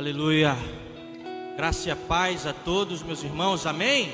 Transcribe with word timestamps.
Aleluia. 0.00 0.56
Graça 1.58 1.90
e 1.90 1.92
a 1.92 1.96
paz 1.96 2.46
a 2.46 2.54
todos, 2.54 3.02
meus 3.02 3.22
irmãos. 3.22 3.66
Amém. 3.66 4.10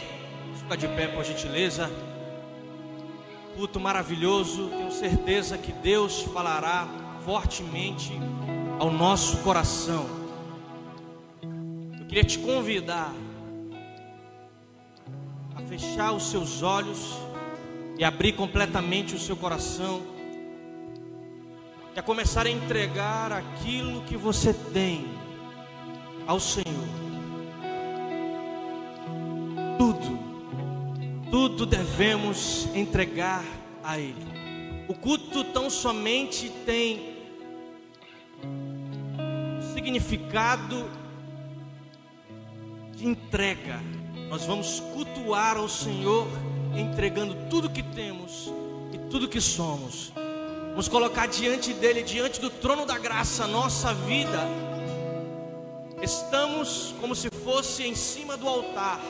Fica 0.57 0.77
de 0.77 0.89
pé, 0.89 1.07
por 1.07 1.25
gentileza. 1.25 1.89
Culto 3.55 3.79
maravilhoso. 3.79 4.69
Tenho 4.69 4.91
certeza 4.91 5.57
que 5.57 5.71
Deus 5.71 6.22
falará 6.22 6.88
fortemente 7.25 8.12
ao 8.80 8.91
nosso 8.91 9.37
coração. 9.45 10.09
Eu 12.00 12.07
queria 12.07 12.25
te 12.25 12.41
convidar 12.41 13.14
a 15.55 15.62
fechar 15.68 16.11
os 16.11 16.32
seus 16.32 16.64
olhos 16.64 17.14
e 17.96 18.03
abrir 18.03 18.32
completamente 18.32 19.14
o 19.14 19.21
seu 19.21 19.37
coração. 19.37 20.03
E 21.95 21.98
a 22.00 22.03
começar 22.03 22.45
a 22.45 22.50
entregar 22.50 23.30
aquilo 23.30 24.03
que 24.03 24.16
você 24.16 24.53
tem 24.53 25.16
ao 26.27 26.40
Senhor. 26.40 26.66
Tudo, 29.79 30.18
tudo 31.30 31.67
devemos 31.67 32.69
entregar 32.75 33.44
a 33.83 33.98
Ele. 33.98 34.27
O 34.89 34.94
culto 34.94 35.44
tão 35.44 35.70
somente 35.70 36.50
tem 36.64 37.17
significado 39.72 40.91
de 42.95 43.06
entrega. 43.06 43.81
Nós 44.28 44.45
vamos 44.45 44.81
cultuar 44.92 45.56
ao 45.56 45.69
Senhor 45.69 46.27
entregando 46.77 47.36
tudo 47.48 47.70
que 47.70 47.83
temos 47.83 48.53
e 48.92 48.98
tudo 49.11 49.28
que 49.28 49.41
somos. 49.41 50.12
Vamos 50.70 50.89
colocar 50.89 51.27
diante 51.27 51.72
dele, 51.72 52.03
diante 52.03 52.41
do 52.41 52.50
trono 52.50 52.84
da 52.84 52.98
graça, 52.98 53.45
a 53.45 53.47
nossa 53.47 53.95
vida 53.95 54.66
Estamos 56.06 56.95
como 57.01 57.17
se 57.17 57.28
fosse 57.42 57.83
em 57.83 57.97
cima 57.97 58.37
do 58.37 58.47
altar. 58.47 59.01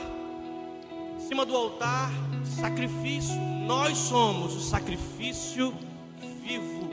Em 1.19 1.29
cima 1.29 1.45
do 1.45 1.55
altar, 1.55 2.11
sacrifício. 2.59 3.37
Nós 3.67 3.99
somos 3.99 4.57
o 4.57 4.63
sacrifício 4.63 5.75
vivo. 6.43 6.89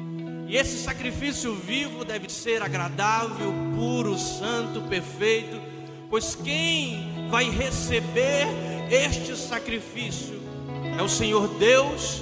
E 0.45 0.57
esse 0.57 0.77
sacrifício 0.79 1.55
vivo 1.55 2.03
deve 2.03 2.27
ser 2.27 2.61
agradável, 2.61 3.53
puro, 3.77 4.17
santo, 4.17 4.81
perfeito. 4.89 5.57
Pois 6.09 6.35
quem 6.35 7.29
vai 7.29 7.49
receber 7.49 8.45
este 8.91 9.37
sacrifício 9.37 10.37
é 10.99 11.01
o 11.01 11.07
Senhor 11.07 11.47
Deus 11.47 12.21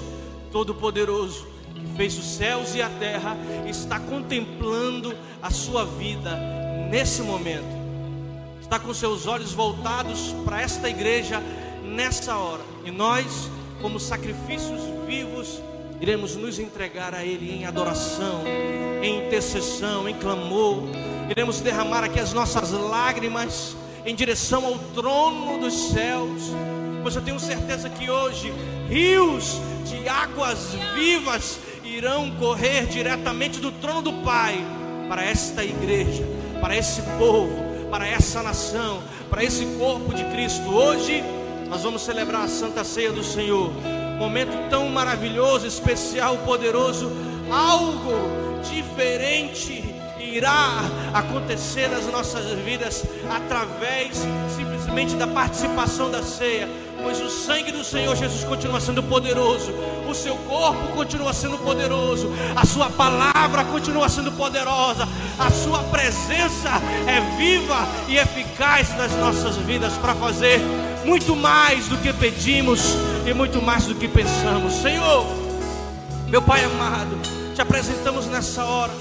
Todo-Poderoso, 0.51 1.47
que 1.73 1.87
fez 1.97 2.15
os 2.15 2.25
céus 2.25 2.75
e 2.75 2.81
a 2.83 2.89
terra, 2.89 3.35
está 3.67 3.99
contemplando 3.99 5.17
a 5.41 5.49
sua 5.49 5.83
vida 5.83 6.60
nesse 6.91 7.21
momento, 7.21 7.63
está 8.61 8.77
com 8.77 8.93
seus 8.93 9.25
olhos 9.25 9.53
voltados 9.53 10.35
para 10.43 10.61
esta 10.61 10.89
igreja 10.89 11.41
nessa 11.81 12.35
hora, 12.35 12.61
e 12.83 12.91
nós, 12.91 13.49
como 13.81 13.97
sacrifícios 13.97 14.81
vivos, 15.07 15.61
iremos 16.01 16.35
nos 16.35 16.59
entregar 16.59 17.15
a 17.15 17.23
Ele 17.23 17.49
em 17.49 17.65
adoração, 17.65 18.43
em 19.01 19.25
intercessão, 19.25 20.07
em 20.07 20.15
clamor, 20.15 20.83
iremos 21.29 21.61
derramar 21.61 22.03
aqui 22.03 22.19
as 22.19 22.33
nossas 22.33 22.71
lágrimas 22.71 23.73
em 24.05 24.13
direção 24.13 24.65
ao 24.65 24.77
trono 24.93 25.59
dos 25.59 25.91
céus, 25.91 26.41
pois 27.01 27.15
eu 27.15 27.21
tenho 27.21 27.39
certeza 27.39 27.89
que 27.89 28.09
hoje 28.09 28.51
rios 28.89 29.61
de 29.85 30.09
águas 30.09 30.73
vivas 30.93 31.57
irão 31.85 32.31
correr 32.31 32.85
diretamente 32.87 33.61
do 33.61 33.71
trono 33.71 34.01
do 34.01 34.13
Pai 34.23 34.61
para 35.07 35.23
esta 35.23 35.63
igreja 35.63 36.40
para 36.61 36.77
esse 36.77 37.01
povo, 37.17 37.87
para 37.89 38.07
essa 38.07 38.41
nação, 38.43 39.01
para 39.29 39.43
esse 39.43 39.65
corpo 39.77 40.13
de 40.13 40.23
Cristo. 40.25 40.69
Hoje 40.69 41.23
nós 41.67 41.81
vamos 41.81 42.03
celebrar 42.03 42.43
a 42.43 42.47
Santa 42.47 42.83
Ceia 42.83 43.11
do 43.11 43.23
Senhor. 43.23 43.71
Momento 44.19 44.69
tão 44.69 44.87
maravilhoso, 44.87 45.65
especial, 45.65 46.37
poderoso, 46.45 47.11
algo 47.49 48.61
diferente 48.69 49.95
irá 50.19 50.79
acontecer 51.13 51.89
nas 51.89 52.05
nossas 52.05 52.45
vidas 52.59 53.03
através 53.29 54.17
simplesmente 54.55 55.15
da 55.15 55.27
participação 55.27 56.09
da 56.09 56.23
ceia 56.23 56.69
pois 57.03 57.19
o 57.21 57.29
sangue 57.29 57.71
do 57.71 57.83
Senhor 57.83 58.15
Jesus 58.15 58.43
continua 58.43 58.79
sendo 58.79 59.01
poderoso, 59.03 59.71
o 60.09 60.13
seu 60.13 60.35
corpo 60.35 60.87
continua 60.93 61.33
sendo 61.33 61.57
poderoso, 61.57 62.31
a 62.55 62.65
sua 62.65 62.89
palavra 62.89 63.63
continua 63.65 64.09
sendo 64.09 64.31
poderosa, 64.31 65.07
a 65.37 65.49
sua 65.49 65.79
presença 65.83 66.69
é 67.07 67.37
viva 67.37 67.87
e 68.07 68.17
eficaz 68.17 68.95
nas 68.97 69.11
nossas 69.13 69.57
vidas 69.57 69.93
para 69.93 70.15
fazer 70.15 70.59
muito 71.05 71.35
mais 71.35 71.87
do 71.87 71.97
que 71.97 72.13
pedimos 72.13 72.95
e 73.25 73.33
muito 73.33 73.61
mais 73.61 73.85
do 73.85 73.95
que 73.95 74.07
pensamos. 74.07 74.73
Senhor, 74.81 75.25
meu 76.27 76.41
Pai 76.41 76.63
amado, 76.63 77.17
te 77.55 77.61
apresentamos 77.61 78.27
nessa 78.27 78.63
hora 78.63 78.91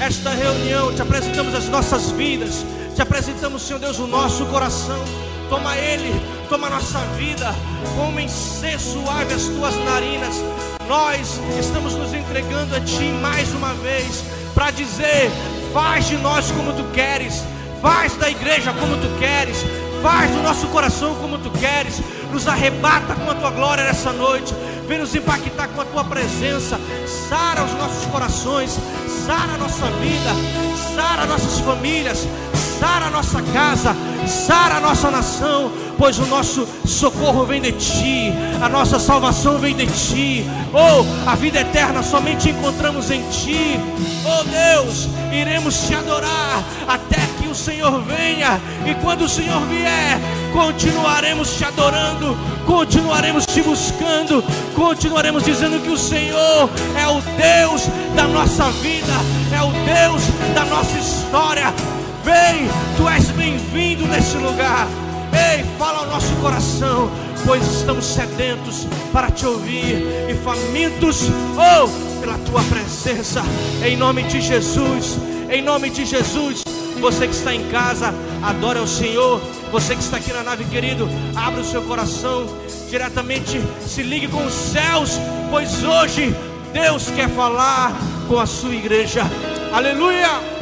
esta 0.00 0.30
reunião, 0.30 0.94
te 0.94 1.02
apresentamos 1.02 1.54
as 1.54 1.68
nossas 1.68 2.10
vidas, 2.12 2.64
te 2.94 3.02
apresentamos, 3.02 3.62
Senhor 3.62 3.80
Deus, 3.80 3.98
o 3.98 4.06
nosso 4.06 4.46
coração. 4.46 5.02
Toma 5.48 5.76
Ele, 5.76 6.12
toma 6.48 6.70
nossa 6.70 6.98
vida, 7.16 7.54
como 7.94 8.26
ser 8.28 8.80
suave 8.80 9.34
as 9.34 9.44
tuas 9.44 9.74
narinas. 9.84 10.34
Nós 10.88 11.38
estamos 11.60 11.94
nos 11.94 12.14
entregando 12.14 12.74
a 12.74 12.80
Ti 12.80 13.12
mais 13.20 13.52
uma 13.52 13.74
vez, 13.74 14.24
para 14.54 14.70
dizer: 14.70 15.30
faz 15.74 16.06
de 16.06 16.16
nós 16.16 16.50
como 16.50 16.72
Tu 16.72 16.84
queres, 16.94 17.44
faz 17.82 18.16
da 18.16 18.30
igreja 18.30 18.72
como 18.72 18.96
Tu 18.96 19.18
queres, 19.18 19.58
faz 20.02 20.30
do 20.30 20.42
nosso 20.42 20.66
coração 20.68 21.14
como 21.16 21.38
Tu 21.38 21.50
queres, 21.50 22.00
nos 22.32 22.48
arrebata 22.48 23.14
com 23.14 23.30
a 23.30 23.34
Tua 23.34 23.50
glória 23.50 23.84
nessa 23.84 24.12
noite, 24.12 24.54
vem 24.86 24.98
nos 24.98 25.14
impactar 25.14 25.68
com 25.68 25.82
a 25.82 25.84
Tua 25.84 26.04
presença, 26.04 26.80
sara 27.28 27.62
os 27.62 27.74
nossos 27.74 28.06
corações, 28.06 28.78
sara 29.26 29.52
a 29.52 29.58
nossa 29.58 29.86
vida, 30.00 30.30
sara 30.94 31.26
nossas 31.26 31.60
famílias, 31.60 32.26
sara 32.80 33.06
a 33.06 33.10
nossa 33.10 33.42
casa, 33.52 33.94
sara 34.26 34.76
a 34.76 34.80
nossa 34.80 35.10
nação, 35.10 35.70
pois 35.98 36.16
o 36.18 36.26
nosso 36.26 36.66
socorro 36.86 37.44
vem 37.44 37.60
de 37.60 37.72
ti, 37.72 38.32
a 38.62 38.68
nossa 38.68 39.00
salvação 39.00 39.58
vem 39.58 39.74
de 39.74 39.86
ti. 39.86 40.46
Oh, 40.72 41.28
a 41.28 41.34
vida 41.34 41.60
eterna 41.60 42.02
somente 42.02 42.50
encontramos 42.50 43.10
em 43.10 43.20
ti. 43.30 43.78
Oh 44.24 44.44
Deus, 44.44 45.08
iremos 45.32 45.86
te 45.86 45.94
adorar 45.96 46.62
até 46.86 47.18
que 47.38 47.48
o 47.48 47.54
Senhor 47.54 48.00
venha, 48.02 48.60
e 48.86 48.94
quando 49.02 49.22
o 49.22 49.28
Senhor 49.28 49.60
vier, 49.66 50.20
continuaremos 50.52 51.56
te 51.56 51.64
adorando, 51.64 52.38
continuaremos 52.64 53.44
te 53.44 53.60
buscando, 53.60 54.44
continuaremos 54.76 55.42
dizendo 55.42 55.82
que 55.82 55.90
o 55.90 55.98
Senhor 55.98 56.70
é 56.96 57.08
o 57.08 57.20
Deus 57.36 57.88
da 58.14 58.28
nossa 58.28 58.70
vida, 58.70 59.14
é 59.52 59.62
o 59.62 59.72
Deus 59.72 60.22
da 60.54 60.64
nossa 60.64 60.96
história. 60.96 61.74
Vem, 62.22 62.68
tu 62.96 63.08
és 63.08 63.30
bem-vindo 63.30 64.06
nesse 64.06 64.36
lugar. 64.36 64.86
Ei, 65.32 65.64
fala 65.78 66.00
ao 66.00 66.06
nosso 66.06 66.34
coração, 66.36 67.10
pois 67.46 67.62
estamos 67.66 68.04
sedentos 68.04 68.86
para 69.12 69.30
te 69.30 69.46
ouvir 69.46 70.04
e 70.28 70.34
famintos, 70.42 71.28
oh, 71.56 72.20
pela 72.20 72.38
tua 72.38 72.62
presença. 72.64 73.42
Em 73.84 73.96
nome 73.96 74.24
de 74.24 74.40
Jesus, 74.40 75.18
em 75.50 75.62
nome 75.62 75.90
de 75.90 76.04
Jesus. 76.04 76.62
Você 77.00 77.28
que 77.28 77.34
está 77.34 77.54
em 77.54 77.68
casa, 77.68 78.12
adore 78.42 78.78
ao 78.78 78.86
Senhor. 78.86 79.40
Você 79.70 79.94
que 79.94 80.02
está 80.02 80.16
aqui 80.16 80.32
na 80.32 80.42
nave, 80.42 80.64
querido, 80.64 81.08
abra 81.36 81.60
o 81.60 81.64
seu 81.64 81.82
coração 81.82 82.46
diretamente, 82.88 83.60
se 83.86 84.02
ligue 84.02 84.28
com 84.28 84.44
os 84.44 84.54
céus, 84.54 85.20
pois 85.50 85.82
hoje 85.84 86.34
Deus 86.72 87.10
quer 87.10 87.28
falar 87.28 87.92
com 88.26 88.38
a 88.38 88.46
sua 88.46 88.74
igreja. 88.74 89.22
Aleluia! 89.72 90.57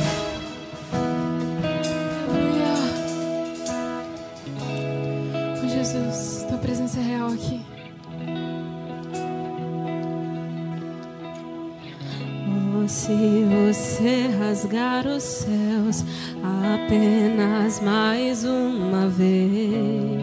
Se 12.89 13.45
você 13.45 14.29
rasgar 14.39 15.07
os 15.07 15.23
céus 15.23 16.05
apenas 16.43 17.81
mais 17.81 18.45
uma 18.45 19.09
vez. 19.09 20.23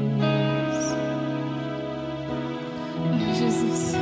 Ai, 3.12 3.36
Jesus. 3.36 3.96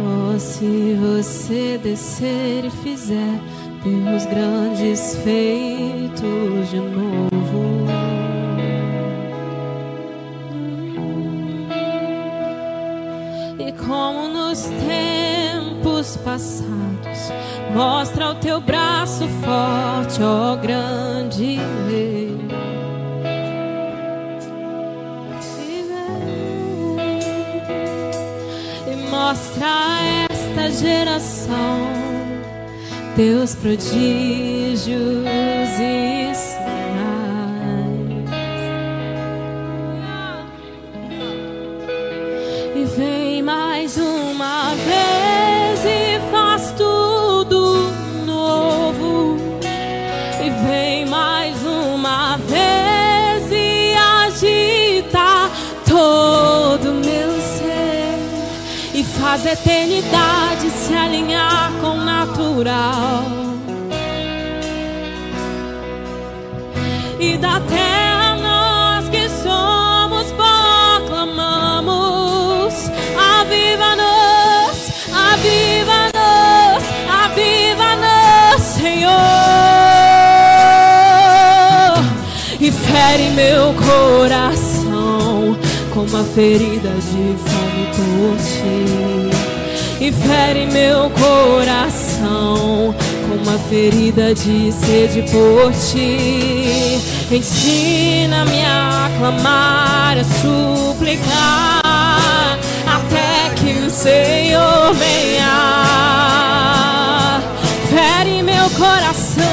Oh, 0.00 0.38
se 0.38 0.96
você 1.00 1.78
descer 1.82 2.64
e 2.64 2.70
fizer 2.70 3.40
teus 3.82 4.26
grandes 4.26 5.16
feitos 5.24 6.70
de 6.70 6.78
novo. 6.80 8.07
Como 13.88 14.28
nos 14.28 14.64
tempos 14.86 16.18
passados, 16.18 17.32
mostra 17.74 18.32
o 18.32 18.34
teu 18.34 18.60
braço 18.60 19.26
forte 19.42 20.22
ó 20.22 20.54
grande 20.56 21.58
rei. 21.88 22.36
E 28.86 29.10
mostra 29.10 29.66
a 29.66 30.26
esta 30.30 30.70
geração 30.70 31.88
teus 33.16 33.54
prodígios 33.54 34.94
e 35.80 36.27
faz 59.20 59.46
a 59.46 59.52
eternidade 59.52 60.68
se 60.70 60.94
alinhar 60.94 61.70
com 61.80 61.90
o 61.90 62.04
natural. 62.04 63.24
E 67.20 67.36
da 67.36 67.60
terra 67.60 68.36
nós 68.36 69.08
que 69.08 69.28
somos 69.42 70.26
proclamamos: 70.32 72.74
Aviva-nos, 73.40 74.92
aviva-nos, 75.12 76.84
aviva-nos, 77.24 78.62
Senhor. 78.62 79.18
E 82.60 82.70
fere 82.70 83.30
meu 83.30 83.74
coração 83.74 85.56
com 85.92 86.02
uma 86.02 86.22
ferida 86.24 86.90
de 86.90 87.36
fome 87.48 87.57
por 87.94 88.36
ti. 88.38 89.30
E 90.00 90.12
fere 90.12 90.66
meu 90.66 91.10
coração 91.10 92.94
com 93.28 93.34
uma 93.42 93.58
ferida 93.68 94.34
de 94.34 94.72
sede 94.72 95.22
por 95.30 95.72
ti. 95.72 97.00
Ensina-me 97.30 98.64
a 98.64 99.10
clamar, 99.18 100.16
a 100.18 100.24
suplicar, 100.40 101.82
até 102.86 103.50
que 103.56 103.86
o 103.86 103.90
Senhor 103.90 104.94
venha. 104.94 105.88
Fere 107.90 108.42
meu 108.42 108.70
coração 108.70 109.48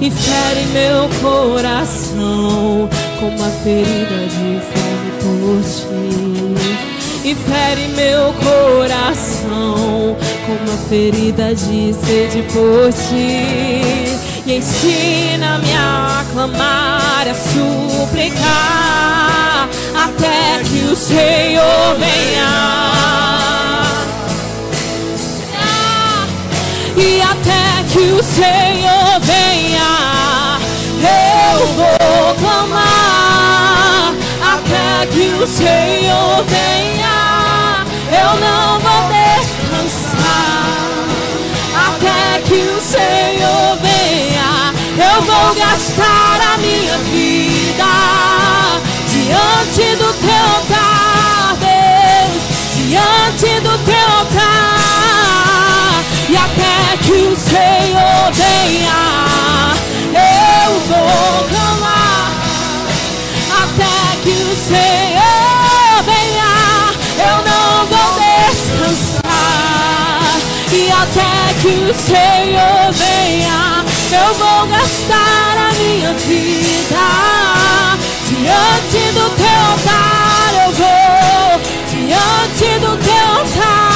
e 0.00 0.10
fere 0.10 0.66
meu 0.72 1.08
coração 1.20 2.88
com 3.20 3.28
uma 3.28 3.48
ferida 3.62 4.26
de 4.28 4.60
por 5.52 5.60
ti 5.60 7.28
e 7.28 7.34
fere 7.34 7.88
meu 7.88 8.32
coração 8.32 10.16
com 10.46 10.52
uma 10.52 10.78
ferida 10.88 11.54
de 11.54 11.94
sede 11.94 12.42
por 12.52 12.90
ti. 12.92 14.16
E 14.44 14.56
ensina-me 14.56 15.72
a 15.74 16.24
clamar, 16.32 17.28
a 17.28 17.34
suplicar, 17.34 18.48
até 19.94 20.62
que 20.64 20.90
o 20.90 20.96
Senhor 20.96 21.96
venha. 21.98 22.72
E 26.96 27.22
até 27.22 27.84
que 27.92 28.10
o 28.10 28.22
Senhor 28.22 29.20
venha, 29.20 30.58
eu 31.02 31.66
vou 31.76 32.34
clamar. 32.40 33.01
O 35.42 35.44
Senhor 35.44 36.44
venha, 36.46 37.84
eu 38.12 38.30
não 38.38 38.78
vou 38.78 39.08
descansar. 39.10 40.22
Até 41.74 42.42
que 42.42 42.54
o 42.54 42.80
Senhor 42.80 43.76
venha, 43.82 44.72
eu 44.96 45.22
vou 45.22 45.54
gastar 45.56 46.40
a 46.54 46.58
minha 46.58 46.96
vida 46.98 47.92
diante 49.08 49.96
do 49.96 50.12
teu 50.20 50.44
altar, 50.54 51.56
Deus, 51.58 52.42
diante 52.76 53.60
do 53.62 53.76
teu 53.84 54.06
altar. 54.18 56.04
E 56.28 56.36
até 56.36 56.96
que 56.98 57.10
o 57.10 57.36
Senhor 57.36 58.30
venha, 58.32 59.74
eu 60.14 60.72
vou 60.86 61.48
clamar. 61.48 62.30
Até 63.64 64.20
que 64.22 64.30
o 64.30 64.56
Senhor 64.56 65.21
até 71.02 71.54
que 71.60 71.90
o 71.90 71.94
Senhor 71.94 72.92
venha, 72.92 73.84
eu 74.12 74.34
vou 74.34 74.66
gastar 74.68 75.56
a 75.58 75.72
minha 75.74 76.12
vida 76.14 77.06
diante 78.28 79.12
do 79.12 79.30
teu 79.30 79.60
altar. 79.70 80.52
Eu 80.64 80.72
vou 80.72 81.60
diante 81.90 82.78
do 82.78 82.96
teu 82.98 83.26
altar. 83.38 83.91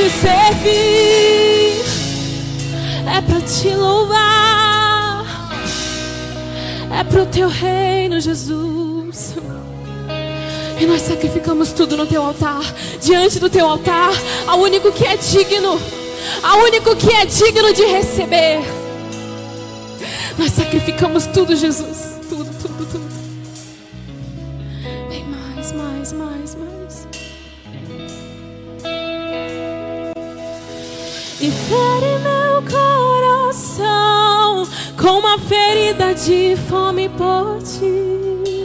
Te 0.00 0.08
servir, 0.08 1.84
é 3.06 3.20
pra 3.20 3.40
te 3.42 3.68
louvar, 3.74 5.26
é 6.98 7.04
pro 7.04 7.26
teu 7.26 7.48
reino, 7.48 8.18
Jesus. 8.18 9.34
E 10.80 10.86
nós 10.86 11.02
sacrificamos 11.02 11.72
tudo 11.72 11.98
no 11.98 12.06
teu 12.06 12.22
altar, 12.22 12.62
diante 13.02 13.38
do 13.38 13.50
teu 13.50 13.66
altar, 13.66 14.10
ao 14.46 14.60
único 14.60 14.90
que 14.90 15.04
é 15.04 15.18
digno, 15.18 15.78
ao 16.42 16.60
único 16.60 16.96
que 16.96 17.12
é 17.12 17.26
digno 17.26 17.70
de 17.74 17.84
receber. 17.84 18.60
Nós 20.38 20.52
sacrificamos 20.52 21.26
tudo, 21.26 21.54
Jesus. 21.54 22.09
Com 35.10 35.18
uma 35.18 35.36
ferida 35.38 36.14
de 36.14 36.56
fome 36.68 37.08
por 37.08 37.58
ti. 37.64 38.64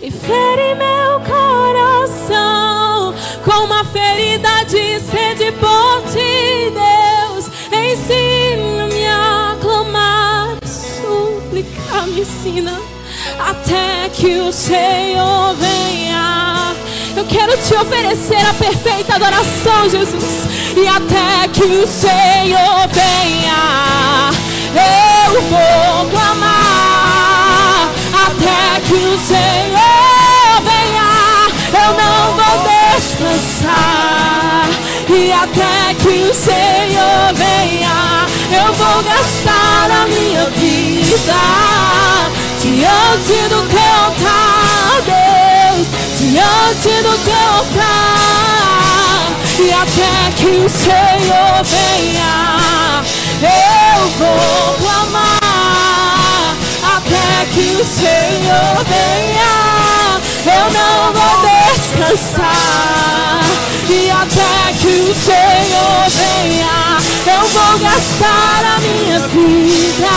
E 0.00 0.08
fere 0.08 0.76
meu 0.76 1.18
coração 1.26 3.12
com 3.44 3.64
uma 3.64 3.84
ferida 3.86 4.64
de 4.68 5.00
sede 5.00 5.50
por 5.58 6.02
ti, 6.12 6.70
Deus. 6.70 7.46
Ensina-me 7.72 9.04
a 9.08 9.56
clamar, 9.60 10.58
suplicar, 10.64 12.06
me 12.06 12.20
ensina 12.20 12.80
até 13.40 14.08
que 14.10 14.38
o 14.38 14.52
Senhor 14.52 15.56
venha. 15.56 16.72
Eu 17.16 17.24
quero 17.24 17.56
te 17.58 17.74
oferecer 17.74 18.46
a 18.46 18.54
perfeita 18.54 19.16
adoração, 19.16 19.90
Jesus. 19.90 20.44
E 20.76 20.86
até 20.86 21.48
que 21.48 21.64
o 21.64 21.86
Senhor 21.86 22.88
venha, 22.92 24.30
eu 24.76 25.42
vou 25.42 26.10
clamar. 26.10 27.90
Até 28.26 28.80
que 28.86 28.94
o 28.94 29.18
Senhor 29.18 30.62
venha, 30.62 31.10
eu 31.72 31.90
não 31.94 32.34
vou 32.34 32.56
descansar. 32.96 34.68
E 35.08 35.32
até 35.32 35.94
que 35.94 36.30
o 36.30 36.34
Senhor 36.34 37.34
venha, 37.34 38.26
eu 38.50 38.72
vou 38.72 39.02
gastar 39.02 39.90
a 39.90 40.06
minha 40.06 40.46
vida 40.50 41.34
diante 42.60 43.48
do 43.48 43.60
teu 43.68 43.94
altar, 44.04 45.02
Deus, 45.04 45.86
diante 46.18 47.02
do 47.02 47.14
teu 47.24 47.48
altar. 47.58 48.24
E 49.58 49.72
até 49.72 50.32
que 50.36 50.46
o 50.46 50.68
Senhor 50.68 51.62
venha, 51.62 53.02
eu 53.42 53.83
eu 54.04 54.10
vou 54.10 54.76
clamar 54.80 56.56
até 56.96 57.46
que 57.54 57.66
o 57.80 57.84
Senhor 57.84 58.84
venha. 58.84 59.54
Eu 60.44 60.66
não 60.70 61.12
vou 61.14 61.34
descansar 61.72 62.44
e 63.88 64.10
até 64.10 64.72
que 64.78 64.94
o 65.00 65.14
Senhor 65.14 66.10
venha, 66.10 66.98
eu 67.26 67.48
vou 67.48 67.78
gastar 67.78 68.62
a 68.76 68.78
minha 68.80 69.20
vida 69.28 70.16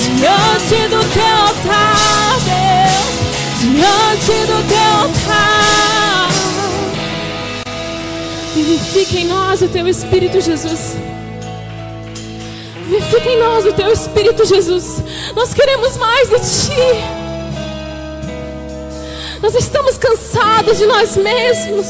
diante 0.00 0.88
do 0.88 1.00
teu 1.12 1.36
altar, 1.46 2.38
Deus, 2.46 3.14
diante 3.60 4.34
do 4.46 4.58
teu 4.66 4.92
altar. 5.02 6.30
Vivifica 8.54 9.18
em 9.18 9.26
nós 9.26 9.60
o 9.60 9.68
teu 9.68 9.86
Espírito, 9.86 10.40
Jesus. 10.40 10.96
Vivifica 13.12 13.30
em 13.30 13.38
nós 13.38 13.66
o 13.66 13.72
teu 13.74 13.92
Espírito, 13.92 14.42
Jesus. 14.46 15.02
Nós 15.34 15.52
queremos 15.52 15.98
mais 15.98 16.30
de 16.30 16.36
ti. 16.36 16.72
Nós 19.42 19.54
estamos 19.54 19.98
cansados 19.98 20.78
de 20.78 20.86
nós 20.86 21.14
mesmos. 21.18 21.86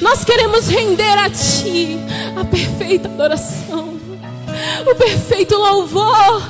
Nós 0.00 0.24
queremos 0.24 0.68
render 0.68 1.18
a 1.18 1.28
Ti 1.30 1.98
a 2.36 2.44
perfeita 2.44 3.08
adoração, 3.08 3.98
o 4.86 4.94
perfeito 4.94 5.56
louvor, 5.56 6.42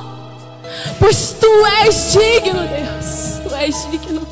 pois 0.99 1.37
Tu 1.41 1.67
és 1.87 2.13
digno, 2.13 2.61
Deus, 2.69 3.49
Tu 3.49 3.55
és 3.55 3.91
digno. 3.91 4.29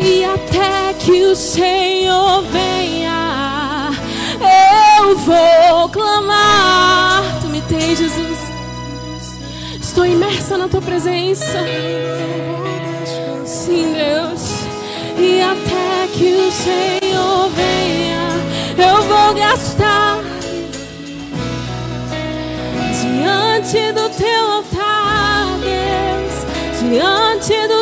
E 0.00 0.24
até 0.24 0.94
que 1.00 1.24
o 1.24 1.34
Senhor 1.34 2.42
venha, 2.42 3.90
eu 4.40 4.89
vou 5.16 5.88
clamar. 5.88 7.22
Tu 7.40 7.48
me 7.48 7.60
tens, 7.62 7.98
Jesus. 7.98 8.38
Estou 9.80 10.06
imersa 10.06 10.56
na 10.56 10.68
tua 10.68 10.80
presença. 10.80 11.58
Sim, 13.44 13.92
Deus. 13.92 14.60
E 15.18 15.42
até 15.42 16.08
que 16.16 16.32
o 16.32 16.50
Senhor 16.50 17.50
venha, 17.50 18.28
eu 18.78 19.02
vou 19.02 19.34
gastar 19.34 20.20
diante 23.02 23.92
do 23.92 24.08
teu 24.10 24.50
altar, 24.52 25.58
Deus. 25.60 26.90
Diante 26.90 27.68
do 27.68 27.79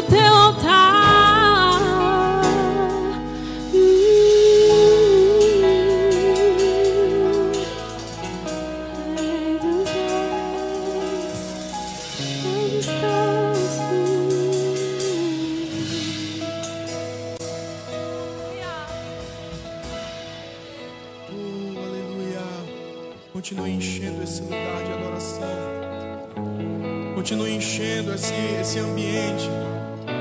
esse, 28.68 28.78
ambiente 28.80 29.48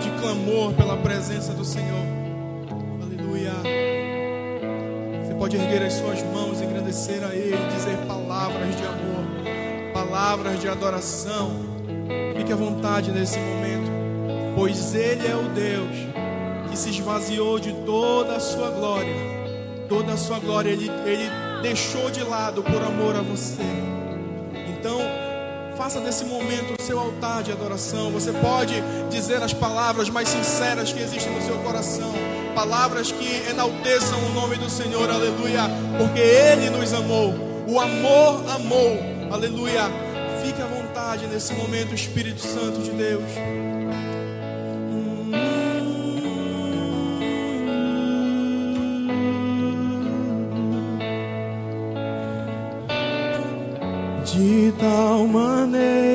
de 0.01 0.09
clamor 0.21 0.71
pela 0.71 0.95
presença 0.95 1.51
do 1.51 1.65
Senhor. 1.65 2.05
Aleluia. 3.03 3.51
Você 5.21 5.33
pode 5.33 5.57
erguer 5.57 5.83
as 5.83 5.93
suas 5.93 6.23
mãos, 6.23 6.61
engrandecer 6.61 7.21
a 7.25 7.35
Ele, 7.35 7.57
dizer 7.75 7.97
palavras 8.07 8.73
de 8.77 8.83
amor, 8.83 9.93
palavras 9.93 10.61
de 10.61 10.69
adoração. 10.69 11.51
Fique 12.37 12.53
à 12.53 12.55
vontade 12.55 13.11
nesse 13.11 13.37
momento, 13.37 13.91
pois 14.55 14.95
Ele 14.95 15.27
é 15.27 15.35
o 15.35 15.49
Deus 15.49 16.69
que 16.71 16.77
se 16.77 16.89
esvaziou 16.91 17.59
de 17.59 17.73
toda 17.85 18.37
a 18.37 18.39
sua 18.39 18.69
glória 18.69 19.37
toda 19.89 20.13
a 20.13 20.17
sua 20.17 20.37
glória 20.37 20.69
ele, 20.69 20.91
ele 21.05 21.29
deixou 21.61 22.11
de 22.11 22.21
lado 22.21 22.61
por 22.61 22.81
amor 22.81 23.15
a 23.15 23.21
você. 23.21 23.63
Faça 25.88 26.01
desse 26.01 26.25
momento 26.25 26.75
o 26.77 26.84
seu 26.84 27.00
altar 27.00 27.41
de 27.44 27.50
adoração. 27.53 28.12
Você 28.12 28.34
pode 28.34 28.74
dizer 29.10 29.41
as 29.41 29.53
palavras 29.53 30.10
mais 30.10 30.27
sinceras 30.27 30.91
que 30.91 31.00
existem 31.00 31.34
no 31.34 31.41
seu 31.41 31.58
coração, 31.60 32.12
palavras 32.53 33.10
que 33.10 33.50
enalteçam 33.50 34.20
o 34.25 34.34
nome 34.34 34.58
do 34.58 34.70
Senhor, 34.70 35.10
aleluia, 35.10 35.62
porque 35.98 36.20
Ele 36.20 36.70
nos 36.72 36.91
amou. 36.91 37.34
O 37.65 37.79
amor 37.79 38.44
amou, 38.51 39.00
aleluia. 39.32 39.84
Fique 40.44 40.62
à 40.62 40.65
vontade 40.65 41.25
nesse 41.27 41.53
momento, 41.53 41.96
Espírito 41.96 42.41
Santo 42.41 42.82
de 42.82 42.91
Deus. 42.91 43.24
Tal 54.79 55.27
maneira 55.27 56.06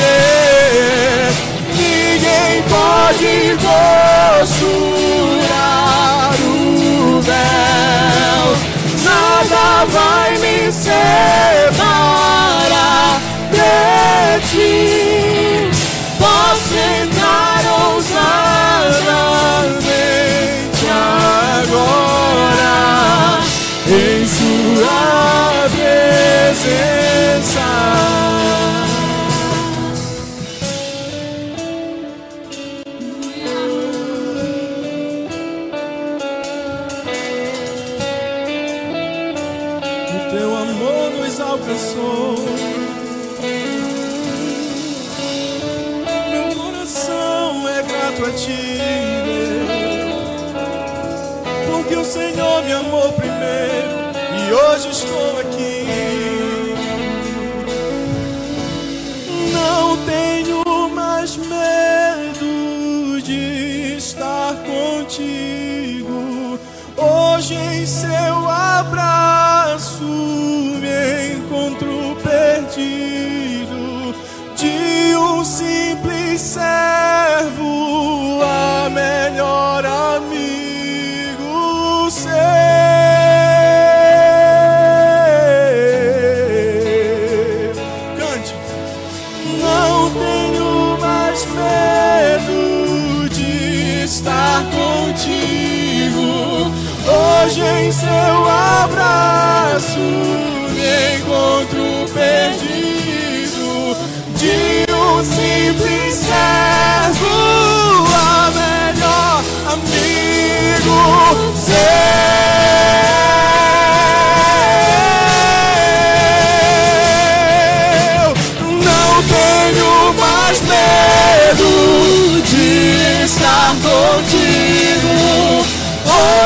yeah. 0.00 1.30
Ninguém 1.74 2.62
pode 2.68 3.34
costurar 4.46 4.74
o 6.40 7.20
véu, 7.20 8.44
nada 9.02 9.64
vai 9.86 10.30
me 10.38 10.56
separar 10.72 11.90
de 13.50 14.40
ti. 14.48 15.70
Posso 16.18 16.74
entrar 17.02 17.62
ousadamente 17.88 18.46
agora 21.56 22.00
em 23.88 24.26
sua 24.80 25.68
presença. 25.68 27.60
Contigo. 65.10 66.58
Hoje 66.96 67.54
em 67.54 67.84
seu 67.84 68.48
abraço 68.48 70.04
me 70.04 71.34
encontro 71.34 72.16
perdido 72.22 74.14
de 74.56 75.16
um 75.16 75.44
simples 75.44 76.40
servo 76.40 76.89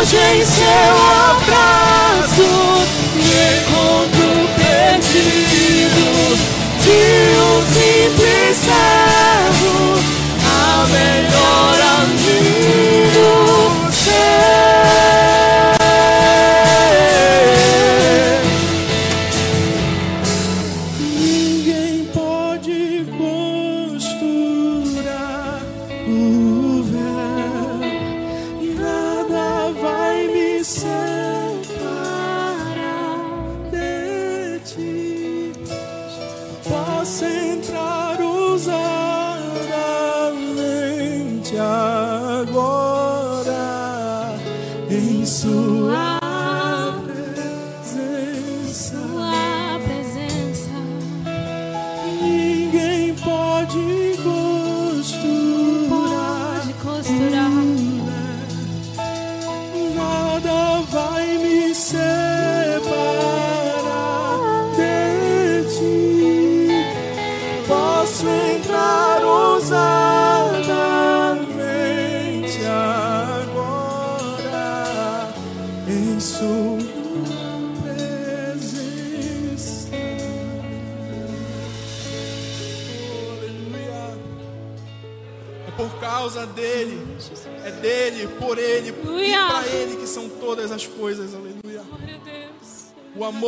Hoje 0.05 0.19
em 0.19 0.45
seu 0.45 0.93
abraço 1.31 2.45
me 3.15 3.25
encontro 3.57 4.29
perdido 4.55 6.05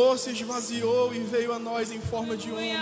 Amor 0.07 0.19
se 0.19 0.29
esvaziou 0.29 1.13
e 1.13 1.19
veio 1.19 1.51
a 1.51 1.59
nós 1.59 1.91
em 1.91 1.99
forma 1.99 2.37
de 2.37 2.49
homem. 2.49 2.77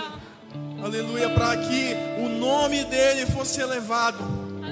Aleluia. 0.80 1.28
Para 1.30 1.56
que 1.56 1.96
o 2.24 2.28
nome 2.28 2.84
dele 2.84 3.26
fosse 3.26 3.60
elevado, 3.60 4.18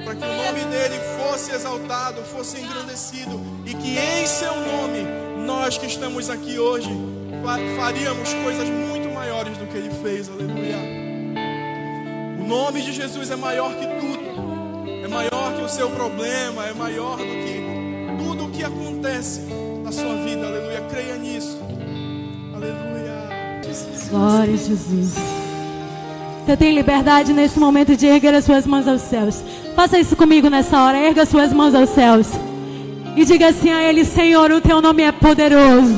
para 0.04 0.14
que 0.14 0.24
o 0.24 0.36
nome 0.36 0.60
dele 0.66 0.94
fosse 1.18 1.50
exaltado, 1.50 2.22
fosse 2.22 2.60
engrandecido 2.60 3.40
e 3.66 3.74
que 3.74 3.98
em 3.98 4.24
seu 4.24 4.54
nome 4.54 5.04
nós 5.44 5.76
que 5.76 5.86
estamos 5.86 6.30
aqui 6.30 6.56
hoje 6.56 6.90
fa- 7.42 7.58
faríamos 7.76 8.32
coisas 8.34 8.68
muito 8.68 9.12
maiores 9.12 9.58
do 9.58 9.66
que 9.66 9.76
ele 9.76 9.90
fez. 10.00 10.28
Aleluia. 10.28 10.76
O 12.38 12.46
nome 12.46 12.82
de 12.82 12.92
Jesus 12.92 13.32
é 13.32 13.36
maior 13.36 13.74
que 13.74 13.84
tudo. 13.84 15.02
É 15.04 15.08
maior 15.08 15.56
que 15.56 15.62
o 15.64 15.68
seu 15.68 15.90
problema, 15.90 16.64
é 16.66 16.72
maior 16.72 17.16
do 17.16 17.24
que 17.24 18.22
tudo 18.24 18.44
o 18.46 18.50
que 18.52 18.62
acontece 18.62 19.40
na 19.82 19.90
sua 19.90 20.14
vida. 20.24 20.46
Aleluia. 20.46 20.82
Creia 20.88 21.16
nisso. 21.16 21.53
Aleluia. 22.64 23.60
Glória 24.10 24.54
a 24.54 24.56
Jesus. 24.56 25.14
Você 26.44 26.56
tem 26.56 26.74
liberdade 26.74 27.32
nesse 27.32 27.58
momento 27.58 27.96
de 27.96 28.06
erguer 28.06 28.34
as 28.34 28.44
suas 28.44 28.66
mãos 28.66 28.86
aos 28.88 29.02
céus. 29.02 29.42
Faça 29.74 29.98
isso 29.98 30.16
comigo 30.16 30.48
nessa 30.48 30.82
hora. 30.82 30.98
Erga 30.98 31.22
as 31.22 31.28
suas 31.28 31.52
mãos 31.52 31.74
aos 31.74 31.90
céus. 31.90 32.28
E 33.16 33.24
diga 33.24 33.48
assim 33.48 33.70
a 33.70 33.82
Ele: 33.82 34.04
Senhor, 34.04 34.50
o 34.50 34.60
teu 34.60 34.80
nome 34.80 35.02
é 35.02 35.12
poderoso. 35.12 35.94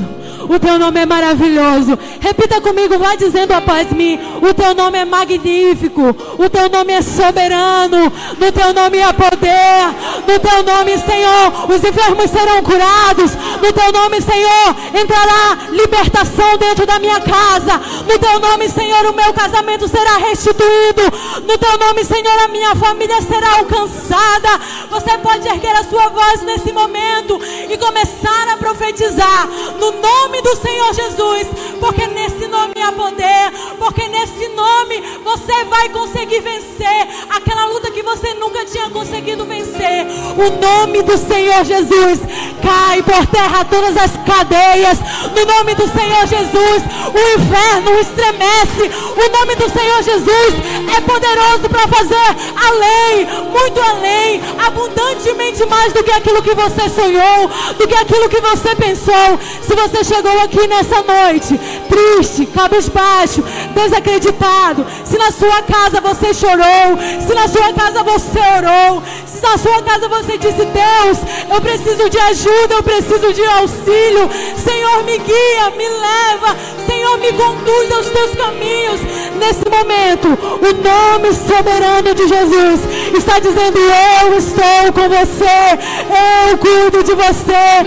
O 0.49 0.59
teu 0.59 0.79
nome 0.79 1.01
é 1.01 1.07
maravilhoso. 1.07 1.99
Repita 2.21 2.61
comigo, 2.61 2.99
vá 2.99 3.15
dizendo 3.15 3.53
após 3.53 3.91
mim: 3.93 4.19
O 4.43 4.55
teu 4.55 4.75
nome 4.75 4.99
é 4.99 5.05
magnífico. 5.05 6.17
O 6.39 6.49
teu 6.49 6.69
nome 6.69 6.93
é 6.93 7.03
soberano. 7.03 8.13
No 8.39 8.53
teu 8.53 8.73
nome 8.73 9.03
há 9.03 9.13
poder. 9.13 10.17
No 10.27 10.39
teu 10.39 10.63
nome, 10.63 10.99
Senhor, 10.99 11.71
os 11.71 11.85
enfermos 11.85 12.31
serão 12.31 12.63
curados. 12.63 13.33
No 13.63 13.73
teu 13.73 13.93
nome, 13.93 14.21
Senhor, 14.21 14.77
entrará 14.95 15.59
libertação 15.71 16.57
dentro 16.59 16.87
da 16.87 16.99
minha 16.99 17.21
casa. 17.21 17.81
No 18.07 18.19
teu 18.19 18.41
nome, 18.41 18.69
Senhor, 18.69 19.07
o 19.07 19.15
meu 19.15 19.33
casamento 19.33 19.89
será 19.89 20.17
restituído. 20.17 21.03
No 21.47 21.59
teu 21.59 21.79
nome, 21.79 22.05
Senhor, 22.05 22.39
a 22.45 22.49
minha 22.49 22.75
família 22.75 23.21
será 23.23 23.59
alcançada. 23.59 24.61
Você 24.91 25.19
pode 25.19 25.47
erguer 25.49 25.75
a 25.77 25.85
sua 25.85 26.09
voz 26.09 26.43
nesse 26.43 26.73
momento 26.73 27.41
e 27.71 27.77
começar 27.79 28.49
a 28.53 28.57
profetizar 28.57 29.49
no 29.79 29.93
nome 29.93 30.36
do 30.43 30.57
Senhor 30.57 30.95
Jesus, 30.95 31.47
porque 31.81 32.07
nesse 32.07 32.47
nome 32.47 32.75
há 32.83 32.93
poder, 32.93 33.53
porque 33.79 34.09
nesse 34.09 34.49
nome 34.49 35.03
você 35.23 35.65
vai 35.65 35.89
conseguir 35.91 36.41
vencer 36.41 37.09
aquela 37.29 37.67
luta 37.67 37.91
que 37.91 38.03
você 38.03 38.35
nunca 38.35 38.65
tinha 38.65 38.91
conseguido 38.91 39.45
vencer. 39.45 40.07
O 40.37 40.61
nome 40.61 41.03
do 41.03 41.17
Senhor 41.17 41.65
Jesus 41.65 42.21
cai 42.63 43.03
por 43.03 43.27
terra 43.27 43.65
todas 43.65 43.97
as 43.97 44.13
cadeias. 44.25 44.99
No 45.35 45.45
nome 45.45 45.75
do 45.75 45.87
Senhor 45.89 46.27
Jesus, 46.27 46.83
o 47.15 47.39
inferno 47.39 47.99
estremece. 48.01 48.91
O 49.17 49.33
nome 49.39 49.55
do 49.57 49.69
Senhor 49.71 50.03
Jesus 50.03 50.55
é 50.97 51.01
poderoso 51.01 51.69
para 51.69 51.87
fazer 51.89 52.27
além, 52.69 53.27
muito 53.51 53.81
além, 53.81 54.43
abundantemente 54.67 55.65
mais 55.67 55.93
do 55.93 56.03
que 56.03 56.13
aquilo 56.13 56.43
que 56.43 56.55
você 56.55 56.89
sonhou, 56.89 57.49
do 57.79 57.87
que 57.87 57.95
aquilo 57.95 58.29
que 58.29 58.41
você 58.41 58.75
pensou. 58.75 59.39
Se 59.63 59.75
você 59.75 60.05
chegou 60.17 60.41
aqui 60.41 60.67
nessa 60.67 61.03
noite, 61.03 61.61
triste, 61.89 62.47
cabisbaixo, 62.47 63.43
desacreditado, 63.75 64.87
se 65.05 65.19
na 65.19 65.31
sua 65.31 65.63
casa 65.63 66.01
você 66.01 66.33
chorou, 66.33 66.97
se 67.21 67.35
na 67.35 67.47
sua 67.47 67.73
casa 67.75 68.03
você 68.03 68.39
orou, 68.39 69.03
se 69.27 69.43
na 69.43 69.59
sua 69.59 69.83
casa 69.83 70.09
você 70.09 70.39
disse: 70.39 70.65
Deus, 70.65 71.19
eu 71.53 71.61
preciso 71.61 72.09
de 72.09 72.19
ajuda, 72.19 72.75
eu 72.75 72.83
preciso 72.83 73.33
de 73.33 73.45
auxílio, 73.45 74.31
Senhor, 74.57 75.05
me 75.05 75.19
guia, 75.19 75.71
me 75.77 75.87
leva, 75.87 76.57
Senhor, 76.87 77.19
me 77.19 77.33
conduz 77.33 77.93
aos 77.93 78.07
teus 78.09 78.35
caminhos. 78.37 79.01
Nesse 79.37 79.69
momento, 79.69 80.29
o 80.29 80.73
nome 80.83 81.33
soberano 81.35 82.15
de 82.15 82.27
Jesus 82.27 82.81
está 83.15 83.39
dizendo: 83.39 83.79
Eu 83.79 84.39
estou 84.39 84.93
com 84.95 85.09
você, 85.09 86.49
eu 86.49 86.59
cuido 86.59 87.03
de 87.03 87.15
você, 87.15 87.85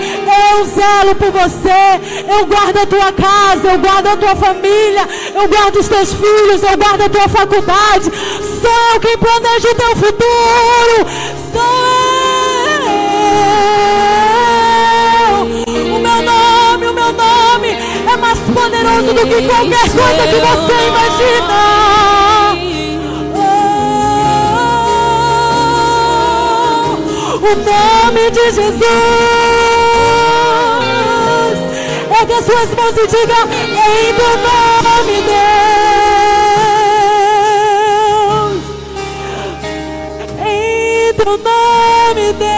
eu 0.51 0.65
zelo 0.65 1.15
por 1.15 1.31
você, 1.31 2.18
eu 2.27 2.45
guardo 2.45 2.77
a 2.77 2.85
tua 2.85 3.11
casa, 3.11 3.71
eu 3.71 3.79
guardo 3.79 4.07
a 4.07 4.17
tua 4.17 4.35
família, 4.35 5.07
eu 5.33 5.47
guardo 5.47 5.77
os 5.77 5.87
teus 5.87 6.13
filhos, 6.13 6.63
eu 6.63 6.77
guardo 6.77 7.01
a 7.01 7.09
tua 7.09 7.27
faculdade. 7.27 8.11
Sou 8.61 8.99
quem 8.99 9.17
planeja 9.17 9.69
o 9.69 9.75
teu 9.75 9.95
futuro. 9.95 11.05
Sou 11.53 11.61
eu. 15.25 15.79
O 15.95 15.99
meu 15.99 16.21
nome, 16.21 16.87
o 16.87 16.93
meu 16.93 17.13
nome 17.13 17.69
é 17.69 18.17
mais 18.17 18.39
poderoso 18.39 19.13
do 19.13 19.27
que 19.27 19.47
qualquer 19.47 19.89
coisa 19.89 20.27
que 20.27 20.39
você 20.39 20.73
imagina. 20.87 21.69
O 27.41 27.55
nome 27.55 28.31
de 28.31 28.51
Jesus. 28.51 29.48
Ergue 32.19 32.33
as 32.33 32.45
suas 32.45 32.69
mãos 32.75 32.97
e 32.97 33.07
diga 33.07 33.47
em 33.63 34.13
teu 34.13 34.37
nome, 34.43 35.21
Deus. 35.21 35.39
Em 40.45 41.13
teu 41.13 41.37
nome, 41.37 42.33
Deus. 42.33 42.49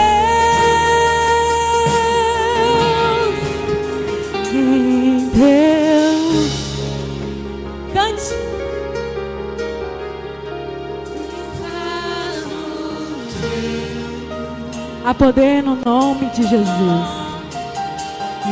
Em 4.52 5.30
teu. 5.30 6.18
Cante. 7.94 8.30
Há 15.04 15.14
poder 15.14 15.62
no 15.62 15.76
nome 15.76 16.26
de 16.30 16.42
Jesus. 16.42 17.21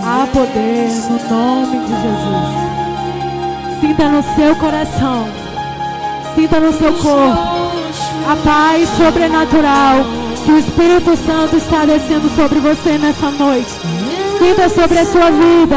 Há 0.02 0.26
poder 0.32 0.88
no 1.10 1.18
nome 1.28 1.78
de 1.86 1.92
Jesus. 2.02 2.70
Sinta 3.80 4.08
no 4.08 4.22
seu 4.34 4.56
coração, 4.56 5.28
sinta 6.34 6.60
no 6.60 6.72
seu 6.72 6.92
corpo 6.94 7.60
a 8.26 8.36
paz 8.44 8.88
sobrenatural 8.96 10.04
que 10.44 10.52
o 10.52 10.58
Espírito 10.58 11.16
Santo 11.16 11.56
está 11.56 11.84
descendo 11.84 12.28
sobre 12.34 12.60
você 12.60 12.98
nessa 12.98 13.30
noite. 13.30 13.70
Sinta 14.38 14.68
sobre 14.68 14.98
a 14.98 15.06
sua 15.06 15.30
vida 15.30 15.76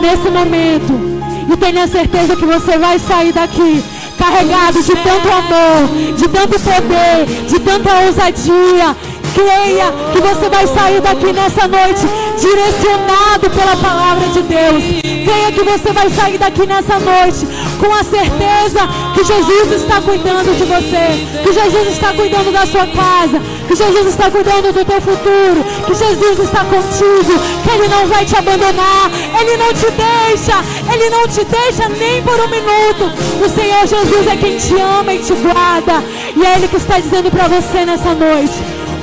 nesse 0.00 0.30
momento 0.30 1.12
e 1.52 1.56
tenha 1.56 1.86
certeza 1.86 2.36
que 2.36 2.44
você 2.44 2.78
vai 2.78 2.98
sair 2.98 3.32
daqui 3.32 3.82
carregado 4.18 4.82
de 4.82 4.94
tanto 4.94 5.28
amor, 5.28 6.14
de 6.16 6.28
tanto 6.28 6.58
poder, 6.58 7.26
de 7.48 7.58
tanta 7.58 7.90
ousadia. 8.06 8.96
Creia 9.34 9.92
que 10.12 10.20
você 10.20 10.48
vai 10.48 10.66
sair 10.66 11.00
daqui 11.00 11.32
nessa 11.32 11.66
noite 11.66 12.06
direcionado 12.38 13.48
pela 13.50 13.76
palavra 13.76 14.28
de 14.28 14.42
Deus. 14.42 14.84
Creia 15.02 15.52
que 15.52 15.62
você 15.62 15.92
vai 15.92 16.10
sair 16.10 16.38
daqui 16.38 16.66
nessa 16.66 16.98
noite 16.98 17.46
com 17.78 17.92
a 17.94 18.04
certeza 18.04 18.80
que 19.14 19.24
Jesus 19.24 19.72
está 19.72 20.00
cuidando 20.00 20.56
de 20.56 20.64
você, 20.64 21.26
que 21.42 21.52
Jesus 21.52 21.88
está 21.88 22.12
cuidando 22.12 22.52
da 22.52 22.66
sua 22.66 22.86
casa, 22.86 23.40
que 23.66 23.74
Jesus 23.74 24.06
está 24.06 24.30
cuidando 24.30 24.72
do 24.72 24.84
teu 24.84 25.00
futuro, 25.00 25.64
que 25.86 25.94
Jesus 25.94 26.38
está 26.38 26.64
contigo, 26.64 27.38
que 27.64 27.70
Ele 27.70 27.88
não 27.88 28.06
vai 28.06 28.24
te 28.24 28.36
abandonar, 28.36 29.10
Ele 29.40 29.56
não 29.56 29.72
te 29.72 29.86
deixa, 29.90 30.54
Ele 30.92 31.10
não 31.10 31.26
te 31.26 31.44
deixa 31.44 31.88
nem 31.88 32.22
por 32.22 32.38
um 32.38 32.48
minuto. 32.48 33.10
O 33.44 33.48
Senhor 33.48 33.86
Jesus 33.86 34.26
é 34.26 34.36
quem 34.36 34.58
te 34.58 34.74
ama 34.74 35.14
e 35.14 35.18
te 35.18 35.34
guarda, 35.34 36.04
e 36.36 36.44
é 36.44 36.56
Ele 36.56 36.68
que 36.68 36.76
está 36.76 36.98
dizendo 36.98 37.30
para 37.30 37.48
você 37.48 37.84
nessa 37.84 38.14
noite: 38.14 38.54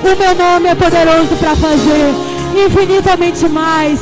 O 0.02 0.16
meu 0.16 0.36
nome 0.36 0.70
é 0.70 0.76
poderoso 0.76 1.36
para 1.38 1.56
fazer 1.56 2.14
infinitamente 2.66 3.48
mais 3.50 4.00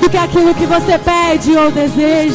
do 0.00 0.08
que 0.08 0.16
aquilo 0.16 0.54
que 0.54 0.66
você 0.66 0.98
pede 0.98 1.56
ou 1.56 1.70
deseja. 1.70 2.34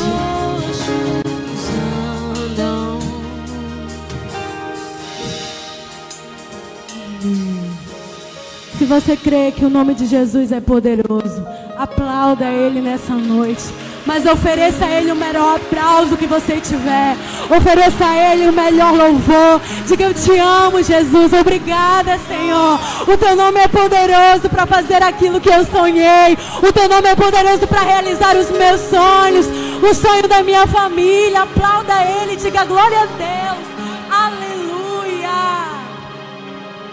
Se 8.78 8.86
você 8.86 9.17
crê 9.17 9.52
que 9.52 9.65
o 9.65 9.69
nome 9.69 9.93
de 9.93 10.06
Jesus 10.06 10.52
é 10.52 10.62
poderoso, 10.62 11.45
aplauda 11.78 12.45
Ele 12.45 12.80
nessa 12.80 13.13
noite. 13.13 13.65
Mas 14.10 14.26
ofereça 14.26 14.86
a 14.86 14.89
Ele 14.89 15.12
o 15.12 15.15
melhor 15.15 15.58
aplauso 15.58 16.17
que 16.17 16.26
você 16.26 16.60
tiver. 16.60 17.15
Ofereça 17.48 18.04
a 18.04 18.34
Ele 18.34 18.50
o 18.50 18.52
melhor 18.52 18.91
louvor. 18.91 19.62
Diga: 19.86 20.06
Eu 20.06 20.15
te 20.15 20.36
amo, 20.36 20.82
Jesus. 20.82 21.32
Obrigada, 21.32 22.19
Senhor. 22.28 22.80
O 23.08 23.15
teu 23.15 23.36
nome 23.36 23.60
é 23.60 23.67
poderoso 23.67 24.50
para 24.50 24.65
fazer 24.65 25.04
aquilo 25.04 25.39
que 25.39 25.50
eu 25.50 25.63
sonhei. 25.63 26.36
O 26.58 26.74
teu 26.74 26.89
nome 26.89 27.08
é 27.08 27.15
poderoso 27.15 27.67
para 27.67 27.82
realizar 27.82 28.36
os 28.36 28.50
meus 28.50 28.82
sonhos. 28.82 29.45
O 29.88 29.93
sonho 29.93 30.28
da 30.28 30.41
minha 30.41 30.65
família. 30.65 31.43
Aplauda 31.43 31.93
Ele. 32.24 32.36
Diga: 32.36 32.65
Glória 32.65 33.02
a 33.02 33.06
Deus. 33.06 33.67
Aleluia. 34.10 35.30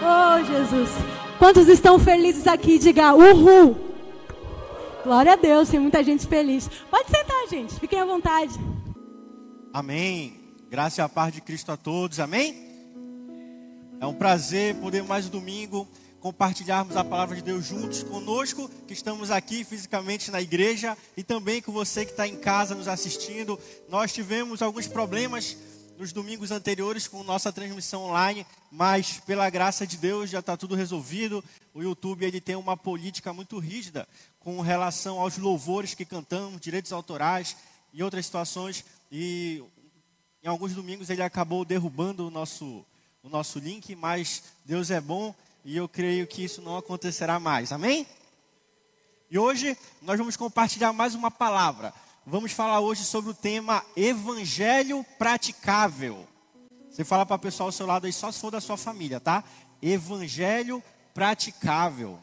Oh, 0.03 0.45
Jesus. 0.45 0.91
Quantos 1.39 1.67
estão 1.67 1.97
felizes 1.97 2.45
aqui? 2.45 2.77
Diga: 2.77 3.15
Uhul. 3.15 3.86
Glória 5.07 5.31
a 5.31 5.35
Deus, 5.37 5.69
tem 5.69 5.79
muita 5.79 6.03
gente 6.03 6.27
feliz. 6.27 6.69
Pode 6.91 7.09
sentar, 7.09 7.47
gente. 7.49 7.79
Fiquem 7.79 7.97
à 7.97 8.03
vontade. 8.03 8.53
Amém. 9.71 10.37
Graça 10.69 10.99
e 10.99 11.01
a 11.01 11.07
paz 11.07 11.33
de 11.33 11.39
Cristo 11.39 11.71
a 11.71 11.77
todos. 11.77 12.19
Amém. 12.19 12.53
É 14.01 14.05
um 14.05 14.13
prazer 14.13 14.75
poder 14.75 15.03
mais 15.03 15.27
um 15.27 15.29
domingo 15.29 15.87
compartilharmos 16.19 16.97
a 16.97 17.05
palavra 17.05 17.37
de 17.37 17.41
Deus 17.41 17.65
juntos 17.65 18.03
conosco, 18.03 18.69
que 18.85 18.91
estamos 18.91 19.31
aqui 19.31 19.63
fisicamente 19.63 20.29
na 20.29 20.41
igreja 20.41 20.97
e 21.15 21.23
também 21.23 21.61
com 21.61 21.71
você 21.71 22.03
que 22.03 22.11
está 22.11 22.27
em 22.27 22.35
casa 22.35 22.75
nos 22.75 22.89
assistindo. 22.89 23.57
Nós 23.87 24.11
tivemos 24.11 24.61
alguns 24.61 24.87
problemas 24.87 25.55
nos 25.97 26.13
domingos 26.13 26.51
anteriores 26.51 27.07
com 27.07 27.23
nossa 27.23 27.51
transmissão 27.51 28.03
online, 28.03 28.45
mas 28.69 29.21
pela 29.25 29.49
graça 29.49 29.87
de 29.87 29.97
Deus 29.97 30.29
já 30.29 30.39
está 30.39 30.55
tudo 30.55 30.75
resolvido. 30.75 31.43
O 31.73 31.81
YouTube 31.81 32.25
ele 32.25 32.41
tem 32.41 32.55
uma 32.55 32.77
política 32.77 33.33
muito 33.33 33.57
rígida 33.57 34.07
com 34.47 34.61
relação 34.61 35.19
aos 35.19 35.37
louvores 35.37 35.93
que 35.93 36.05
cantamos, 36.05 36.61
direitos 36.61 36.93
autorais 36.93 37.57
e 37.91 38.01
outras 38.01 38.25
situações. 38.25 38.85
E 39.11 39.61
Em 40.41 40.47
alguns 40.47 40.73
domingos 40.73 41.09
ele 41.09 41.21
acabou 41.21 41.65
derrubando 41.65 42.25
o 42.25 42.31
nosso, 42.31 42.85
o 43.21 43.27
nosso 43.27 43.59
link, 43.59 43.93
mas 43.93 44.43
Deus 44.63 44.89
é 44.89 45.01
bom 45.01 45.35
e 45.65 45.75
eu 45.75 45.89
creio 45.89 46.25
que 46.25 46.45
isso 46.45 46.61
não 46.61 46.77
acontecerá 46.77 47.41
mais. 47.41 47.73
Amém? 47.73 48.07
E 49.29 49.37
hoje 49.37 49.77
nós 50.01 50.17
vamos 50.17 50.37
compartilhar 50.37 50.93
mais 50.93 51.13
uma 51.13 51.29
palavra. 51.29 51.93
Vamos 52.25 52.53
falar 52.53 52.79
hoje 52.79 53.03
sobre 53.03 53.31
o 53.31 53.33
tema 53.33 53.83
Evangelho 53.97 55.05
Praticável. 55.19 56.25
Você 56.89 57.03
fala 57.03 57.25
para 57.25 57.35
o 57.35 57.39
pessoal 57.39 57.67
ao 57.67 57.73
seu 57.73 57.85
lado 57.85 58.05
aí, 58.05 58.13
só 58.13 58.31
se 58.31 58.39
for 58.39 58.51
da 58.51 58.61
sua 58.61 58.77
família, 58.77 59.19
tá? 59.19 59.43
Evangelho 59.81 60.81
Praticável. 61.13 62.17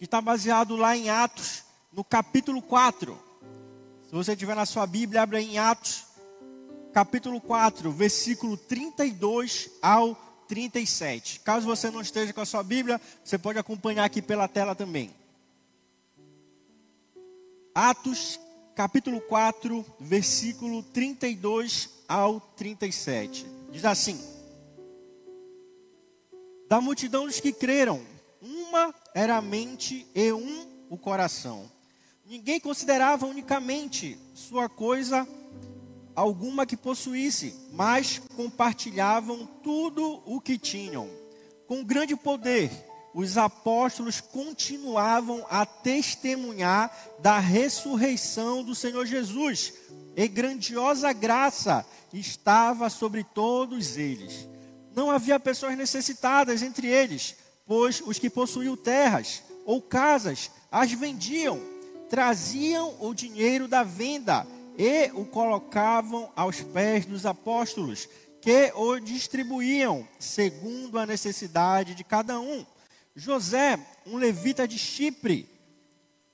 Que 0.00 0.06
está 0.06 0.18
baseado 0.18 0.76
lá 0.76 0.96
em 0.96 1.10
Atos, 1.10 1.62
no 1.92 2.02
capítulo 2.02 2.62
4. 2.62 3.18
Se 4.08 4.12
você 4.12 4.34
tiver 4.34 4.56
na 4.56 4.64
sua 4.64 4.86
Bíblia, 4.86 5.20
abra 5.20 5.42
em 5.42 5.58
Atos, 5.58 6.06
capítulo 6.90 7.38
4, 7.38 7.92
versículo 7.92 8.56
32 8.56 9.68
ao 9.82 10.14
37. 10.48 11.40
Caso 11.40 11.66
você 11.66 11.90
não 11.90 12.00
esteja 12.00 12.32
com 12.32 12.40
a 12.40 12.46
sua 12.46 12.62
Bíblia, 12.62 12.98
você 13.22 13.36
pode 13.36 13.58
acompanhar 13.58 14.06
aqui 14.06 14.22
pela 14.22 14.48
tela 14.48 14.74
também. 14.74 15.14
Atos, 17.74 18.40
capítulo 18.74 19.20
4, 19.20 19.84
versículo 20.00 20.82
32 20.82 21.90
ao 22.08 22.40
37. 22.40 23.44
Diz 23.70 23.84
assim: 23.84 24.18
Da 26.70 26.80
multidão 26.80 27.26
dos 27.26 27.38
que 27.38 27.52
creram, 27.52 28.00
uma 28.40 28.94
era 29.14 29.36
a 29.36 29.42
mente 29.42 30.06
e 30.14 30.32
um 30.32 30.66
o 30.88 30.96
coração. 30.96 31.70
Ninguém 32.24 32.60
considerava 32.60 33.26
unicamente 33.26 34.18
sua 34.34 34.68
coisa 34.68 35.26
alguma 36.14 36.66
que 36.66 36.76
possuísse, 36.76 37.54
mas 37.72 38.20
compartilhavam 38.36 39.46
tudo 39.62 40.22
o 40.24 40.40
que 40.40 40.58
tinham. 40.58 41.08
Com 41.66 41.84
grande 41.84 42.14
poder, 42.16 42.70
os 43.14 43.36
apóstolos 43.36 44.20
continuavam 44.20 45.44
a 45.50 45.64
testemunhar 45.66 46.94
da 47.20 47.38
ressurreição 47.38 48.62
do 48.62 48.74
Senhor 48.74 49.06
Jesus, 49.06 49.72
e 50.16 50.28
grandiosa 50.28 51.12
graça 51.12 51.86
estava 52.12 52.90
sobre 52.90 53.24
todos 53.24 53.96
eles. 53.96 54.48
Não 54.94 55.10
havia 55.10 55.38
pessoas 55.40 55.76
necessitadas 55.76 56.62
entre 56.62 56.88
eles, 56.88 57.36
pois 57.70 58.02
os 58.04 58.18
que 58.18 58.28
possuíam 58.28 58.76
terras 58.76 59.44
ou 59.64 59.80
casas 59.80 60.50
as 60.72 60.90
vendiam, 60.90 61.62
traziam 62.08 62.96
o 62.98 63.14
dinheiro 63.14 63.68
da 63.68 63.84
venda 63.84 64.44
e 64.76 65.08
o 65.14 65.24
colocavam 65.24 66.32
aos 66.34 66.60
pés 66.60 67.06
dos 67.06 67.24
apóstolos, 67.24 68.08
que 68.40 68.72
o 68.74 68.98
distribuíam 68.98 70.04
segundo 70.18 70.98
a 70.98 71.06
necessidade 71.06 71.94
de 71.94 72.02
cada 72.02 72.40
um. 72.40 72.66
José, 73.14 73.78
um 74.04 74.16
levita 74.16 74.66
de 74.66 74.76
Chipre, 74.76 75.48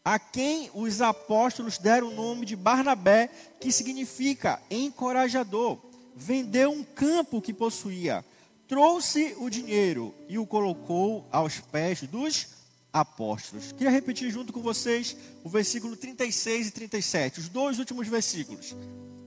a 0.03 0.19
quem 0.19 0.71
os 0.73 1.03
apóstolos 1.03 1.77
deram 1.77 2.09
o 2.09 2.15
nome 2.15 2.47
de 2.47 2.57
Barnabé, 2.57 3.29
que 3.61 3.71
significa 3.71 4.59
encorajador, 4.71 5.77
vendeu 6.15 6.71
um 6.71 6.83
campo 6.83 7.43
que 7.43 7.53
possuía, 7.53 8.25
trouxe 8.69 9.35
o 9.39 9.49
dinheiro 9.49 10.15
e 10.29 10.39
o 10.39 10.47
colocou 10.47 11.27
aos 11.31 11.61
pés 11.61 12.03
dos 12.03 12.49
apóstolos. 12.93 13.73
Queria 13.73 13.91
repetir 13.91 14.31
junto 14.31 14.53
com 14.53 14.61
vocês 14.61 15.17
o 15.45 15.49
versículo 15.49 15.97
36 15.97 16.69
e 16.69 16.71
37, 16.71 17.41
os 17.41 17.49
dois 17.49 17.79
últimos 17.79 18.09
versículos. 18.09 18.75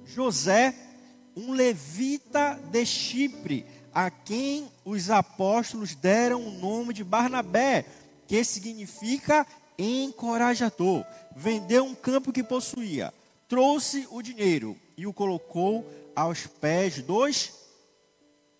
José, 0.05 0.73
um 1.35 1.53
levita 1.53 2.59
de 2.71 2.85
Chipre, 2.85 3.65
a 3.93 4.09
quem 4.09 4.69
os 4.83 5.09
apóstolos 5.09 5.95
deram 5.95 6.45
o 6.45 6.51
nome 6.51 6.93
de 6.93 7.03
Barnabé, 7.03 7.85
que 8.27 8.43
significa 8.43 9.45
encorajador. 9.77 11.05
Vendeu 11.35 11.85
um 11.85 11.95
campo 11.95 12.33
que 12.33 12.43
possuía, 12.43 13.13
trouxe 13.47 14.07
o 14.11 14.21
dinheiro 14.21 14.75
e 14.97 15.07
o 15.07 15.13
colocou 15.13 15.89
aos 16.15 16.45
pés 16.45 17.01
dos 17.01 17.58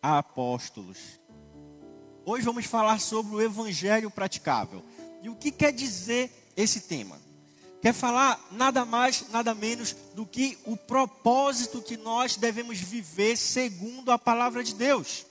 apóstolos. 0.02 0.98
Hoje 2.26 2.46
vamos 2.46 2.66
falar 2.66 3.00
sobre 3.00 3.36
o 3.36 3.42
evangelho 3.42 4.10
praticável. 4.12 4.84
E 5.22 5.30
o 5.30 5.36
que 5.36 5.52
quer 5.52 5.72
dizer 5.72 6.52
esse 6.56 6.82
tema? 6.82 7.20
Quer 7.82 7.94
falar 7.94 8.40
nada 8.52 8.84
mais, 8.84 9.26
nada 9.30 9.54
menos 9.56 9.96
do 10.14 10.26
que 10.26 10.58
o 10.66 10.76
propósito 10.76 11.82
que 11.82 11.96
nós 11.96 12.36
devemos 12.36 12.78
viver 12.80 13.38
segundo 13.38 14.12
a 14.12 14.20
palavra 14.20 14.64
de 14.64 14.76
Deus. 14.76 15.26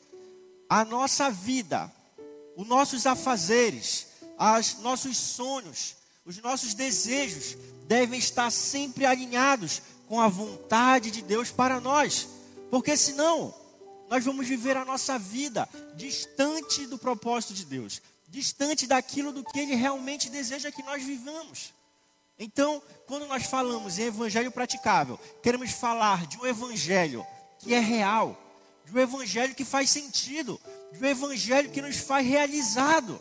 A 0.69 0.85
nossa 0.85 1.31
vida, 1.31 1.93
os 2.57 2.67
nossos 2.67 3.07
afazeres, 3.07 4.07
os 4.59 4.79
nossos 4.79 5.17
sonhos, 5.17 5.97
os 6.25 6.39
nossos 6.39 6.75
desejos 6.75 7.57
devem 7.87 8.19
estar 8.19 8.51
sempre 8.51 9.07
alinhados 9.07 9.83
com 10.09 10.21
a 10.21 10.29
vontade 10.29 11.11
de 11.11 11.23
Deus 11.23 11.51
para 11.51 11.81
nós. 11.81 12.29
Porque 12.71 12.97
senão, 12.97 13.55
nós 14.11 14.25
vamos 14.25 14.47
viver 14.47 14.77
a 14.77 14.85
nossa 14.85 15.19
vida 15.19 15.69
distante 15.95 16.87
do 16.87 16.99
propósito 16.99 17.55
de 17.55 17.65
Deus 17.65 18.01
distante 18.29 18.87
daquilo 18.87 19.33
do 19.33 19.43
que 19.43 19.59
ele 19.59 19.75
realmente 19.75 20.29
deseja 20.29 20.71
que 20.71 20.83
nós 20.83 21.03
vivamos. 21.03 21.73
Então, 22.39 22.81
quando 23.07 23.27
nós 23.27 23.45
falamos 23.45 23.99
em 23.99 24.05
evangelho 24.05 24.53
praticável, 24.53 25.19
queremos 25.43 25.73
falar 25.73 26.27
de 26.27 26.39
um 26.39 26.47
evangelho 26.47 27.27
que 27.59 27.75
é 27.75 27.81
real, 27.81 28.39
de 28.85 28.97
um 28.97 29.01
evangelho 29.01 29.55
que 29.55 29.65
faz 29.65 29.91
sentido, 29.91 30.61
de 30.93 31.03
um 31.03 31.07
evangelho 31.07 31.71
que 31.71 31.83
nos 31.83 31.97
faz 31.97 32.27
realizado, 32.27 33.21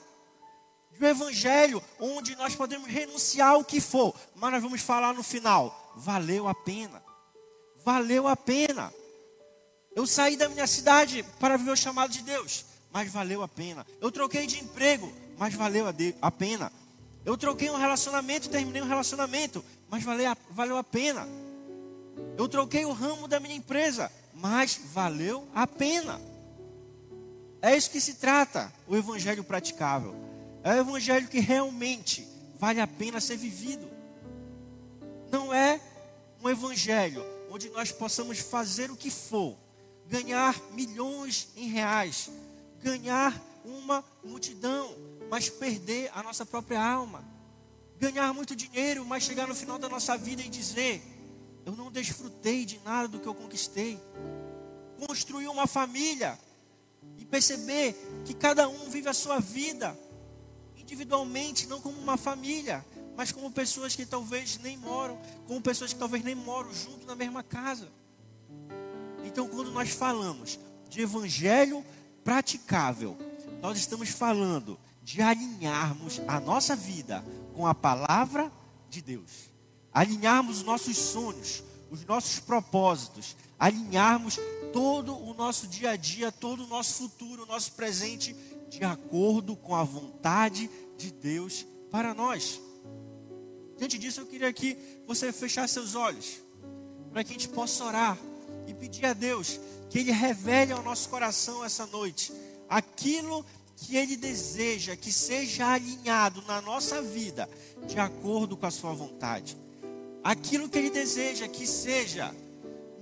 de 0.92 1.04
um 1.04 1.08
evangelho 1.08 1.82
onde 2.00 2.36
nós 2.36 2.56
podemos 2.56 2.88
renunciar 2.88 3.54
ao 3.54 3.64
que 3.64 3.82
for, 3.82 4.14
mas 4.36 4.52
nós 4.52 4.62
vamos 4.62 4.82
falar 4.82 5.14
no 5.14 5.24
final: 5.24 5.94
valeu 5.96 6.48
a 6.48 6.54
pena, 6.54 7.02
valeu 7.84 8.28
a 8.28 8.36
pena. 8.36 8.94
Eu 9.98 10.08
saí 10.08 10.38
da 10.38 10.48
minha 10.48 10.68
cidade 10.68 11.26
para 11.42 11.58
viver 11.58 11.72
o 11.72 11.76
chamado 11.76 12.14
de 12.14 12.22
Deus 12.22 12.68
mas 12.98 13.12
valeu 13.12 13.44
a 13.44 13.48
pena. 13.48 13.86
Eu 14.02 14.12
troquei 14.12 14.48
de 14.48 14.60
emprego, 14.60 15.14
mas 15.38 15.54
valeu 15.54 15.88
a, 15.88 15.92
de, 15.92 16.16
a 16.20 16.32
pena. 16.32 16.72
Eu 17.24 17.38
troquei 17.38 17.70
um 17.70 17.78
relacionamento, 17.78 18.50
terminei 18.50 18.82
um 18.82 18.88
relacionamento, 18.88 19.64
mas 19.88 20.04
valeu 20.04 20.32
a, 20.32 20.38
valeu 20.50 20.78
a 20.78 20.84
pena. 20.84 21.28
Eu 22.36 22.48
troquei 22.48 22.86
o 22.86 22.92
ramo 22.92 23.28
da 23.28 23.40
minha 23.40 23.56
empresa, 23.56 24.12
mas 24.34 24.80
valeu 24.94 25.48
a 25.54 25.68
pena. 25.68 26.20
É 27.62 27.78
isso 27.78 27.92
que 27.92 28.02
se 28.02 28.16
trata, 28.16 28.74
o 28.88 28.96
evangelho 28.96 29.44
praticável. 29.44 30.16
É 30.64 30.72
o 30.72 30.80
evangelho 30.80 31.28
que 31.28 31.40
realmente 31.40 32.28
vale 32.58 32.80
a 32.80 32.88
pena 32.88 33.20
ser 33.20 33.38
vivido. 33.38 33.88
Não 35.30 35.54
é 35.54 35.80
um 36.44 36.50
evangelho 36.50 37.24
onde 37.52 37.70
nós 37.70 37.92
possamos 37.92 38.40
fazer 38.40 38.90
o 38.90 38.96
que 38.96 39.12
for, 39.12 39.56
ganhar 40.10 40.60
milhões 40.72 41.50
em 41.56 41.68
reais, 41.68 42.30
ganhar 42.82 43.40
uma 43.64 44.04
multidão, 44.24 44.96
mas 45.30 45.50
perder 45.50 46.10
a 46.14 46.24
nossa 46.24 46.46
própria 46.46 46.82
alma. 46.82 47.24
Ganhar 48.00 48.34
muito 48.34 48.56
dinheiro, 48.56 49.04
mas 49.06 49.24
chegar 49.24 49.48
no 49.48 49.56
final 49.56 49.78
da 49.78 49.90
nossa 49.90 50.18
vida 50.18 50.42
e 50.42 50.50
dizer: 50.50 51.02
Eu 51.66 51.76
não 51.76 51.92
desfrutei 51.92 52.64
de 52.64 52.80
nada 52.80 53.08
do 53.08 53.20
que 53.20 53.28
eu 53.28 53.34
conquistei. 53.34 54.00
Construir 55.06 55.48
uma 55.48 55.68
família 55.68 56.40
e 57.18 57.26
perceber 57.26 57.96
que 58.26 58.34
cada 58.34 58.70
um 58.70 58.90
vive 58.90 59.10
a 59.10 59.14
sua 59.14 59.40
vida 59.40 59.98
individualmente, 60.76 61.68
não 61.68 61.82
como 61.82 62.00
uma 62.00 62.18
família, 62.18 62.86
mas 63.16 63.32
como 63.32 63.52
pessoas 63.52 63.96
que 63.96 64.06
talvez 64.06 64.58
nem 64.60 64.78
moram, 64.78 65.20
como 65.46 65.60
pessoas 65.62 65.92
que 65.92 66.00
talvez 66.00 66.24
nem 66.24 66.36
moram 66.36 66.74
junto 66.74 67.06
na 67.06 67.16
mesma 67.16 67.44
casa. 67.44 67.92
Então, 69.28 69.46
quando 69.46 69.72
nós 69.72 69.90
falamos 69.90 70.58
de 70.90 71.02
evangelho 71.02 71.86
praticável, 72.24 73.18
nós 73.62 73.78
estamos 73.78 74.10
falando 74.10 74.80
de 75.04 75.22
alinharmos 75.22 76.22
a 76.28 76.40
nossa 76.40 76.76
vida 76.76 77.24
com 77.54 77.68
a 77.68 77.76
palavra 77.76 78.52
de 78.90 79.02
Deus, 79.02 79.52
alinharmos 79.94 80.60
os 80.60 80.64
nossos 80.64 80.98
sonhos, 80.98 81.62
os 81.92 82.06
nossos 82.06 82.40
propósitos, 82.40 83.36
alinharmos 83.60 84.40
todo 84.72 85.14
o 85.16 85.34
nosso 85.34 85.68
dia 85.68 85.92
a 85.92 85.96
dia, 85.98 86.32
todo 86.32 86.64
o 86.64 86.68
nosso 86.68 86.94
futuro, 86.94 87.44
o 87.44 87.48
nosso 87.48 87.74
presente, 87.74 88.34
de 88.70 88.84
acordo 88.86 89.58
com 89.58 89.76
a 89.76 89.84
vontade 89.84 90.70
de 90.98 91.12
Deus 91.12 91.66
para 91.92 92.14
nós. 92.14 92.62
Diante 93.78 93.98
disso, 93.98 94.22
eu 94.22 94.26
queria 94.26 94.52
que 94.54 94.78
você 95.06 95.34
fechasse 95.34 95.74
seus 95.74 95.96
olhos, 95.96 96.42
para 97.12 97.26
que 97.26 97.32
a 97.32 97.34
gente 97.34 97.50
possa 97.50 97.84
orar 97.84 98.18
e 98.68 98.74
pedir 98.74 99.06
a 99.06 99.14
Deus 99.14 99.60
que 99.90 100.00
Ele 100.00 100.12
revele 100.12 100.74
ao 100.74 100.84
nosso 100.84 101.10
coração 101.10 101.64
essa 101.64 101.86
noite 101.88 102.32
aquilo 102.70 103.46
que 103.78 103.96
Ele 103.96 104.18
deseja 104.18 104.96
que 104.96 105.12
seja 105.12 105.68
alinhado 105.68 106.42
na 106.48 106.62
nossa 106.62 107.02
vida 107.02 107.50
de 107.86 108.00
acordo 108.00 108.58
com 108.58 108.66
a 108.66 108.72
Sua 108.72 108.94
vontade. 108.94 109.58
Aquilo 110.24 110.68
que 110.68 110.78
Ele 110.78 110.90
deseja 110.90 111.48
que 111.48 111.66
seja 111.66 112.34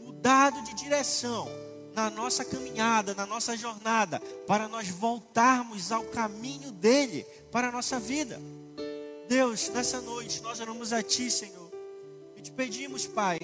mudado 0.04 0.62
de 0.64 0.76
direção 0.76 1.48
na 1.94 2.10
nossa 2.10 2.44
caminhada, 2.44 3.16
na 3.16 3.26
nossa 3.26 3.56
jornada, 3.56 4.20
para 4.46 4.68
nós 4.68 4.90
voltarmos 4.90 5.94
ao 5.94 6.04
caminho 6.04 6.72
dele 6.72 7.26
para 7.52 7.70
a 7.70 7.72
nossa 7.72 8.00
vida. 8.00 8.40
Deus, 9.30 9.70
nessa 9.70 10.02
noite 10.02 10.42
nós 10.42 10.60
oramos 10.60 10.92
a 10.92 11.02
Ti, 11.02 11.32
Senhor, 11.32 11.72
e 12.36 12.42
te 12.42 12.52
pedimos, 12.52 13.08
Pai, 13.08 13.40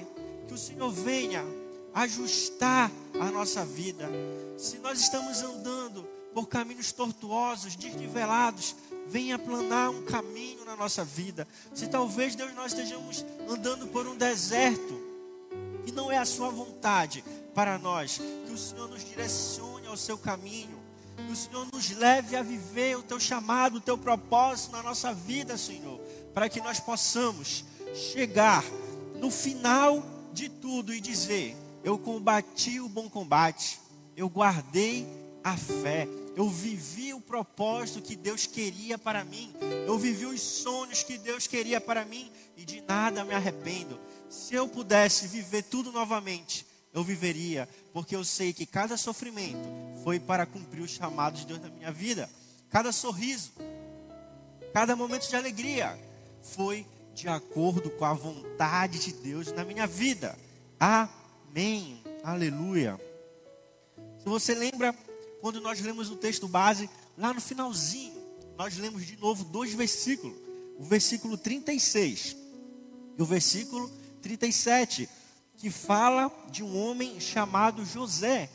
que 0.48 0.54
o 0.54 0.58
Senhor 0.58 0.92
venha 0.92 1.46
ajustar 1.94 2.92
a 3.20 3.32
nossa 3.32 3.66
vida. 3.66 4.10
Se 4.58 4.78
nós 4.78 5.00
estamos 5.00 5.42
andando 5.42 6.08
por 6.34 6.48
caminhos 6.48 6.92
tortuosos, 6.92 7.76
desnivelados, 7.76 8.76
venha 9.08 9.36
aplanar 9.36 9.90
um 9.90 10.04
caminho 10.04 10.64
na 10.66 10.76
nossa 10.76 11.04
vida. 11.04 11.48
Se 11.74 11.88
talvez, 11.88 12.36
Deus, 12.36 12.54
nós 12.54 12.72
estejamos 12.72 13.26
andando 13.50 13.88
por 13.88 14.08
um 14.08 14.16
deserto, 14.16 15.02
que 15.86 15.92
não 15.92 16.12
é 16.12 16.18
a 16.18 16.26
Sua 16.26 16.50
vontade 16.50 17.24
para 17.54 17.78
nós, 17.78 18.22
que 18.46 18.54
o 18.54 18.58
Senhor 18.58 18.88
nos 18.88 19.04
direcione 19.04 19.88
ao 19.88 19.98
seu 19.98 20.18
caminho, 20.18 20.80
que 21.18 21.32
o 21.32 21.36
Senhor 21.36 21.68
nos 21.74 21.92
leve 21.92 22.36
a 22.36 22.44
viver 22.44 22.98
o 22.98 23.04
Teu 23.04 23.20
chamado, 23.20 23.78
o 23.78 23.82
Teu 23.82 23.98
propósito 23.98 24.72
na 24.72 24.84
nossa 24.84 25.14
vida, 25.14 25.58
Senhor, 25.58 26.00
para 26.34 26.48
que 26.48 26.62
nós 26.62 26.80
possamos 26.80 27.66
chegar 27.94 28.64
no 29.20 29.30
final 29.30 30.02
de 30.32 30.48
tudo 30.48 30.94
e 30.94 31.02
dizer: 31.02 31.58
Eu 31.84 31.98
combati 31.98 32.80
o 32.80 32.88
bom 32.88 33.10
combate, 33.10 33.80
eu 34.16 34.30
guardei 34.30 35.08
a 35.44 35.58
fé, 35.58 36.08
eu 36.36 36.48
vivi 36.48 37.14
o 37.14 37.20
propósito 37.22 38.02
que 38.02 38.16
Deus 38.16 38.46
queria 38.46 38.98
para 38.98 39.24
mim, 39.24 39.54
eu 39.88 39.98
vivi 39.98 40.26
os 40.26 40.42
sonhos 40.42 41.04
que 41.04 41.18
Deus 41.18 41.48
queria 41.48 41.82
para 41.82 42.06
mim 42.06 42.32
e 42.56 42.64
de 42.64 42.82
nada 42.82 43.26
me 43.26 43.34
arrependo. 43.34 44.00
Se 44.30 44.54
eu 44.54 44.68
pudesse 44.68 45.28
viver 45.28 45.64
tudo 45.64 45.92
novamente, 45.92 46.66
eu 46.94 47.04
viveria, 47.04 47.68
porque 47.92 48.16
eu 48.16 48.24
sei 48.24 48.54
que 48.54 48.66
cada 48.66 48.96
sofrimento 48.96 49.68
foi 50.04 50.20
para 50.20 50.46
cumprir 50.46 50.82
os 50.82 50.92
chamados 50.92 51.42
de 51.42 51.48
Deus 51.48 51.62
na 51.62 51.70
minha 51.70 51.92
vida, 51.92 52.30
cada 52.70 52.92
sorriso, 52.92 53.52
cada 54.74 54.96
momento 54.96 55.28
de 55.28 55.36
alegria 55.36 56.00
foi 56.42 56.86
de 57.14 57.28
acordo 57.28 57.90
com 57.90 58.06
a 58.06 58.14
vontade 58.14 59.00
de 59.00 59.14
Deus 59.14 59.52
na 59.52 59.66
minha 59.66 59.88
vida. 59.88 60.38
Amém. 60.80 61.21
Aleluia. 62.24 63.00
Se 64.20 64.26
você 64.26 64.54
lembra, 64.54 64.94
quando 65.42 65.60
nós 65.60 65.82
lemos 65.82 66.10
o 66.10 66.16
texto 66.16 66.48
base, 66.48 66.90
lá 67.18 67.34
no 67.34 67.42
finalzinho, 67.42 68.22
nós 68.58 68.78
lemos 68.78 69.06
de 69.06 69.18
novo 69.18 69.44
dois 69.44 69.74
versículos. 69.74 70.38
O 70.78 70.84
versículo 70.84 71.38
36 71.38 72.38
e 73.18 73.22
o 73.22 73.26
versículo 73.26 73.90
37, 74.22 75.10
que 75.58 75.70
fala 75.70 76.32
de 76.50 76.64
um 76.64 76.78
homem 76.78 77.20
chamado 77.20 77.86
José, 77.86 78.50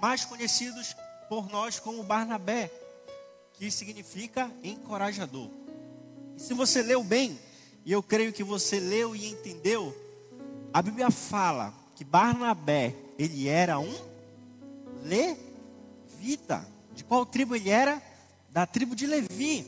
mais 0.00 0.24
conhecidos 0.24 0.94
por 1.28 1.50
nós 1.50 1.78
como 1.78 2.02
Barnabé, 2.02 2.70
que 3.54 3.70
significa 3.70 4.50
encorajador. 4.62 5.50
E 6.36 6.40
se 6.40 6.54
você 6.54 6.82
leu 6.82 7.02
bem, 7.02 7.38
e 7.84 7.92
eu 7.92 8.02
creio 8.02 8.32
que 8.32 8.44
você 8.44 8.78
leu 8.78 9.16
e 9.16 9.26
entendeu, 9.26 9.94
a 10.72 10.80
Bíblia 10.80 11.10
fala 11.10 11.74
que 12.00 12.04
Barnabé, 12.04 12.96
ele 13.18 13.46
era 13.46 13.78
um 13.78 13.94
levita. 15.04 16.66
De 16.94 17.04
qual 17.04 17.26
tribo 17.26 17.54
ele 17.54 17.68
era? 17.68 18.02
Da 18.48 18.64
tribo 18.64 18.96
de 18.96 19.06
Levi. 19.06 19.66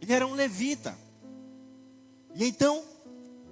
Ele 0.00 0.10
era 0.10 0.26
um 0.26 0.32
levita. 0.32 0.96
E 2.34 2.42
então, 2.46 2.82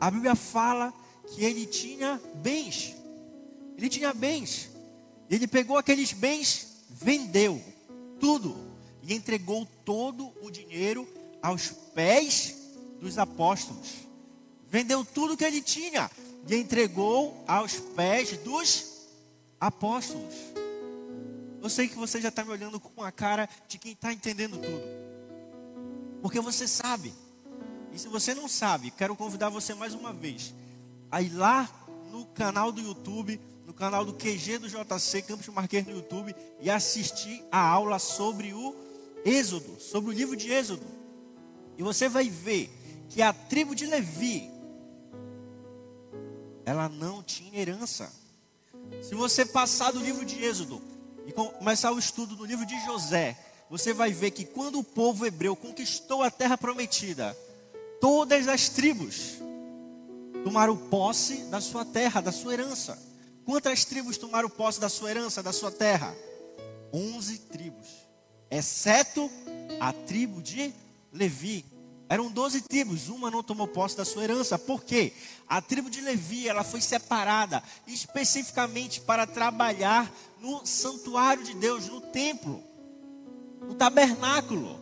a 0.00 0.10
Bíblia 0.10 0.34
fala 0.34 0.94
que 1.26 1.44
ele 1.44 1.66
tinha 1.66 2.18
bens. 2.36 2.96
Ele 3.76 3.90
tinha 3.90 4.14
bens. 4.14 4.70
Ele 5.28 5.46
pegou 5.46 5.76
aqueles 5.76 6.14
bens, 6.14 6.86
vendeu 6.88 7.62
tudo 8.18 8.56
e 9.02 9.12
entregou 9.12 9.68
todo 9.84 10.32
o 10.40 10.50
dinheiro 10.50 11.06
aos 11.42 11.68
pés 11.94 12.56
dos 12.98 13.18
apóstolos. 13.18 14.08
Vendeu 14.70 15.04
tudo 15.04 15.36
que 15.36 15.44
ele 15.44 15.60
tinha 15.60 16.10
e 16.46 16.57
entregou 16.57 17.42
aos 17.46 17.74
pés 17.74 18.37
dos 18.38 19.09
apóstolos. 19.61 20.35
Eu 21.62 21.70
sei 21.70 21.88
que 21.88 21.96
você 21.96 22.20
já 22.20 22.28
está 22.28 22.44
me 22.44 22.50
olhando 22.50 22.81
com 22.81 23.02
a 23.02 23.12
cara 23.12 23.48
de 23.68 23.78
quem 23.78 23.92
está 23.92 24.12
entendendo 24.12 24.59
tudo. 24.59 24.83
Porque 26.20 26.40
você 26.40 26.66
sabe. 26.66 27.14
E 27.92 27.98
se 27.98 28.09
você 28.09 28.35
não 28.35 28.48
sabe, 28.48 28.90
quero 28.90 29.14
convidar 29.14 29.48
você 29.48 29.74
mais 29.74 29.94
uma 29.94 30.12
vez 30.12 30.55
a 31.11 31.20
ir 31.20 31.31
lá 31.31 31.70
no 32.11 32.26
canal 32.26 32.72
do 32.72 32.81
YouTube, 32.81 33.40
no 33.66 33.72
canal 33.72 34.05
do 34.05 34.14
QG 34.14 34.59
do 34.59 34.68
JC, 34.68 35.22
Campos 35.22 35.46
Marquês 35.48 35.87
no 35.87 35.92
YouTube, 35.92 36.35
e 36.61 36.70
assistir 36.70 37.44
a 37.52 37.61
aula 37.61 37.98
sobre 37.98 38.52
o 38.52 38.74
Êxodo, 39.24 39.78
sobre 39.81 40.11
o 40.11 40.12
livro 40.12 40.35
de 40.35 40.50
Êxodo. 40.50 40.87
E 41.76 41.83
você 41.83 42.09
vai 42.09 42.28
ver 42.28 42.70
que 43.09 43.22
a 43.22 43.33
tribo 43.33 43.74
de 43.74 43.87
Levi, 43.87 44.50
ela 46.64 46.88
não 46.88 47.22
tinha 47.22 47.61
herança. 47.61 48.12
Se 49.03 49.14
você 49.14 49.44
passar 49.44 49.92
do 49.92 50.01
livro 50.01 50.25
de 50.25 50.42
Êxodo 50.42 50.83
e 51.27 51.33
começar 51.33 51.92
o 51.92 51.98
estudo 51.98 52.35
do 52.35 52.44
livro 52.44 52.66
de 52.66 52.79
José, 52.85 53.37
você 53.70 53.92
vai 53.92 54.12
ver 54.12 54.33
que 54.33 54.44
quando 54.44 54.79
o 54.79 54.85
povo 54.85 55.25
hebreu 55.25 55.57
conquistou 55.57 56.22
a 56.22 56.31
terra 56.31 56.59
prometida, 56.59 57.37
todas 58.01 58.48
as 58.48 58.68
tribos 58.68 59.38
tomaram 60.44 60.77
posse 60.77 61.44
da 61.44 61.61
sua 61.61 61.85
terra, 61.85 62.20
da 62.20 62.33
sua 62.33 62.53
herança. 62.53 62.98
Quantas 63.44 63.85
tribos 63.85 64.16
tomaram 64.18 64.48
posse 64.48 64.81
da 64.81 64.88
sua 64.88 65.11
herança, 65.11 65.42
da 65.42 65.53
sua 65.53 65.70
terra? 65.70 66.14
Onze 66.92 67.38
tribos, 67.38 67.88
exceto 68.51 69.31
a 69.81 69.92
tribo 69.92 70.42
de 70.42 70.72
Levi. 71.12 71.64
Eram 72.12 72.31
doze 72.31 72.61
tribos, 72.61 73.09
uma 73.09 73.31
não 73.31 73.42
tomou 73.42 73.66
posse 73.66 73.96
da 73.96 74.05
sua 74.05 74.25
herança. 74.25 74.59
Por 74.59 74.85
quê? 74.85 75.14
A 75.48 75.62
tribo 75.62 75.88
de 75.88 76.03
Levi, 76.03 76.46
ela 76.46 76.62
foi 76.62 76.83
separada 76.83 77.62
especificamente 77.87 79.01
para 79.01 79.27
trabalhar 79.27 80.12
no 80.38 80.61
santuário 80.66 81.42
de 81.42 81.55
Deus, 81.55 81.88
no 81.88 82.03
templo, 82.03 82.62
no 83.62 83.75
tabernáculo. 83.75 84.79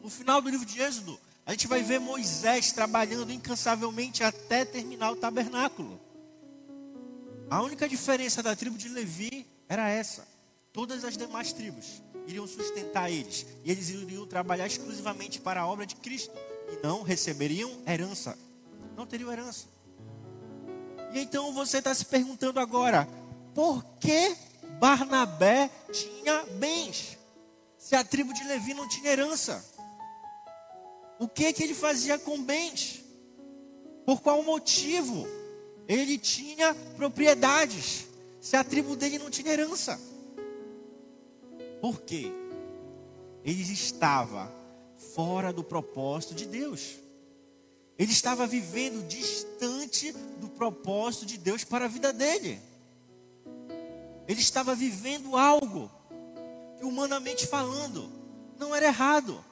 No 0.00 0.08
final 0.08 0.40
do 0.40 0.48
livro 0.48 0.64
de 0.64 0.80
Êxodo, 0.80 1.18
a 1.44 1.50
gente 1.50 1.66
vai 1.66 1.82
ver 1.82 1.98
Moisés 1.98 2.70
trabalhando 2.70 3.32
incansavelmente 3.32 4.22
até 4.22 4.64
terminar 4.64 5.10
o 5.10 5.16
tabernáculo. 5.16 6.00
A 7.50 7.60
única 7.60 7.88
diferença 7.88 8.40
da 8.40 8.54
tribo 8.54 8.78
de 8.78 8.88
Levi 8.88 9.44
era 9.68 9.88
essa. 9.88 10.28
Todas 10.72 11.04
as 11.04 11.16
demais 11.16 11.52
tribos 11.52 12.00
iriam 12.28 12.46
sustentar 12.46 13.10
eles. 13.10 13.44
E 13.64 13.72
eles 13.72 13.88
iriam 13.88 14.28
trabalhar 14.28 14.68
exclusivamente 14.68 15.40
para 15.40 15.62
a 15.62 15.66
obra 15.66 15.84
de 15.84 15.96
Cristo. 15.96 16.38
E 16.72 16.86
não 16.86 17.02
receberiam 17.02 17.70
herança. 17.86 18.36
Não 18.96 19.06
teriam 19.06 19.32
herança. 19.32 19.66
E 21.12 21.20
então 21.20 21.52
você 21.52 21.78
está 21.78 21.94
se 21.94 22.04
perguntando 22.04 22.60
agora: 22.60 23.08
por 23.54 23.84
que 24.00 24.36
Barnabé 24.78 25.70
tinha 25.92 26.44
bens? 26.58 27.16
Se 27.76 27.94
a 27.94 28.04
tribo 28.04 28.32
de 28.32 28.44
Levi 28.44 28.74
não 28.74 28.88
tinha 28.88 29.10
herança? 29.10 29.64
o 31.18 31.26
que 31.26 31.52
que 31.52 31.62
ele 31.62 31.74
fazia 31.74 32.18
com 32.18 32.40
bens? 32.42 33.04
Por 34.06 34.22
qual 34.22 34.42
motivo 34.42 35.26
ele 35.86 36.16
tinha 36.16 36.74
propriedades? 36.96 38.06
Se 38.40 38.56
a 38.56 38.62
tribo 38.62 38.94
dele 38.94 39.18
não 39.18 39.28
tinha 39.28 39.52
herança. 39.52 40.00
Por 41.80 42.00
quê? 42.02 42.32
Ele 43.44 43.62
estava 43.72 44.50
fora 44.98 45.52
do 45.52 45.62
propósito 45.62 46.34
de 46.34 46.46
Deus. 46.46 46.96
Ele 47.98 48.12
estava 48.12 48.46
vivendo 48.46 49.06
distante 49.08 50.12
do 50.40 50.48
propósito 50.48 51.26
de 51.26 51.36
Deus 51.38 51.64
para 51.64 51.86
a 51.86 51.88
vida 51.88 52.12
dele. 52.12 52.60
Ele 54.28 54.40
estava 54.40 54.74
vivendo 54.74 55.36
algo 55.36 55.90
que, 56.78 56.84
humanamente 56.84 57.46
falando, 57.46 58.10
não 58.58 58.74
era 58.74 58.86
errado. 58.86 59.44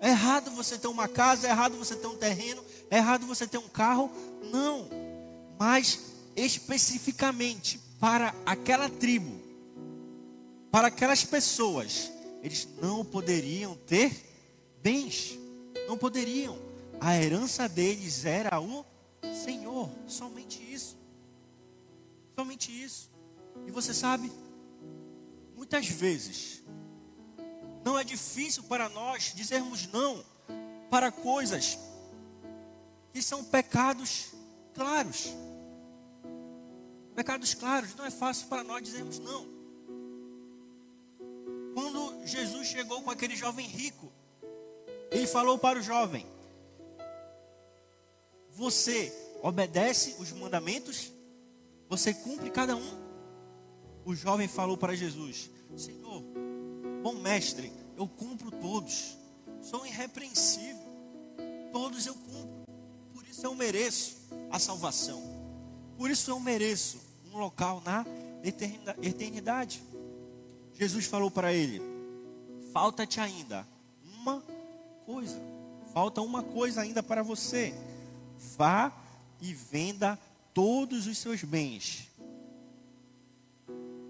É 0.00 0.08
errado 0.08 0.50
você 0.50 0.76
ter 0.76 0.88
uma 0.88 1.08
casa, 1.08 1.46
é 1.46 1.50
errado 1.50 1.78
você 1.78 1.96
ter 1.96 2.06
um 2.06 2.16
terreno, 2.16 2.62
é 2.90 2.98
errado 2.98 3.26
você 3.26 3.46
ter 3.46 3.58
um 3.58 3.68
carro. 3.68 4.10
Não. 4.50 4.88
Mas 5.58 6.00
especificamente 6.36 7.78
para 7.98 8.34
aquela 8.44 8.90
tribo, 8.90 9.40
para 10.70 10.88
aquelas 10.88 11.24
pessoas, 11.24 12.10
eles 12.42 12.68
não 12.82 13.04
poderiam 13.04 13.76
ter 13.86 14.33
bens. 14.84 15.38
Não 15.88 15.96
poderiam. 15.96 16.58
A 17.00 17.16
herança 17.16 17.66
deles 17.66 18.26
era 18.26 18.60
o 18.60 18.84
Senhor. 19.32 19.90
Somente 20.06 20.62
isso. 20.62 20.98
Somente 22.36 22.70
isso. 22.70 23.10
E 23.66 23.70
você 23.70 23.94
sabe, 23.94 24.30
muitas 25.56 25.88
vezes 25.88 26.62
não 27.82 27.98
é 27.98 28.04
difícil 28.04 28.62
para 28.64 28.88
nós 28.90 29.32
dizermos 29.34 29.86
não 29.86 30.22
para 30.90 31.10
coisas 31.10 31.78
que 33.12 33.22
são 33.22 33.42
pecados 33.42 34.32
claros. 34.74 35.32
Pecados 37.14 37.54
claros, 37.54 37.94
não 37.94 38.04
é 38.04 38.10
fácil 38.10 38.48
para 38.48 38.64
nós 38.64 38.82
dizermos 38.82 39.18
não. 39.18 39.46
Quando 41.72 42.26
Jesus 42.26 42.66
chegou 42.66 43.02
com 43.02 43.10
aquele 43.10 43.36
jovem 43.36 43.66
rico, 43.66 44.12
ele 45.14 45.26
falou 45.28 45.56
para 45.56 45.78
o 45.78 45.82
jovem: 45.82 46.26
Você 48.50 49.12
obedece 49.42 50.16
os 50.18 50.32
mandamentos? 50.32 51.12
Você 51.88 52.12
cumpre 52.12 52.50
cada 52.50 52.74
um? 52.74 53.04
O 54.04 54.14
jovem 54.14 54.48
falou 54.48 54.76
para 54.76 54.96
Jesus: 54.96 55.50
Senhor, 55.76 56.22
bom 57.02 57.14
mestre, 57.14 57.72
eu 57.96 58.08
cumpro 58.08 58.50
todos, 58.50 59.16
sou 59.62 59.86
irrepreensível, 59.86 60.82
todos 61.72 62.06
eu 62.06 62.14
cumpro, 62.14 62.64
por 63.12 63.24
isso 63.26 63.46
eu 63.46 63.54
mereço 63.54 64.16
a 64.50 64.58
salvação, 64.58 65.22
por 65.96 66.10
isso 66.10 66.28
eu 66.30 66.40
mereço 66.40 67.00
um 67.32 67.38
local 67.38 67.80
na 67.84 68.04
eternidade. 69.00 69.80
Jesus 70.72 71.06
falou 71.06 71.30
para 71.30 71.52
ele: 71.52 71.80
Falta-te 72.72 73.20
ainda 73.20 73.64
uma 74.02 74.42
coisa, 75.06 75.40
falta 75.92 76.20
uma 76.20 76.42
coisa 76.42 76.82
ainda 76.82 77.02
para 77.02 77.22
você. 77.22 77.74
Vá 78.56 78.92
e 79.40 79.52
venda 79.52 80.18
todos 80.52 81.06
os 81.06 81.18
seus 81.18 81.42
bens 81.42 82.10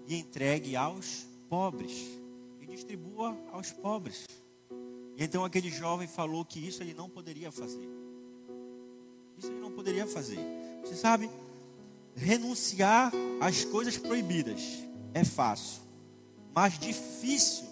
e 0.07 0.15
entregue 0.15 0.75
aos 0.75 1.25
pobres 1.49 1.91
e 2.61 2.67
distribua 2.67 3.37
aos 3.51 3.71
pobres. 3.71 4.25
E 5.17 5.23
então 5.23 5.43
aquele 5.43 5.69
jovem 5.69 6.07
falou 6.07 6.45
que 6.45 6.59
isso 6.59 6.83
ele 6.83 6.93
não 6.93 7.09
poderia 7.09 7.51
fazer. 7.51 7.89
Isso 9.37 9.47
ele 9.47 9.59
não 9.59 9.71
poderia 9.71 10.05
fazer. 10.05 10.39
Você 10.83 10.95
sabe, 10.95 11.29
renunciar 12.15 13.11
às 13.41 13.65
coisas 13.65 13.97
proibidas 13.97 14.61
é 15.13 15.23
fácil, 15.23 15.81
mas 16.53 16.77
difícil 16.77 17.65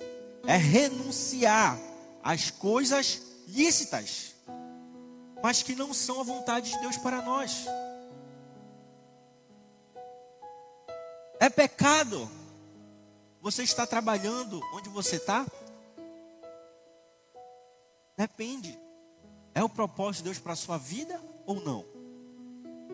é 0.45 0.57
renunciar 0.57 1.79
às 2.23 2.49
coisas 2.49 3.21
lícitas, 3.47 4.33
mas 5.43 5.61
que 5.61 5.75
não 5.75 5.93
são 5.93 6.21
a 6.21 6.23
vontade 6.23 6.71
de 6.71 6.79
Deus 6.79 6.97
para 6.97 7.21
nós. 7.21 7.65
É 11.39 11.49
pecado. 11.49 12.29
Você 13.41 13.63
está 13.63 13.85
trabalhando 13.85 14.61
onde 14.73 14.87
você 14.87 15.17
está? 15.17 15.45
Depende. 18.15 18.79
É 19.53 19.61
o 19.61 19.67
propósito 19.67 20.19
de 20.19 20.29
Deus 20.29 20.39
para 20.39 20.53
a 20.53 20.55
sua 20.55 20.77
vida 20.77 21.21
ou 21.45 21.59
não? 21.59 21.83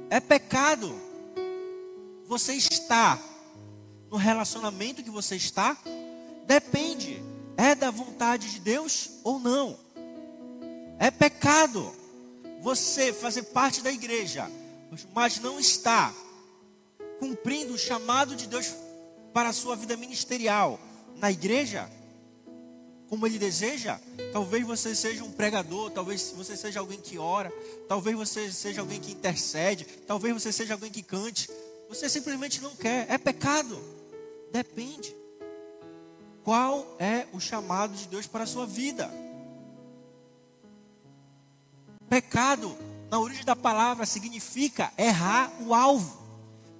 É 0.09 0.19
pecado. 0.19 0.91
Você 2.25 2.53
está 2.53 3.19
no 4.09 4.17
relacionamento 4.17 5.03
que 5.03 5.11
você 5.11 5.35
está? 5.35 5.77
Depende. 6.47 7.28
É 7.59 7.75
da 7.75 7.91
vontade 7.91 8.49
de 8.49 8.59
Deus 8.61 9.09
ou 9.21 9.37
não? 9.37 9.77
É 10.97 11.11
pecado 11.11 11.93
você 12.61 13.11
fazer 13.11 13.43
parte 13.43 13.81
da 13.81 13.91
igreja, 13.91 14.49
mas 15.13 15.41
não 15.41 15.59
está 15.59 16.13
cumprindo 17.19 17.73
o 17.73 17.77
chamado 17.77 18.33
de 18.33 18.47
Deus 18.47 18.73
para 19.33 19.49
a 19.49 19.53
sua 19.53 19.75
vida 19.75 19.97
ministerial 19.97 20.79
na 21.17 21.29
igreja, 21.29 21.91
como 23.09 23.27
Ele 23.27 23.37
deseja, 23.37 23.99
talvez 24.31 24.65
você 24.65 24.95
seja 24.95 25.25
um 25.25 25.31
pregador, 25.33 25.91
talvez 25.91 26.31
você 26.31 26.55
seja 26.55 26.79
alguém 26.79 27.01
que 27.01 27.17
ora, 27.17 27.51
talvez 27.89 28.15
você 28.15 28.49
seja 28.53 28.79
alguém 28.79 29.01
que 29.01 29.11
intercede, 29.11 29.85
talvez 30.07 30.33
você 30.33 30.53
seja 30.53 30.75
alguém 30.75 30.89
que 30.89 31.03
cante. 31.03 31.49
Você 31.89 32.07
simplesmente 32.07 32.61
não 32.61 32.73
quer, 32.73 33.05
é 33.09 33.17
pecado. 33.17 33.77
Depende. 34.49 35.18
Qual 36.49 36.95
é 36.97 37.27
o 37.31 37.39
chamado 37.39 37.93
de 37.93 38.07
Deus 38.07 38.25
para 38.25 38.43
a 38.43 38.47
sua 38.47 38.65
vida? 38.65 39.07
Pecado, 42.09 42.75
na 43.07 43.19
origem 43.19 43.45
da 43.45 43.55
palavra, 43.55 44.03
significa 44.03 44.91
errar 44.97 45.53
o 45.61 45.75
alvo. 45.75 46.19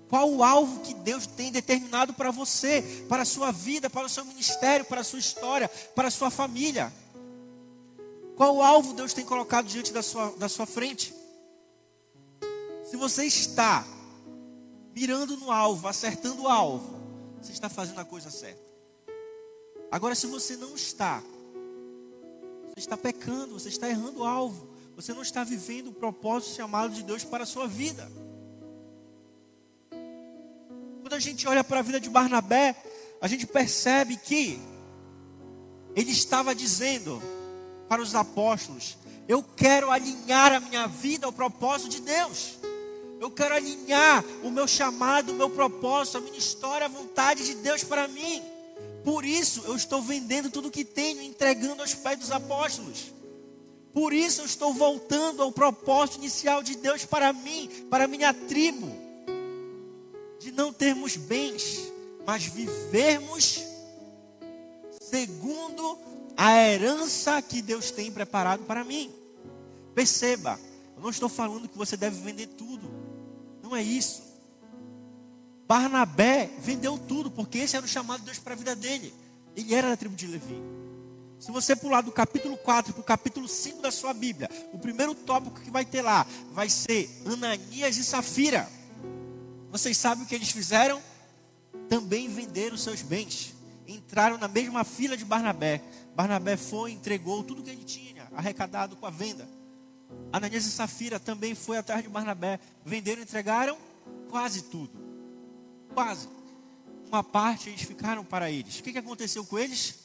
Qual 0.10 0.28
o 0.28 0.44
alvo 0.44 0.80
que 0.80 0.96
Deus 0.96 1.28
tem 1.28 1.52
determinado 1.52 2.16
para 2.16 2.32
você, 2.32 3.06
para 3.08 3.22
a 3.22 3.26
sua 3.26 3.52
vida, 3.52 3.92
para 3.92 4.08
o 4.08 4.10
seu 4.10 4.26
ministério, 4.26 4.86
para 4.86 5.02
a 5.02 5.04
sua 5.04 5.20
história, 5.20 5.70
para 5.94 6.08
a 6.08 6.12
sua 6.12 6.32
família? 6.32 6.92
Qual 8.36 8.56
o 8.56 8.64
alvo 8.64 8.94
Deus 8.94 9.14
tem 9.14 9.24
colocado 9.24 9.68
diante 9.68 9.94
da 9.94 10.02
sua, 10.02 10.32
da 10.32 10.50
sua 10.50 10.66
frente? 10.66 11.14
Se 12.90 12.98
você 12.98 13.24
está 13.26 13.86
mirando 14.96 15.38
no 15.38 15.52
alvo, 15.52 15.88
acertando 15.88 16.42
o 16.42 16.48
alvo, 16.48 17.00
você 17.40 17.52
está 17.52 17.70
fazendo 17.70 18.02
a 18.02 18.06
coisa 18.06 18.32
certa. 18.32 18.69
Agora, 19.92 20.14
se 20.14 20.28
você 20.28 20.56
não 20.56 20.76
está, 20.76 21.22
você 22.68 22.80
está 22.80 22.96
pecando, 22.96 23.60
você 23.60 23.70
está 23.70 23.90
errando 23.90 24.20
o 24.20 24.24
alvo, 24.24 24.70
você 24.96 25.14
não 25.14 25.22
está 25.22 25.44
vivendo 25.44 25.88
o 25.88 25.94
propósito 25.94 26.56
chamado 26.56 26.94
de 26.94 27.04
Deus 27.04 27.24
para 27.24 27.44
a 27.44 27.48
sua 27.48 27.68
vida. 27.68 28.10
Quando 31.02 31.14
a 31.14 31.20
gente 31.20 31.48
olha 31.48 31.64
para 31.64 31.80
a 31.80 31.82
vida 31.82 32.00
de 32.00 32.10
Barnabé, 32.10 32.76
a 33.20 33.28
gente 33.28 33.48
percebe 33.48 34.16
que 34.16 34.60
ele 35.96 36.12
estava 36.12 36.54
dizendo 36.54 37.22
para 37.88 38.02
os 38.02 38.14
apóstolos: 38.14 38.98
Eu 39.28 39.42
quero 39.42 39.90
alinhar 39.90 40.54
a 40.54 40.60
minha 40.60 40.88
vida 40.88 41.26
ao 41.26 41.34
propósito 41.34 41.90
de 41.90 42.02
Deus. 42.02 42.60
Eu 43.20 43.32
quero 43.32 43.56
alinhar 43.56 44.24
o 44.44 44.52
meu 44.52 44.68
chamado, 44.68 45.32
o 45.32 45.36
meu 45.36 45.50
propósito, 45.50 46.20
a 46.20 46.22
minha 46.22 46.38
história, 46.38 46.86
a 46.86 46.90
vontade 46.90 47.44
de 47.44 47.56
Deus 47.56 47.84
para 47.84 48.08
mim. 48.08 48.42
Por 49.04 49.26
isso 49.26 49.64
eu 49.66 49.76
estou 49.76 50.02
vendendo 50.02 50.50
tudo 50.50 50.72
que 50.72 50.84
tenho, 50.84 51.22
entregando 51.22 51.82
aos 51.82 51.94
pés 51.94 52.20
dos 52.20 52.32
apóstolos. 52.32 53.14
Por 53.94 54.14
isso 54.14 54.42
eu 54.42 54.46
estou 54.46 54.74
voltando 54.74 55.42
ao 55.42 55.52
propósito 55.52 56.20
inicial 56.20 56.62
de 56.62 56.76
Deus 56.76 57.06
para 57.06 57.34
mim, 57.34 57.70
para 57.90 58.08
minha 58.08 58.34
tribo 58.34 58.90
de 60.40 60.52
não 60.52 60.72
termos 60.72 61.18
bens, 61.18 61.92
mas 62.26 62.46
vivermos 62.46 63.64
segundo 65.02 65.98
a 66.38 66.56
herança 66.58 67.42
que 67.42 67.62
Deus 67.62 67.92
tem 67.92 68.12
preparado 68.12 68.64
para 68.64 68.84
mim. 68.84 69.12
Perceba, 69.94 70.60
eu 70.96 71.02
não 71.02 71.10
estou 71.10 71.28
falando 71.28 71.68
que 71.68 71.78
você 71.78 71.98
deve 71.98 72.22
vender 72.22 72.48
tudo. 72.48 72.90
Não 73.62 73.76
é 73.76 73.84
isso. 73.84 74.29
Barnabé 75.70 76.50
vendeu 76.58 76.98
tudo, 76.98 77.30
porque 77.30 77.60
esse 77.60 77.78
era 77.78 77.86
o 77.86 77.88
chamado 77.88 78.22
de 78.22 78.26
Deus 78.26 78.40
para 78.40 78.54
a 78.54 78.58
vida 78.58 78.76
dele. 78.76 79.14
Ele 79.56 79.76
era 79.76 79.90
da 79.90 79.96
tribo 79.96 80.16
de 80.16 80.26
Levi. 80.26 80.60
Se 81.38 81.52
você 81.52 81.76
pular 81.76 82.02
do 82.02 82.12
capítulo 82.12 82.58
4 82.58 82.92
para 82.92 83.02
o 83.02 83.04
capítulo 83.04 83.48
5 83.48 83.80
da 83.80 83.92
sua 83.92 84.12
Bíblia, 84.12 84.50
o 84.74 84.80
primeiro 84.80 85.14
tópico 85.14 85.62
que 85.62 85.70
vai 85.70 85.86
ter 85.86 86.02
lá 86.02 86.26
vai 86.54 86.68
ser 86.70 87.08
Ananias 87.24 87.98
e 87.98 88.04
Safira. 88.04 88.68
Vocês 89.70 89.96
sabem 89.96 90.24
o 90.24 90.28
que 90.28 90.34
eles 90.34 90.50
fizeram? 90.50 91.00
Também 91.88 92.28
venderam 92.28 92.76
seus 92.76 93.04
bens. 93.04 93.54
Entraram 93.88 94.40
na 94.40 94.48
mesma 94.48 94.84
fila 94.84 95.16
de 95.16 95.24
Barnabé. 95.24 95.84
Barnabé 96.16 96.58
foi 96.58 96.94
entregou 96.94 97.44
tudo 97.44 97.62
que 97.62 97.70
ele 97.70 97.84
tinha 97.84 98.28
arrecadado 98.36 98.96
com 98.96 99.06
a 99.06 99.12
venda. 99.12 99.48
Ananias 100.34 100.66
e 100.66 100.72
Safira 100.72 101.20
também 101.20 101.54
foi 101.54 101.78
atrás 101.78 102.02
de 102.02 102.10
Barnabé. 102.10 102.60
Venderam 102.84 103.22
e 103.22 103.24
entregaram 103.24 103.78
quase 104.32 104.64
tudo. 104.64 105.09
Quase. 105.94 106.28
Uma 107.08 107.24
parte 107.24 107.70
eles 107.70 107.82
ficaram 107.82 108.24
para 108.24 108.52
eles. 108.52 108.80
O 108.80 108.84
que, 108.84 108.98
aconteceu 108.98 109.46
com 109.46 109.58
eles? 109.58 109.98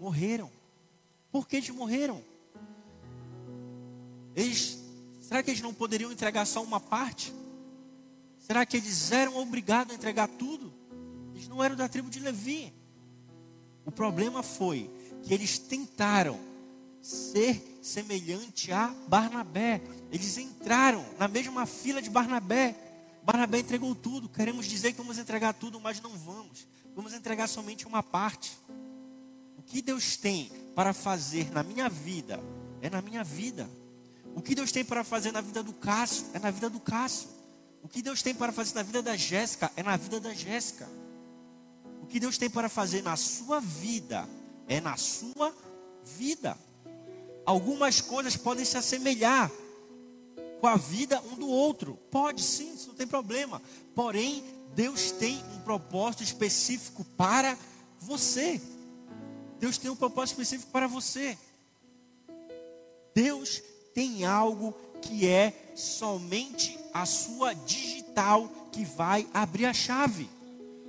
Morreram. 0.00 0.50
Por 1.30 1.46
que 1.46 1.56
eles 1.56 1.70
morreram? 1.70 2.22
Eles, 4.34 4.78
será 5.20 5.42
que 5.42 5.50
eles 5.50 5.62
não 5.62 5.74
poderiam 5.74 6.10
entregar 6.10 6.44
só 6.44 6.62
uma 6.62 6.80
parte? 6.80 7.32
Será 8.38 8.64
que 8.64 8.76
eles 8.76 9.12
eram 9.12 9.36
obrigados 9.36 9.92
a 9.92 9.96
entregar 9.96 10.26
tudo? 10.26 10.72
Eles 11.34 11.48
não 11.48 11.62
eram 11.62 11.76
da 11.76 11.88
tribo 11.88 12.10
de 12.10 12.18
Levi. 12.18 12.72
O 13.84 13.92
problema 13.92 14.42
foi 14.42 14.90
que 15.22 15.32
eles 15.32 15.58
tentaram 15.58 16.38
ser 17.00 17.78
semelhante 17.82 18.72
a 18.72 18.88
Barnabé. 19.06 19.80
Eles 20.10 20.36
entraram 20.36 21.04
na 21.18 21.28
mesma 21.28 21.64
fila 21.66 22.02
de 22.02 22.10
Barnabé. 22.10 22.87
Barnabé 23.28 23.58
entregou 23.58 23.94
tudo. 23.94 24.26
Queremos 24.26 24.64
dizer 24.64 24.92
que 24.92 24.98
vamos 25.02 25.18
entregar 25.18 25.52
tudo, 25.52 25.78
mas 25.78 26.00
não 26.00 26.16
vamos. 26.16 26.66
Vamos 26.96 27.12
entregar 27.12 27.46
somente 27.46 27.86
uma 27.86 28.02
parte. 28.02 28.56
O 29.58 29.62
que 29.62 29.82
Deus 29.82 30.16
tem 30.16 30.50
para 30.74 30.94
fazer 30.94 31.52
na 31.52 31.62
minha 31.62 31.90
vida 31.90 32.40
é 32.80 32.88
na 32.88 33.02
minha 33.02 33.22
vida. 33.22 33.68
O 34.34 34.40
que 34.40 34.54
Deus 34.54 34.72
tem 34.72 34.82
para 34.82 35.04
fazer 35.04 35.30
na 35.30 35.42
vida 35.42 35.62
do 35.62 35.74
Cássio 35.74 36.24
é 36.32 36.38
na 36.38 36.50
vida 36.50 36.70
do 36.70 36.80
Cássio. 36.80 37.28
O 37.82 37.88
que 37.88 38.00
Deus 38.00 38.22
tem 38.22 38.34
para 38.34 38.50
fazer 38.50 38.74
na 38.74 38.82
vida 38.82 39.02
da 39.02 39.14
Jéssica 39.14 39.70
é 39.76 39.82
na 39.82 39.98
vida 39.98 40.18
da 40.18 40.32
Jéssica. 40.32 40.88
O 42.00 42.06
que 42.06 42.18
Deus 42.18 42.38
tem 42.38 42.48
para 42.48 42.70
fazer 42.70 43.02
na 43.02 43.14
sua 43.14 43.60
vida 43.60 44.26
é 44.66 44.80
na 44.80 44.96
sua 44.96 45.54
vida. 46.02 46.56
Algumas 47.44 48.00
coisas 48.00 48.38
podem 48.38 48.64
se 48.64 48.78
assemelhar 48.78 49.50
com 50.60 50.66
a 50.66 50.76
vida 50.76 51.22
um 51.32 51.36
do 51.36 51.48
outro. 51.48 51.98
Pode 52.10 52.42
sim, 52.42 52.74
isso 52.74 52.88
não 52.88 52.94
tem 52.94 53.06
problema. 53.06 53.62
Porém, 53.94 54.44
Deus 54.74 55.10
tem 55.10 55.42
um 55.54 55.60
propósito 55.60 56.22
específico 56.22 57.04
para 57.16 57.56
você. 58.00 58.60
Deus 59.58 59.78
tem 59.78 59.90
um 59.90 59.96
propósito 59.96 60.40
específico 60.40 60.70
para 60.70 60.86
você. 60.86 61.36
Deus 63.14 63.62
tem 63.94 64.24
algo 64.24 64.72
que 65.02 65.26
é 65.26 65.72
somente 65.74 66.78
a 66.92 67.04
sua 67.04 67.54
digital 67.54 68.48
que 68.70 68.84
vai 68.84 69.26
abrir 69.34 69.66
a 69.66 69.72
chave. 69.72 70.28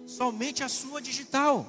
Somente 0.05 0.63
a 0.63 0.69
sua 0.69 1.01
digital. 1.01 1.65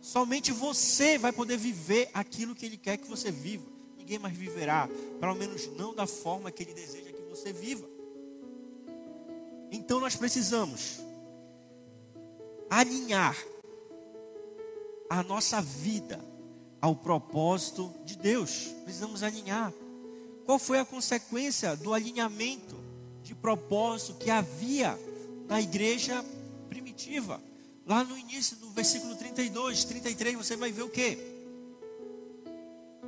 Somente 0.00 0.52
você 0.52 1.18
vai 1.18 1.32
poder 1.32 1.56
viver 1.56 2.10
aquilo 2.14 2.54
que 2.54 2.66
Ele 2.66 2.76
quer 2.76 2.96
que 2.96 3.08
você 3.08 3.30
viva. 3.30 3.66
Ninguém 3.96 4.18
mais 4.18 4.36
viverá, 4.36 4.88
pelo 5.20 5.34
menos 5.34 5.66
não 5.76 5.94
da 5.94 6.06
forma 6.06 6.50
que 6.50 6.62
Ele 6.62 6.72
deseja 6.72 7.07
você 7.28 7.52
viva. 7.52 7.88
Então 9.70 10.00
nós 10.00 10.16
precisamos 10.16 11.00
alinhar 12.70 13.36
a 15.08 15.22
nossa 15.22 15.60
vida 15.60 16.20
ao 16.80 16.94
propósito 16.94 17.92
de 18.04 18.16
Deus. 18.16 18.74
Precisamos 18.84 19.22
alinhar. 19.22 19.72
Qual 20.44 20.58
foi 20.58 20.78
a 20.78 20.84
consequência 20.84 21.76
do 21.76 21.92
alinhamento 21.92 22.76
de 23.22 23.34
propósito 23.34 24.14
que 24.14 24.30
havia 24.30 24.98
na 25.46 25.60
igreja 25.60 26.24
primitiva? 26.68 27.40
Lá 27.86 28.04
no 28.04 28.16
início 28.18 28.56
do 28.56 28.70
versículo 28.70 29.14
32, 29.16 29.84
33, 29.84 30.36
você 30.36 30.56
vai 30.56 30.70
ver 30.70 30.82
o 30.82 30.90
que? 30.90 31.18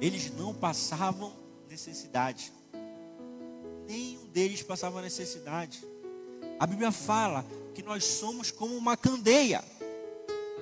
Eles 0.01 0.31
não 0.33 0.55
passavam 0.55 1.33
necessidade. 1.69 2.53
Nenhum 3.91 4.25
deles 4.27 4.63
passava 4.63 5.03
necessidade. 5.03 5.85
A 6.61 6.65
Bíblia 6.65 6.93
fala 6.93 7.45
que 7.75 7.83
nós 7.83 8.05
somos 8.05 8.53
como 8.53 8.77
uma 8.77 8.97
candeia. 8.97 9.65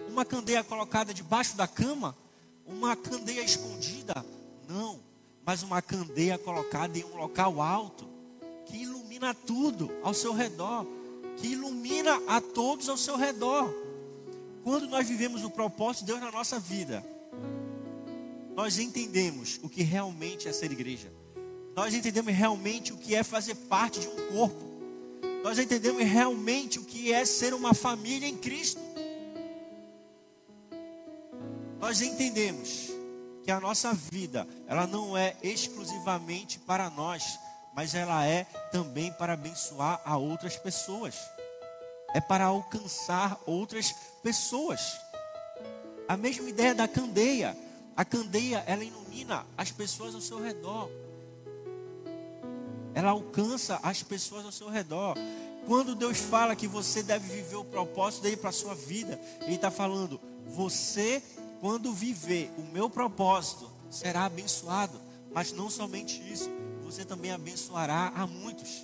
Uma 0.09 0.25
candeia 0.25 0.65
colocada 0.65 1.13
debaixo 1.13 1.55
da 1.55 1.69
cama, 1.69 2.17
uma 2.65 2.97
candeia 2.97 3.43
escondida. 3.43 4.25
Não, 4.67 4.99
mas 5.45 5.63
uma 5.63 5.83
candeia 5.83 6.39
colocada 6.39 6.99
em 6.99 7.05
um 7.05 7.19
local 7.19 7.61
alto, 7.61 8.09
que 8.65 8.79
ilumina 8.79 9.35
tudo 9.35 9.91
ao 10.03 10.15
seu 10.15 10.33
redor, 10.33 10.87
que 11.37 11.49
ilumina 11.49 12.23
a 12.27 12.41
todos 12.41 12.89
ao 12.89 12.97
seu 12.97 13.19
redor. 13.19 13.71
Quando 14.65 14.89
nós 14.89 15.07
vivemos 15.07 15.45
o 15.45 15.51
propósito 15.51 16.07
de 16.07 16.13
Deus 16.13 16.21
na 16.23 16.33
nossa 16.33 16.59
vida, 16.59 17.05
nós 18.57 18.79
entendemos 18.79 19.61
o 19.63 19.69
que 19.69 19.83
realmente 19.83 20.49
é 20.49 20.53
ser 20.53 20.73
igreja. 20.73 21.13
Nós 21.79 21.95
entendemos 21.95 22.35
realmente 22.35 22.93
o 22.93 22.97
que 22.97 23.15
é 23.15 23.23
fazer 23.23 23.55
parte 23.55 24.01
de 24.01 24.09
um 24.09 24.33
corpo. 24.33 24.67
Nós 25.45 25.61
entendemos 25.61 26.03
realmente 26.03 26.81
o 26.81 26.85
que 26.85 27.13
é 27.13 27.25
ser 27.25 27.55
uma 27.55 27.73
família 27.73 28.27
em 28.27 28.37
Cristo. 28.37 28.81
Nós 31.79 32.03
entendemos 32.03 32.89
que 33.45 33.53
a 33.53 33.61
nossa 33.61 33.95
vida, 33.95 34.45
ela 34.67 34.89
não 34.89 35.17
é 35.17 35.37
exclusivamente 35.41 36.59
para 36.59 36.91
nós, 36.91 37.39
mas 37.73 37.95
ela 37.95 38.27
é 38.27 38.43
também 38.73 39.13
para 39.13 39.35
abençoar 39.35 40.03
a 40.05 40.17
outras 40.17 40.57
pessoas 40.57 41.15
é 42.13 42.21
para 42.21 42.47
alcançar 42.47 43.39
outras 43.47 43.93
pessoas. 44.21 44.99
A 46.09 46.17
mesma 46.17 46.49
ideia 46.49 46.75
da 46.75 46.89
candeia. 46.89 47.57
A 47.97 48.05
candeia, 48.05 48.65
ela 48.67 48.83
ilumina 48.83 49.47
as 49.57 49.71
pessoas 49.71 50.13
ao 50.15 50.21
seu 50.21 50.43
redor. 50.43 50.91
Ela 52.99 53.11
alcança 53.11 53.79
as 53.81 54.03
pessoas 54.03 54.45
ao 54.45 54.51
seu 54.51 54.69
redor. 54.69 55.15
Quando 55.69 55.95
Deus 55.95 56.19
fala 56.19 56.57
que 56.57 56.67
você 56.67 57.01
deve 57.01 57.33
viver 57.33 57.55
o 57.55 57.65
propósito 57.65 58.25
dele 58.25 58.37
para 58.37 58.51
a 58.51 58.53
sua 58.53 58.75
vida, 58.75 59.21
Ele 59.43 59.55
está 59.55 59.71
falando: 59.71 60.21
você, 60.49 61.23
quando 61.61 61.93
viver 61.93 62.51
o 62.59 62.63
meu 62.73 62.91
propósito, 62.91 63.71
será 63.89 64.25
abençoado. 64.25 65.01
Mas 65.33 65.53
não 65.53 65.71
somente 65.71 66.21
isso, 66.29 66.51
você 66.83 67.05
também 67.05 67.31
abençoará 67.31 68.13
a 68.17 68.27
muitos. 68.27 68.83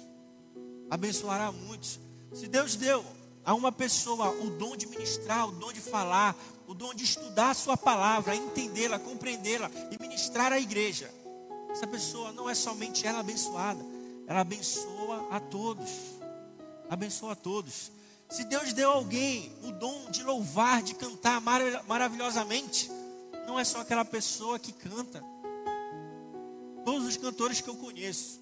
Abençoará 0.89 1.47
a 1.47 1.53
muitos. 1.53 1.99
Se 2.33 2.47
Deus 2.47 2.77
deu 2.77 3.05
a 3.45 3.53
uma 3.53 3.73
pessoa 3.73 4.31
o 4.31 4.51
dom 4.51 4.77
de 4.77 4.87
ministrar, 4.87 5.49
o 5.49 5.51
dom 5.51 5.73
de 5.73 5.81
falar, 5.81 6.37
o 6.69 6.73
dom 6.73 6.95
de 6.95 7.03
estudar 7.03 7.51
a 7.51 7.55
sua 7.55 7.77
palavra, 7.77 8.37
entendê-la, 8.37 8.97
compreendê-la 8.97 9.69
e 9.91 10.01
ministrar 10.01 10.53
a 10.53 10.61
igreja, 10.61 11.13
essa 11.69 11.89
pessoa 11.89 12.31
não 12.31 12.49
é 12.49 12.55
somente 12.55 13.05
ela 13.05 13.19
abençoada, 13.19 13.94
ela 14.27 14.41
abençoa 14.41 15.29
a 15.31 15.41
todos. 15.41 15.91
Abençoa 16.89 17.33
a 17.33 17.37
todos. 17.37 17.93
Se 18.29 18.45
Deus 18.45 18.73
deu 18.73 18.91
a 18.91 18.95
alguém 18.95 19.53
o 19.63 19.73
dom 19.73 20.11
de 20.11 20.23
louvar, 20.23 20.83
de 20.83 20.95
cantar 20.95 21.41
maravilhosamente, 21.41 22.91
não 23.47 23.59
é 23.59 23.65
só 23.65 23.81
aquela 23.81 24.05
pessoa 24.05 24.59
que 24.59 24.73
canta. 24.73 25.23
Todos 26.85 27.07
os 27.07 27.17
cantores 27.17 27.61
que 27.61 27.69
eu 27.69 27.77
conheço, 27.77 28.41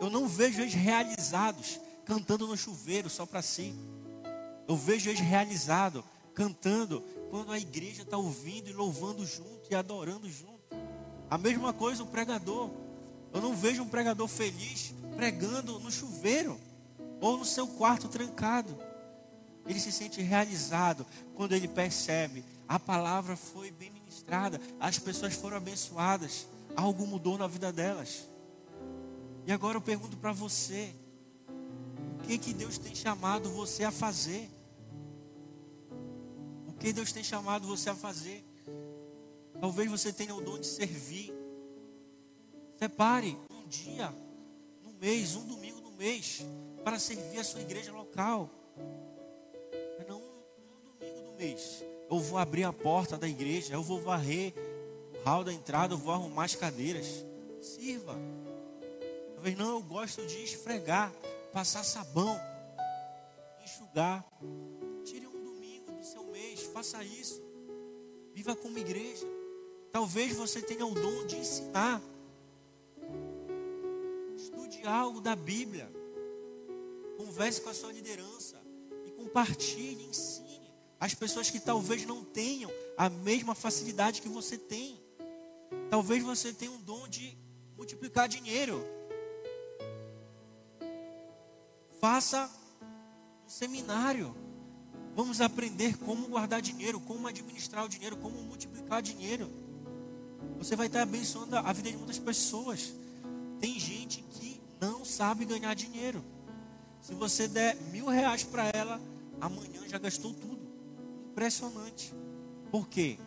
eu 0.00 0.10
não 0.10 0.26
vejo 0.26 0.60
eles 0.60 0.74
realizados 0.74 1.78
cantando 2.04 2.46
no 2.46 2.56
chuveiro 2.56 3.08
só 3.08 3.26
para 3.26 3.42
si. 3.42 3.74
Eu 4.68 4.76
vejo 4.76 5.10
eles 5.10 5.20
realizados, 5.20 6.04
cantando, 6.34 7.02
quando 7.30 7.52
a 7.52 7.58
igreja 7.58 8.02
está 8.02 8.16
ouvindo 8.16 8.68
e 8.68 8.72
louvando 8.72 9.24
junto 9.26 9.70
e 9.70 9.74
adorando 9.74 10.28
junto. 10.30 10.54
A 11.30 11.36
mesma 11.36 11.72
coisa 11.72 12.02
o 12.02 12.06
pregador. 12.06 12.70
Eu 13.34 13.42
não 13.42 13.54
vejo 13.54 13.82
um 13.82 13.88
pregador 13.88 14.28
feliz 14.28 14.94
pregando 15.16 15.78
no 15.78 15.90
chuveiro 15.90 16.58
ou 17.20 17.36
no 17.36 17.44
seu 17.44 17.66
quarto 17.66 18.08
trancado. 18.08 18.74
Ele 19.66 19.80
se 19.80 19.92
sente 19.92 20.22
realizado 20.22 21.04
quando 21.34 21.52
ele 21.52 21.68
percebe 21.68 22.44
a 22.68 22.78
palavra 22.78 23.36
foi 23.36 23.70
bem 23.70 23.90
ministrada, 23.90 24.60
as 24.80 24.98
pessoas 24.98 25.34
foram 25.34 25.56
abençoadas, 25.58 26.46
algo 26.74 27.06
mudou 27.06 27.36
na 27.36 27.46
vida 27.46 27.72
delas. 27.72 28.28
E 29.46 29.52
agora 29.52 29.76
eu 29.76 29.82
pergunto 29.82 30.16
para 30.16 30.32
você: 30.32 30.94
o 32.18 32.22
que, 32.26 32.38
que 32.38 32.54
Deus 32.54 32.78
tem 32.78 32.94
chamado 32.94 33.50
você 33.50 33.84
a 33.84 33.90
fazer? 33.90 34.50
O 36.66 36.72
que 36.72 36.92
Deus 36.92 37.12
tem 37.12 37.22
chamado 37.22 37.66
você 37.66 37.90
a 37.90 37.94
fazer? 37.94 38.44
Talvez 39.60 39.90
você 39.90 40.12
tenha 40.12 40.34
o 40.34 40.40
dom 40.40 40.58
de 40.58 40.66
servir. 40.66 41.33
Separe 42.84 43.34
um 43.50 43.66
dia 43.66 44.12
no 44.82 44.92
mês, 45.00 45.34
um 45.34 45.46
domingo 45.46 45.80
no 45.80 45.92
mês, 45.92 46.44
para 46.84 46.98
servir 46.98 47.38
a 47.38 47.44
sua 47.44 47.62
igreja 47.62 47.90
local. 47.90 48.50
Não 50.06 50.18
um 50.18 50.98
domingo 50.98 51.30
no 51.30 51.32
mês. 51.32 51.82
Eu 52.10 52.18
vou 52.18 52.36
abrir 52.36 52.64
a 52.64 52.74
porta 52.74 53.16
da 53.16 53.26
igreja, 53.26 53.72
eu 53.72 53.82
vou 53.82 54.02
varrer 54.02 54.52
o 55.14 55.24
hall 55.24 55.42
da 55.42 55.50
entrada, 55.50 55.94
eu 55.94 55.98
vou 55.98 56.12
arrumar 56.12 56.44
as 56.44 56.56
cadeiras. 56.56 57.24
Sirva. 57.62 58.18
Talvez 59.32 59.56
não, 59.56 59.70
eu 59.70 59.82
gosto 59.82 60.26
de 60.26 60.44
esfregar 60.44 61.10
passar 61.54 61.84
sabão, 61.84 62.38
enxugar. 63.64 64.22
Tire 65.04 65.26
um 65.26 65.42
domingo 65.42 65.90
do 65.90 66.04
seu 66.04 66.22
mês, 66.24 66.60
faça 66.64 67.02
isso. 67.02 67.42
Viva 68.34 68.54
como 68.54 68.78
igreja. 68.78 69.26
Talvez 69.90 70.36
você 70.36 70.60
tenha 70.60 70.84
o 70.84 70.92
dom 70.92 71.24
de 71.24 71.36
ensinar. 71.36 72.02
Estude 74.44 74.86
algo 74.86 75.22
da 75.22 75.34
Bíblia. 75.34 75.90
Converse 77.16 77.62
com 77.62 77.70
a 77.70 77.74
sua 77.74 77.90
liderança 77.90 78.60
e 79.06 79.10
compartilhe, 79.12 80.04
ensine 80.04 80.70
as 81.00 81.14
pessoas 81.14 81.48
que 81.48 81.58
talvez 81.58 82.04
não 82.04 82.22
tenham 82.22 82.70
a 82.94 83.08
mesma 83.08 83.54
facilidade 83.54 84.20
que 84.20 84.28
você 84.28 84.58
tem. 84.58 85.02
Talvez 85.88 86.22
você 86.22 86.52
tenha 86.52 86.70
um 86.70 86.80
dom 86.82 87.08
de 87.08 87.38
multiplicar 87.74 88.28
dinheiro. 88.28 88.84
Faça 91.98 92.50
um 93.46 93.48
seminário. 93.48 94.36
Vamos 95.14 95.40
aprender 95.40 95.96
como 95.96 96.28
guardar 96.28 96.60
dinheiro, 96.60 97.00
como 97.00 97.26
administrar 97.26 97.82
o 97.86 97.88
dinheiro, 97.88 98.18
como 98.18 98.42
multiplicar 98.42 99.00
dinheiro. 99.00 99.50
Você 100.58 100.76
vai 100.76 100.88
estar 100.88 101.00
abençoando 101.00 101.56
a 101.56 101.72
vida 101.72 101.90
de 101.90 101.96
muitas 101.96 102.18
pessoas. 102.18 102.92
Tem 103.58 103.80
gente 103.80 104.22
não 104.80 105.04
sabe 105.04 105.44
ganhar 105.44 105.74
dinheiro. 105.74 106.24
Se 107.00 107.14
você 107.14 107.46
der 107.46 107.76
mil 107.92 108.06
reais 108.06 108.44
para 108.44 108.68
ela, 108.68 109.00
amanhã 109.40 109.86
já 109.88 109.98
gastou 109.98 110.32
tudo. 110.32 110.66
Impressionante. 111.30 112.14
Por 112.70 112.88
quê? 112.88 113.18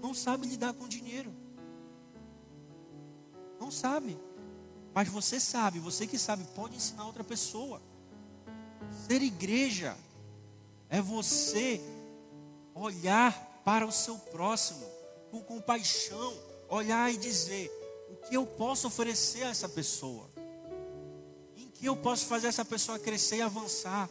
Não 0.00 0.14
sabe 0.14 0.46
lidar 0.46 0.72
com 0.74 0.88
dinheiro. 0.88 1.32
Não 3.58 3.70
sabe. 3.70 4.18
Mas 4.94 5.08
você 5.08 5.38
sabe, 5.38 5.78
você 5.78 6.06
que 6.06 6.18
sabe, 6.18 6.44
pode 6.54 6.76
ensinar 6.76 7.06
outra 7.06 7.24
pessoa. 7.24 7.80
Ser 9.06 9.22
igreja 9.22 9.96
é 10.88 11.00
você 11.00 11.80
olhar 12.74 13.60
para 13.64 13.86
o 13.86 13.92
seu 13.92 14.16
próximo 14.16 14.86
com 15.30 15.42
compaixão, 15.42 16.34
olhar 16.68 17.12
e 17.12 17.16
dizer: 17.16 17.70
o 18.10 18.16
que 18.16 18.34
eu 18.34 18.46
posso 18.46 18.86
oferecer 18.86 19.44
a 19.44 19.50
essa 19.50 19.68
pessoa? 19.68 20.30
Que 21.78 21.86
eu 21.86 21.96
posso 21.96 22.26
fazer 22.26 22.48
essa 22.48 22.64
pessoa 22.64 22.98
crescer 22.98 23.36
e 23.36 23.42
avançar? 23.42 24.08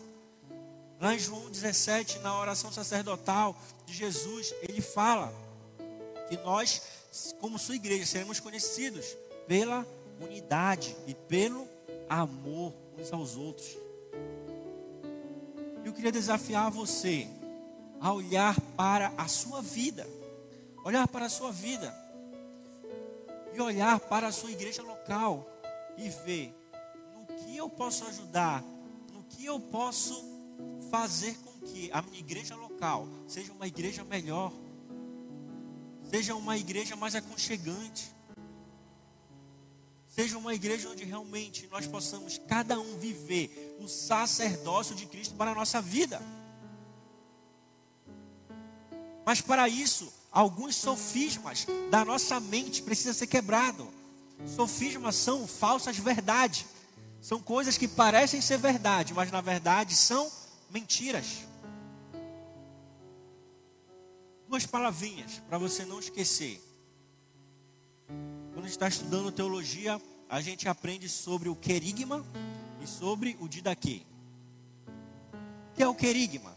Lá 1.01 1.13
em 1.13 1.20
João 1.20 1.49
17, 1.49 2.20
na 2.20 2.39
oração 2.39 2.72
sacerdotal 2.72 3.55
de 3.86 3.93
Jesus, 3.93 4.53
ele 4.61 4.82
fala 4.82 5.34
que 6.30 6.38
nós, 6.38 6.82
como 7.41 7.59
sua 7.59 7.76
igreja, 7.76 8.05
seremos 8.05 8.39
conhecidos 8.39 9.05
pela 9.47 9.86
unidade 10.22 10.95
e 11.05 11.13
pelo 11.13 11.68
amor 12.09 12.74
uns 12.97 13.11
aos 13.11 13.36
outros. 13.36 13.78
Eu 15.84 15.91
queria 15.91 16.11
desafiar 16.11 16.72
você 16.72 17.28
a 17.99 18.13
olhar 18.13 18.59
para 18.78 19.11
a 19.18 19.28
sua 19.28 19.61
vida, 19.61 20.07
olhar 20.86 21.05
para 21.07 21.26
a 21.26 21.30
sua 21.30 21.51
vida 21.51 21.93
e 23.53 23.59
olhar 23.59 23.99
para 23.99 24.28
a 24.28 24.32
sua 24.32 24.51
igreja 24.51 24.82
local 24.82 25.45
e 25.97 26.09
ver 26.09 26.57
que 27.58 27.62
eu 27.62 27.70
posso 27.72 28.05
ajudar, 28.05 28.64
no 29.12 29.24
que 29.24 29.43
eu 29.43 29.60
posso 29.60 30.24
fazer 30.91 31.36
com 31.39 31.66
que 31.66 31.89
a 31.91 32.03
minha 32.03 32.20
igreja 32.20 32.55
local 32.55 33.08
seja 33.28 33.51
uma 33.51 33.66
igreja 33.66 34.03
melhor, 34.03 34.53
seja 36.08 36.36
uma 36.36 36.55
igreja 36.55 36.95
mais 36.95 37.16
aconchegante, 37.16 38.12
seja 40.08 40.38
uma 40.38 40.53
igreja 40.53 40.88
onde 40.88 41.03
realmente 41.03 41.68
nós 41.72 41.88
possamos 41.88 42.39
cada 42.47 42.80
um 42.80 42.99
viver 42.99 43.76
o 43.80 43.88
sacerdócio 43.88 44.95
de 44.95 45.08
Cristo 45.08 45.34
para 45.34 45.49
a 45.49 45.55
nossa 45.55 45.82
vida. 45.82 46.22
Mas 49.26 49.41
para 49.41 49.68
isso, 49.68 50.14
alguns 50.32 50.76
sofismas 50.76 51.66
da 51.89 52.05
nossa 52.05 52.39
mente 52.39 52.84
precisam 52.84 53.16
ser 53.16 53.26
quebrados. 53.26 53.88
Sofismas 54.45 55.16
são 55.16 55.47
falsas 55.47 55.97
verdades. 55.97 56.77
São 57.22 57.39
coisas 57.39 57.78
que 57.78 57.88
parecem 57.88 58.41
ser 58.41 58.57
verdade, 58.57 59.13
mas 59.13 59.32
na 59.32 59.41
verdade 59.41 59.95
são 59.95 60.32
mentiras. 60.70 61.45
Duas 64.47 64.65
palavrinhas 64.65 65.41
para 65.49 65.57
você 65.57 65.86
não 65.86 65.99
esquecer. 65.99 66.61
Quando 68.53 68.68
está 68.68 68.88
estudando 68.88 69.32
teologia, 69.32 70.01
a 70.30 70.41
gente 70.41 70.70
aprende 70.70 71.09
sobre 71.09 71.49
o 71.49 71.55
querigma 71.55 72.26
e 72.82 72.88
sobre 72.88 73.38
o 73.39 73.47
didaquê. 73.47 74.01
O 75.72 75.76
que 75.76 75.84
é 75.84 75.88
o 75.88 75.95
querigma? 75.95 76.55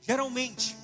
Geralmente, 0.00 0.76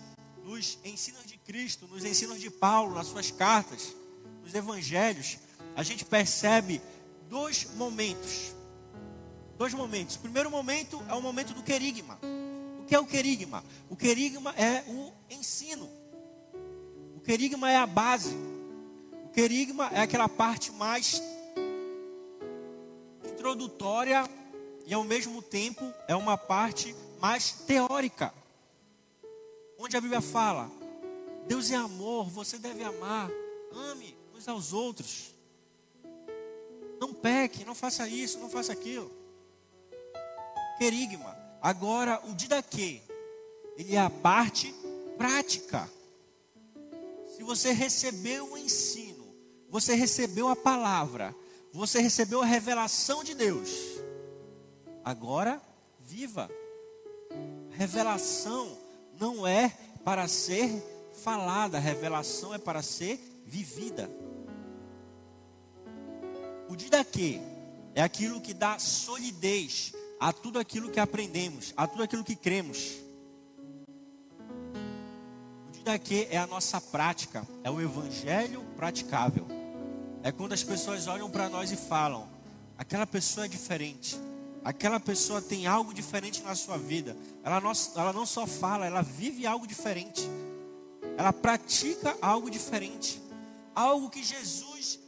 nos 0.45 0.79
ensinos 0.85 1.27
de 1.27 1.37
Cristo, 1.39 1.87
nos 1.87 2.05
ensinos 2.05 2.41
de 2.41 2.51
Paulo, 2.51 2.95
nas 2.95 3.07
suas 3.07 3.31
cartas, 3.31 3.95
nos 4.43 4.55
evangelhos, 4.55 5.39
a 5.77 5.83
gente 5.83 6.05
percebe 6.05 6.81
dois 7.29 7.69
momentos 7.75 8.59
dois 9.59 9.75
momentos. 9.75 10.15
O 10.15 10.21
primeiro 10.21 10.51
momento 10.51 11.03
é 11.09 11.15
o 11.15 11.21
momento 11.21 11.53
do 11.53 11.63
querigma. 11.63 12.19
O 12.81 12.85
que 12.85 12.95
é 12.95 12.99
o 12.99 13.05
querigma? 13.05 13.65
O 13.91 13.97
querigma 13.97 14.55
é 14.57 14.85
o 14.87 15.13
ensino. 15.29 15.91
O 17.17 17.21
querigma 17.21 17.71
é 17.71 17.77
a 17.77 17.87
base. 17.87 18.37
O 19.25 19.29
querigma 19.31 19.89
é 19.93 20.01
aquela 20.01 20.29
parte 20.29 20.71
mais 20.71 21.21
introdutória 23.25 24.25
e 24.87 24.95
ao 24.95 25.05
mesmo 25.05 25.43
tempo 25.43 25.93
é 26.07 26.15
uma 26.15 26.39
parte 26.39 26.95
mais 27.21 27.51
teórica. 27.51 28.33
Onde 29.77 29.97
a 29.97 30.01
Bíblia 30.01 30.21
fala: 30.21 30.71
Deus 31.49 31.71
é 31.71 31.75
amor, 31.75 32.31
você 32.31 32.59
deve 32.59 32.85
amar, 32.85 33.29
ame 33.73 34.17
uns 34.37 34.47
aos 34.47 34.73
outros. 34.73 35.35
Não 37.01 37.13
peque, 37.15 37.65
não 37.65 37.75
faça 37.75 38.09
isso, 38.09 38.39
não 38.39 38.51
faça 38.51 38.73
aquilo 38.73 39.19
querigma. 40.79 41.37
Agora, 41.61 42.23
o 42.25 42.35
didaquê, 42.35 43.03
ele 43.77 43.97
é 43.97 44.01
a 44.01 44.09
parte 44.09 44.73
prática. 45.19 45.91
Se 47.37 47.43
você 47.43 47.73
recebeu 47.73 48.53
o 48.53 48.57
ensino, 48.57 49.27
você 49.69 49.95
recebeu 49.95 50.49
a 50.49 50.57
palavra, 50.57 51.35
você 51.73 52.01
recebeu 52.01 52.41
a 52.41 52.47
revelação 52.47 53.23
de 53.23 53.35
Deus, 53.35 53.71
agora 55.05 55.61
viva. 56.01 56.49
Revelação 57.71 58.79
não 59.21 59.47
é 59.47 59.69
para 60.05 60.27
ser 60.27 60.71
falada, 61.23 61.79
revelação 61.79 62.55
é 62.55 62.59
para 62.59 62.83
ser 62.83 63.21
vivida. 63.45 64.09
O 66.69 66.77
didaquê 66.77 67.41
é 67.95 68.03
aquilo 68.03 68.41
que 68.41 68.53
dá 68.53 68.79
solidez, 68.79 69.95
a 70.21 70.33
tudo 70.33 70.59
aquilo 70.59 70.91
que 70.91 71.01
aprendemos, 71.01 71.73
a 71.77 71.87
tudo 71.87 72.03
aquilo 72.03 72.23
que 72.23 72.37
cremos. 72.37 72.99
O 75.67 75.71
didaquê 75.73 76.29
é 76.31 76.37
a 76.37 76.47
nossa 76.47 76.81
prática, 76.81 77.47
é 77.65 77.71
o 77.71 77.81
evangelho 77.81 78.63
praticável. 78.77 79.47
É 80.23 80.31
quando 80.31 80.53
as 80.53 80.63
pessoas 80.63 81.07
olham 81.07 81.31
para 81.31 81.49
nós 81.49 81.73
e 81.73 81.77
falam: 81.77 82.29
aquela 82.77 83.07
pessoa 83.07 83.47
é 83.47 83.49
diferente, 83.49 84.19
aquela 84.63 85.01
pessoa 85.01 85.41
tem 85.41 85.67
algo 85.67 85.95
diferente 85.95 86.43
na 86.43 86.55
sua 86.55 86.77
vida. 86.77 87.17
Ela 87.43 87.61
não, 87.63 87.73
ela 87.97 88.13
não 88.13 88.27
só 88.27 88.47
fala, 88.47 88.85
ela 88.85 89.01
vive 89.01 89.47
algo 89.47 89.67
diferente. 89.67 90.29
Ela 91.17 91.33
pratica 91.33 92.15
algo 92.21 92.51
diferente. 92.51 93.23
Algo 93.75 94.11
que 94.11 94.23
Jesus 94.23 94.99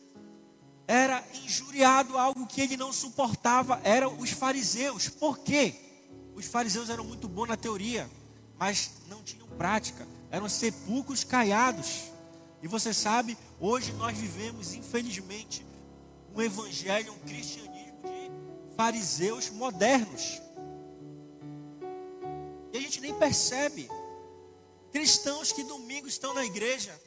era 0.90 1.24
injuriado, 1.44 2.18
algo 2.18 2.44
que 2.48 2.60
ele 2.60 2.76
não 2.76 2.92
suportava, 2.92 3.80
eram 3.84 4.18
os 4.18 4.30
fariseus. 4.30 5.08
Por 5.08 5.38
quê? 5.38 5.72
Os 6.34 6.46
fariseus 6.46 6.90
eram 6.90 7.04
muito 7.04 7.28
bons 7.28 7.46
na 7.46 7.56
teoria, 7.56 8.10
mas 8.58 8.90
não 9.08 9.22
tinham 9.22 9.46
prática, 9.50 10.04
eram 10.32 10.48
sepulcros 10.48 11.22
caiados. 11.22 12.10
E 12.60 12.66
você 12.66 12.92
sabe, 12.92 13.38
hoje 13.60 13.92
nós 13.92 14.18
vivemos, 14.18 14.74
infelizmente, 14.74 15.64
um 16.34 16.42
evangelho, 16.42 17.12
um 17.12 17.18
cristianismo 17.20 18.02
de 18.02 18.74
fariseus 18.76 19.48
modernos. 19.48 20.42
E 22.72 22.78
a 22.78 22.80
gente 22.80 23.00
nem 23.00 23.14
percebe. 23.14 23.88
Cristãos 24.90 25.52
que 25.52 25.62
domingo 25.62 26.08
estão 26.08 26.34
na 26.34 26.44
igreja, 26.44 27.00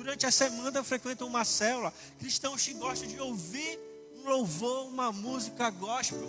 durante 0.00 0.24
a 0.24 0.30
semana 0.30 0.82
frequentam 0.82 1.28
uma 1.28 1.44
célula, 1.44 1.92
cristãos 2.18 2.64
que 2.64 2.72
gostam 2.72 3.06
de 3.06 3.20
ouvir 3.20 3.78
um 4.16 4.30
louvor, 4.30 4.86
uma 4.86 5.12
música 5.12 5.68
gospel, 5.68 6.26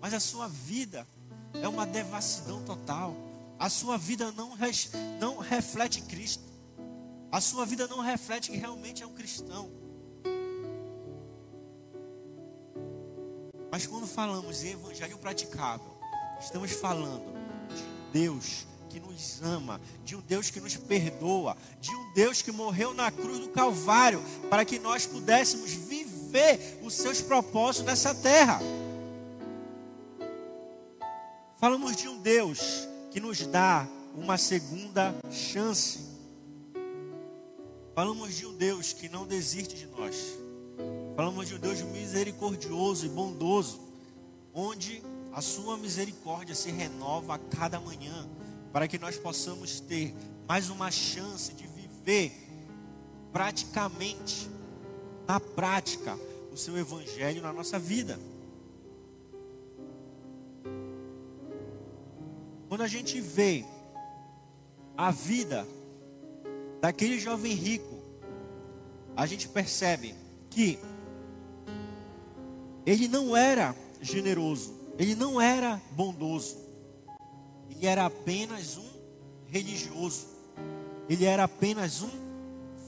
mas 0.00 0.14
a 0.14 0.20
sua 0.20 0.48
vida 0.48 1.06
é 1.52 1.68
uma 1.68 1.84
devassidão 1.84 2.64
total. 2.64 3.14
A 3.58 3.68
sua 3.68 3.98
vida 3.98 4.32
não, 4.32 4.54
res, 4.54 4.90
não 5.20 5.36
reflete 5.36 6.00
Cristo. 6.02 6.42
A 7.30 7.38
sua 7.38 7.66
vida 7.66 7.86
não 7.86 8.00
reflete 8.00 8.50
que 8.50 8.56
realmente 8.56 9.02
é 9.02 9.06
um 9.06 9.12
cristão. 9.12 9.70
Mas 13.70 13.86
quando 13.86 14.06
falamos 14.06 14.64
em 14.64 14.70
evangelho 14.70 15.18
praticável, 15.18 15.98
estamos 16.40 16.72
falando 16.72 17.26
de 17.68 18.18
Deus 18.20 18.66
que 18.96 19.00
nos 19.00 19.42
ama, 19.42 19.78
de 20.06 20.16
um 20.16 20.20
Deus 20.22 20.48
que 20.48 20.58
nos 20.58 20.74
perdoa, 20.74 21.54
de 21.82 21.94
um 21.94 22.12
Deus 22.14 22.40
que 22.40 22.50
morreu 22.50 22.94
na 22.94 23.10
cruz 23.10 23.40
do 23.40 23.48
Calvário 23.48 24.22
para 24.48 24.64
que 24.64 24.78
nós 24.78 25.04
pudéssemos 25.04 25.70
viver 25.70 26.80
os 26.82 26.94
seus 26.94 27.20
propósitos 27.20 27.86
nessa 27.86 28.14
terra. 28.14 28.58
Falamos 31.58 31.94
de 31.94 32.08
um 32.08 32.18
Deus 32.18 32.88
que 33.10 33.20
nos 33.20 33.46
dá 33.46 33.86
uma 34.14 34.38
segunda 34.38 35.14
chance. 35.30 36.00
Falamos 37.94 38.34
de 38.34 38.46
um 38.46 38.54
Deus 38.54 38.94
que 38.94 39.10
não 39.10 39.26
desiste 39.26 39.76
de 39.76 39.86
nós. 39.88 40.16
Falamos 41.14 41.48
de 41.48 41.54
um 41.54 41.58
Deus 41.58 41.82
misericordioso 41.82 43.04
e 43.04 43.10
bondoso, 43.10 43.78
onde 44.54 45.02
a 45.34 45.42
sua 45.42 45.76
misericórdia 45.76 46.54
se 46.54 46.70
renova 46.70 47.34
a 47.34 47.38
cada 47.38 47.78
manhã 47.78 48.26
para 48.72 48.86
que 48.88 48.98
nós 48.98 49.16
possamos 49.16 49.80
ter 49.80 50.14
mais 50.48 50.70
uma 50.70 50.90
chance 50.90 51.52
de 51.54 51.66
viver 51.66 52.32
praticamente, 53.32 54.48
na 55.26 55.38
prática, 55.40 56.16
o 56.52 56.56
seu 56.56 56.78
evangelho 56.78 57.42
na 57.42 57.52
nossa 57.52 57.78
vida. 57.78 58.18
Quando 62.68 62.82
a 62.82 62.88
gente 62.88 63.20
vê 63.20 63.64
a 64.96 65.10
vida 65.10 65.66
daquele 66.80 67.18
jovem 67.18 67.52
rico, 67.52 68.00
a 69.16 69.26
gente 69.26 69.48
percebe 69.48 70.14
que 70.48 70.78
ele 72.84 73.08
não 73.08 73.36
era 73.36 73.74
generoso, 74.00 74.74
ele 74.98 75.14
não 75.14 75.40
era 75.40 75.80
bondoso, 75.92 76.56
ele 77.76 77.86
era 77.86 78.06
apenas 78.06 78.78
um 78.78 78.88
religioso. 79.48 80.26
Ele 81.08 81.24
era 81.24 81.44
apenas 81.44 82.02
um 82.02 82.10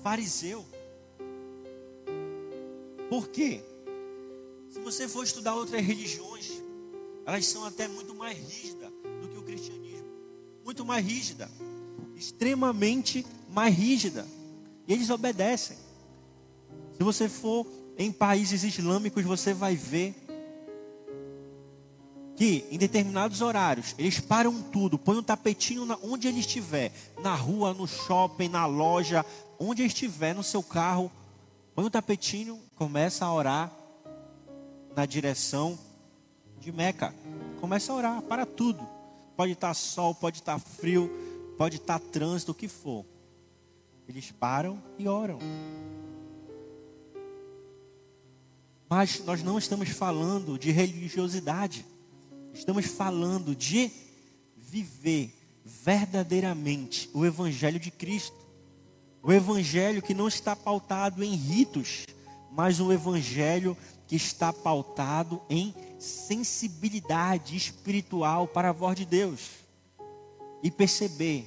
fariseu. 0.02 0.64
Por 3.10 3.28
quê? 3.28 3.62
Se 4.70 4.80
você 4.80 5.06
for 5.06 5.24
estudar 5.24 5.54
outras 5.54 5.84
religiões, 5.84 6.62
elas 7.26 7.44
são 7.46 7.64
até 7.64 7.86
muito 7.86 8.14
mais 8.14 8.36
rígidas 8.38 8.90
do 9.20 9.28
que 9.28 9.38
o 9.38 9.42
cristianismo, 9.42 10.06
muito 10.64 10.84
mais 10.84 11.04
rígida, 11.04 11.50
extremamente 12.16 13.24
mais 13.50 13.74
rígida. 13.74 14.26
E 14.86 14.92
eles 14.92 15.10
obedecem. 15.10 15.76
Se 16.96 17.02
você 17.02 17.28
for 17.28 17.66
em 17.98 18.10
países 18.10 18.64
islâmicos, 18.64 19.22
você 19.24 19.52
vai 19.52 19.76
ver 19.76 20.14
que 22.38 22.64
em 22.70 22.78
determinados 22.78 23.40
horários 23.40 23.96
eles 23.98 24.20
param 24.20 24.62
tudo, 24.62 24.96
põem 24.96 25.18
um 25.18 25.22
tapetinho 25.24 25.84
na, 25.84 25.98
onde 26.04 26.28
ele 26.28 26.38
estiver, 26.38 26.92
na 27.20 27.34
rua, 27.34 27.74
no 27.74 27.84
shopping, 27.84 28.48
na 28.48 28.64
loja, 28.64 29.26
onde 29.58 29.82
ele 29.82 29.88
estiver, 29.88 30.36
no 30.36 30.44
seu 30.44 30.62
carro, 30.62 31.10
põe 31.74 31.84
um 31.84 31.90
tapetinho, 31.90 32.60
começa 32.76 33.24
a 33.24 33.34
orar 33.34 33.72
na 34.94 35.04
direção 35.04 35.76
de 36.60 36.70
Meca. 36.70 37.12
Começa 37.60 37.92
a 37.92 37.96
orar 37.96 38.22
para 38.22 38.46
tudo. 38.46 38.86
Pode 39.36 39.52
estar 39.52 39.74
sol, 39.74 40.14
pode 40.14 40.38
estar 40.38 40.60
frio, 40.60 41.10
pode 41.58 41.76
estar 41.76 41.98
trânsito, 41.98 42.52
o 42.52 42.54
que 42.54 42.68
for. 42.68 43.04
Eles 44.08 44.30
param 44.30 44.80
e 44.96 45.08
oram. 45.08 45.40
Mas 48.88 49.24
nós 49.24 49.42
não 49.42 49.58
estamos 49.58 49.88
falando 49.88 50.56
de 50.56 50.70
religiosidade. 50.70 51.84
Estamos 52.58 52.86
falando 52.86 53.54
de 53.54 53.88
viver 54.56 55.32
verdadeiramente 55.64 57.08
o 57.14 57.24
Evangelho 57.24 57.78
de 57.78 57.88
Cristo. 57.88 58.36
O 59.22 59.32
Evangelho 59.32 60.02
que 60.02 60.12
não 60.12 60.26
está 60.26 60.56
pautado 60.56 61.22
em 61.22 61.36
ritos, 61.36 62.04
mas 62.50 62.80
um 62.80 62.92
Evangelho 62.92 63.76
que 64.08 64.16
está 64.16 64.52
pautado 64.52 65.40
em 65.48 65.72
sensibilidade 66.00 67.56
espiritual 67.56 68.48
para 68.48 68.70
a 68.70 68.72
voz 68.72 68.96
de 68.96 69.06
Deus. 69.06 69.50
E 70.60 70.68
perceber 70.68 71.46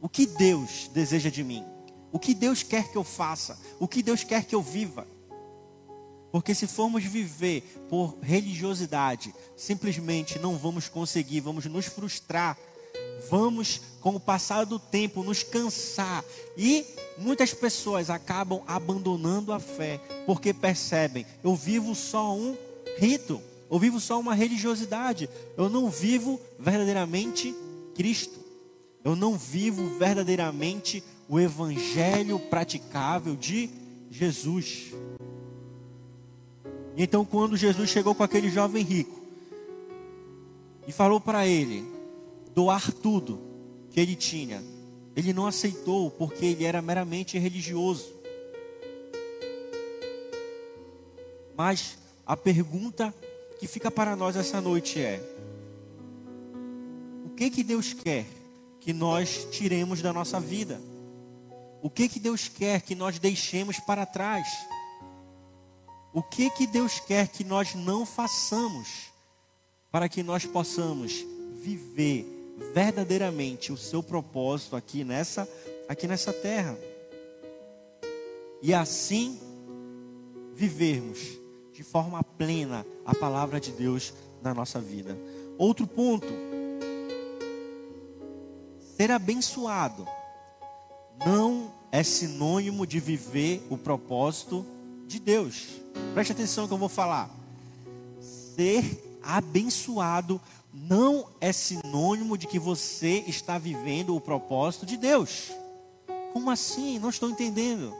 o 0.00 0.08
que 0.08 0.24
Deus 0.26 0.88
deseja 0.94 1.30
de 1.30 1.44
mim, 1.44 1.62
o 2.10 2.18
que 2.18 2.32
Deus 2.32 2.62
quer 2.62 2.90
que 2.90 2.96
eu 2.96 3.04
faça, 3.04 3.60
o 3.78 3.86
que 3.86 4.02
Deus 4.02 4.24
quer 4.24 4.46
que 4.46 4.54
eu 4.54 4.62
viva. 4.62 5.06
Porque 6.38 6.54
se 6.54 6.68
formos 6.68 7.02
viver 7.02 7.62
por 7.90 8.16
religiosidade, 8.22 9.34
simplesmente 9.56 10.38
não 10.38 10.56
vamos 10.56 10.88
conseguir, 10.88 11.40
vamos 11.40 11.66
nos 11.66 11.86
frustrar, 11.86 12.56
vamos, 13.28 13.80
com 14.00 14.14
o 14.14 14.20
passar 14.20 14.64
do 14.64 14.78
tempo, 14.78 15.24
nos 15.24 15.42
cansar. 15.42 16.24
E 16.56 16.86
muitas 17.18 17.52
pessoas 17.52 18.08
acabam 18.08 18.62
abandonando 18.68 19.52
a 19.52 19.58
fé, 19.58 19.98
porque 20.26 20.54
percebem: 20.54 21.26
eu 21.42 21.56
vivo 21.56 21.92
só 21.92 22.32
um 22.32 22.56
rito, 22.98 23.42
eu 23.68 23.76
vivo 23.76 23.98
só 23.98 24.20
uma 24.20 24.32
religiosidade, 24.32 25.28
eu 25.56 25.68
não 25.68 25.90
vivo 25.90 26.40
verdadeiramente 26.56 27.52
Cristo, 27.96 28.38
eu 29.02 29.16
não 29.16 29.36
vivo 29.36 29.98
verdadeiramente 29.98 31.02
o 31.28 31.40
evangelho 31.40 32.38
praticável 32.38 33.34
de 33.34 33.68
Jesus. 34.08 34.92
Então, 37.00 37.24
quando 37.24 37.56
Jesus 37.56 37.88
chegou 37.88 38.12
com 38.12 38.24
aquele 38.24 38.50
jovem 38.50 38.82
rico 38.82 39.22
e 40.84 40.90
falou 40.90 41.20
para 41.20 41.46
ele 41.46 41.88
doar 42.52 42.90
tudo 42.90 43.40
que 43.88 44.00
ele 44.00 44.16
tinha, 44.16 44.60
ele 45.14 45.32
não 45.32 45.46
aceitou 45.46 46.10
porque 46.10 46.44
ele 46.44 46.64
era 46.64 46.82
meramente 46.82 47.38
religioso. 47.38 48.12
Mas 51.56 51.96
a 52.26 52.36
pergunta 52.36 53.14
que 53.60 53.68
fica 53.68 53.92
para 53.92 54.16
nós 54.16 54.34
essa 54.34 54.60
noite 54.60 55.00
é: 55.00 55.22
o 57.24 57.30
que 57.30 57.48
que 57.48 57.62
Deus 57.62 57.92
quer 57.92 58.26
que 58.80 58.92
nós 58.92 59.46
tiremos 59.52 60.02
da 60.02 60.12
nossa 60.12 60.40
vida? 60.40 60.80
O 61.80 61.88
que 61.88 62.08
que 62.08 62.18
Deus 62.18 62.48
quer 62.48 62.80
que 62.80 62.96
nós 62.96 63.20
deixemos 63.20 63.78
para 63.78 64.04
trás? 64.04 64.48
O 66.12 66.22
que 66.22 66.50
que 66.50 66.66
Deus 66.66 66.98
quer 67.00 67.28
que 67.28 67.44
nós 67.44 67.74
não 67.74 68.06
façamos 68.06 69.12
para 69.90 70.08
que 70.08 70.22
nós 70.22 70.46
possamos 70.46 71.24
viver 71.62 72.26
verdadeiramente 72.72 73.72
o 73.72 73.76
seu 73.76 74.02
propósito 74.02 74.74
aqui 74.74 75.04
nessa 75.04 75.48
aqui 75.88 76.06
nessa 76.06 76.32
terra? 76.32 76.78
E 78.62 78.72
assim 78.74 79.38
vivermos 80.54 81.18
de 81.72 81.84
forma 81.84 82.24
plena 82.24 82.84
a 83.04 83.14
palavra 83.14 83.60
de 83.60 83.70
Deus 83.70 84.12
na 84.42 84.52
nossa 84.52 84.80
vida. 84.80 85.16
Outro 85.56 85.86
ponto: 85.86 86.26
ser 88.96 89.10
abençoado 89.10 90.06
não 91.24 91.72
é 91.92 92.02
sinônimo 92.02 92.86
de 92.86 92.98
viver 92.98 93.64
o 93.70 93.78
propósito 93.78 94.64
de 95.08 95.18
Deus. 95.18 95.66
Preste 96.14 96.32
atenção 96.32 96.68
que 96.68 96.74
eu 96.74 96.78
vou 96.78 96.88
falar. 96.88 97.30
Ser 98.20 99.18
abençoado 99.22 100.40
não 100.72 101.26
é 101.40 101.52
sinônimo 101.52 102.36
de 102.36 102.46
que 102.46 102.58
você 102.58 103.24
está 103.26 103.58
vivendo 103.58 104.14
o 104.14 104.20
propósito 104.20 104.86
de 104.86 104.96
Deus. 104.96 105.50
Como 106.32 106.50
assim? 106.50 106.98
Não 106.98 107.08
estou 107.08 107.28
entendendo. 107.28 107.92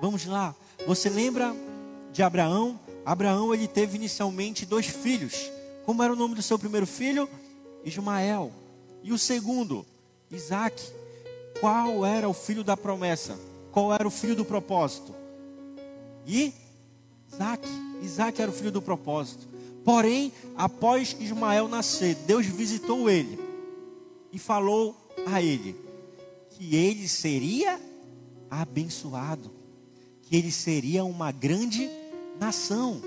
Vamos 0.00 0.24
lá. 0.24 0.54
Você 0.86 1.08
lembra 1.08 1.54
de 2.12 2.22
Abraão? 2.22 2.80
Abraão 3.04 3.54
ele 3.54 3.68
teve 3.68 3.96
inicialmente 3.96 4.66
dois 4.66 4.86
filhos. 4.86 5.50
Como 5.84 6.02
era 6.02 6.12
o 6.12 6.16
nome 6.16 6.34
do 6.34 6.42
seu 6.42 6.58
primeiro 6.58 6.86
filho? 6.86 7.28
Ismael. 7.84 8.50
E 9.02 9.12
o 9.12 9.18
segundo? 9.18 9.84
Isaac. 10.30 10.82
Qual 11.60 12.04
era 12.04 12.28
o 12.28 12.34
filho 12.34 12.64
da 12.64 12.76
promessa? 12.76 13.38
Qual 13.70 13.92
era 13.92 14.06
o 14.06 14.10
filho 14.10 14.34
do 14.34 14.44
propósito? 14.44 15.14
E 16.28 16.52
Isaac. 17.32 17.66
Isaac 18.02 18.42
era 18.42 18.50
o 18.50 18.54
filho 18.54 18.70
do 18.70 18.82
propósito. 18.82 19.48
Porém, 19.82 20.30
após 20.54 21.16
Ismael 21.18 21.66
nascer, 21.66 22.14
Deus 22.26 22.44
visitou 22.44 23.08
ele 23.08 23.38
e 24.30 24.38
falou 24.38 24.94
a 25.26 25.40
ele 25.40 25.74
que 26.50 26.76
ele 26.76 27.08
seria 27.08 27.80
abençoado, 28.50 29.50
que 30.22 30.36
ele 30.36 30.52
seria 30.52 31.04
uma 31.04 31.32
grande 31.32 31.88
nação. 32.38 33.00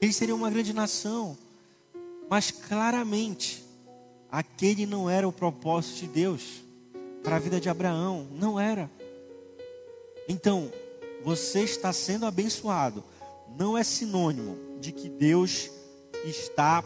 Ele 0.00 0.12
seria 0.12 0.34
uma 0.34 0.50
grande 0.50 0.72
nação. 0.72 1.36
Mas 2.30 2.50
claramente, 2.50 3.62
aquele 4.30 4.86
não 4.86 5.10
era 5.10 5.28
o 5.28 5.32
propósito 5.32 6.00
de 6.00 6.06
Deus 6.06 6.62
para 7.22 7.36
a 7.36 7.38
vida 7.38 7.60
de 7.60 7.68
Abraão, 7.68 8.26
não 8.32 8.58
era. 8.58 8.90
Então, 10.28 10.72
você 11.24 11.60
está 11.60 11.92
sendo 11.92 12.26
abençoado, 12.26 13.04
não 13.58 13.76
é 13.76 13.84
sinônimo 13.84 14.56
de 14.80 14.92
que 14.92 15.08
Deus 15.08 15.70
está, 16.24 16.84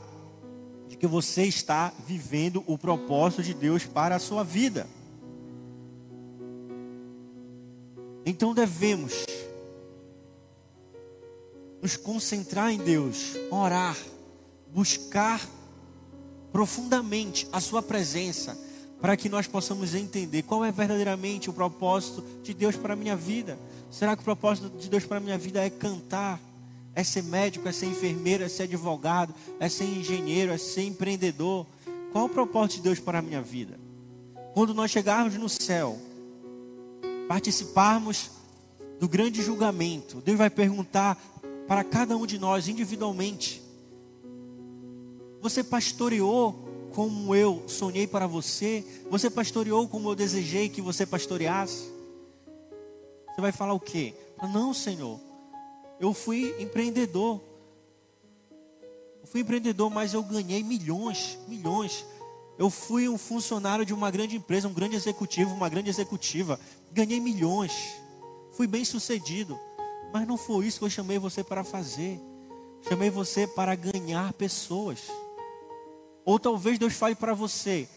de 0.89 0.97
que 0.97 1.07
você 1.07 1.45
está 1.45 1.93
vivendo 2.07 2.62
o 2.66 2.76
propósito 2.76 3.43
de 3.43 3.55
Deus 3.55 3.84
para 3.84 4.16
a 4.16 4.20
sua 4.20 4.45
vida. 4.45 4.87
Então 8.24 8.53
devemos 8.53 9.24
nos 11.80 11.97
concentrar 11.97 12.72
em 12.72 12.78
Deus, 12.78 13.37
orar, 13.51 13.97
buscar 14.72 15.41
profundamente 16.51 17.47
a 17.53 17.61
Sua 17.61 17.82
presença, 17.82 18.59
para 19.07 19.16
que 19.16 19.28
nós 19.28 19.46
possamos 19.46 19.94
entender 19.94 20.42
qual 20.42 20.64
é 20.64 20.72
verdadeiramente 20.72 21.48
o 21.48 21.52
propósito 21.52 22.24
de 22.42 22.52
Deus 22.52 22.74
para 22.74 22.94
a 22.94 22.96
minha 22.96 23.14
vida. 23.14 23.57
Será 23.88 24.16
que 24.16 24.22
o 24.22 24.24
propósito 24.24 24.68
de 24.76 24.90
Deus 24.90 25.04
para 25.04 25.18
a 25.18 25.20
minha 25.20 25.38
vida 25.38 25.64
é 25.64 25.70
cantar? 25.70 26.40
É 26.92 27.04
ser 27.04 27.22
médico, 27.22 27.68
é 27.68 27.72
ser 27.72 27.86
enfermeiro, 27.86 28.42
é 28.42 28.48
ser 28.48 28.64
advogado, 28.64 29.32
é 29.61 29.68
ser 29.68 29.84
engenheiro, 29.84 30.50
é 30.50 30.59
ser 30.59 30.82
empreendedor? 30.82 31.64
Qual 32.11 32.24
o 32.24 32.28
propósito 32.28 32.78
de 32.78 32.82
Deus 32.82 32.98
para 32.98 33.20
a 33.20 33.22
minha 33.22 33.40
vida? 33.40 33.78
Quando 34.52 34.74
nós 34.74 34.90
chegarmos 34.90 35.34
no 35.34 35.48
céu, 35.48 35.96
participarmos 37.28 38.32
do 38.98 39.09
grande 39.09 39.40
julgamento, 39.40 40.20
Deus 40.20 40.36
vai 40.36 40.50
perguntar 40.50 41.16
para 41.68 41.84
cada 41.84 42.16
um 42.16 42.26
de 42.26 42.40
nós 42.40 42.66
individualmente: 42.66 43.62
Você 45.40 45.62
pastoreou 45.62 46.66
como 46.97 47.34
eu 47.34 47.62
sonhei 47.68 48.07
para 48.07 48.26
você? 48.26 48.82
Você 49.11 49.28
pastoreou 49.28 49.86
como 49.86 50.09
eu 50.09 50.14
desejei 50.14 50.70
que 50.70 50.80
você 50.80 51.05
pastoreasse? 51.05 51.92
Você 53.28 53.38
vai 53.38 53.53
falar 53.53 53.74
o 53.74 53.80
quê? 53.80 54.14
Não, 54.51 54.72
Senhor. 54.72 55.20
Eu 56.01 56.14
fui 56.14 56.57
empreendedor. 56.59 57.38
Eu 59.20 59.26
fui 59.26 59.42
empreendedor, 59.42 59.90
mas 59.90 60.14
eu 60.14 60.22
ganhei 60.22 60.62
milhões, 60.62 61.38
milhões. 61.47 62.03
Eu 62.57 62.70
fui 62.70 63.11
um 63.11 63.18
funcionário 63.18 63.84
de 63.84 63.92
uma 63.92 64.11
grande 64.11 64.34
empresa, 64.36 64.66
um 64.66 64.72
grande 64.72 64.97
executivo, 64.97 65.55
uma 65.55 65.68
grande 65.68 65.90
executiva. 65.90 66.59
Ganhei 66.90 67.20
milhões. 67.20 67.74
Fui 68.53 68.66
bem 68.66 68.86
sucedido. 68.86 69.61
Mas 70.14 70.26
não 70.26 70.38
foi 70.38 70.64
isso 70.64 70.78
que 70.78 70.86
eu 70.86 70.90
chamei 70.90 71.18
você 71.18 71.44
para 71.44 71.62
fazer. 71.62 72.18
Chamei 72.88 73.11
você 73.11 73.47
para 73.47 73.74
ganhar 73.74 74.32
pessoas. 74.32 75.11
Ou 76.27 76.41
talvez 76.41 76.79
Deus 76.79 76.93
fale 76.95 77.14
para 77.14 77.33
você: 77.33 77.89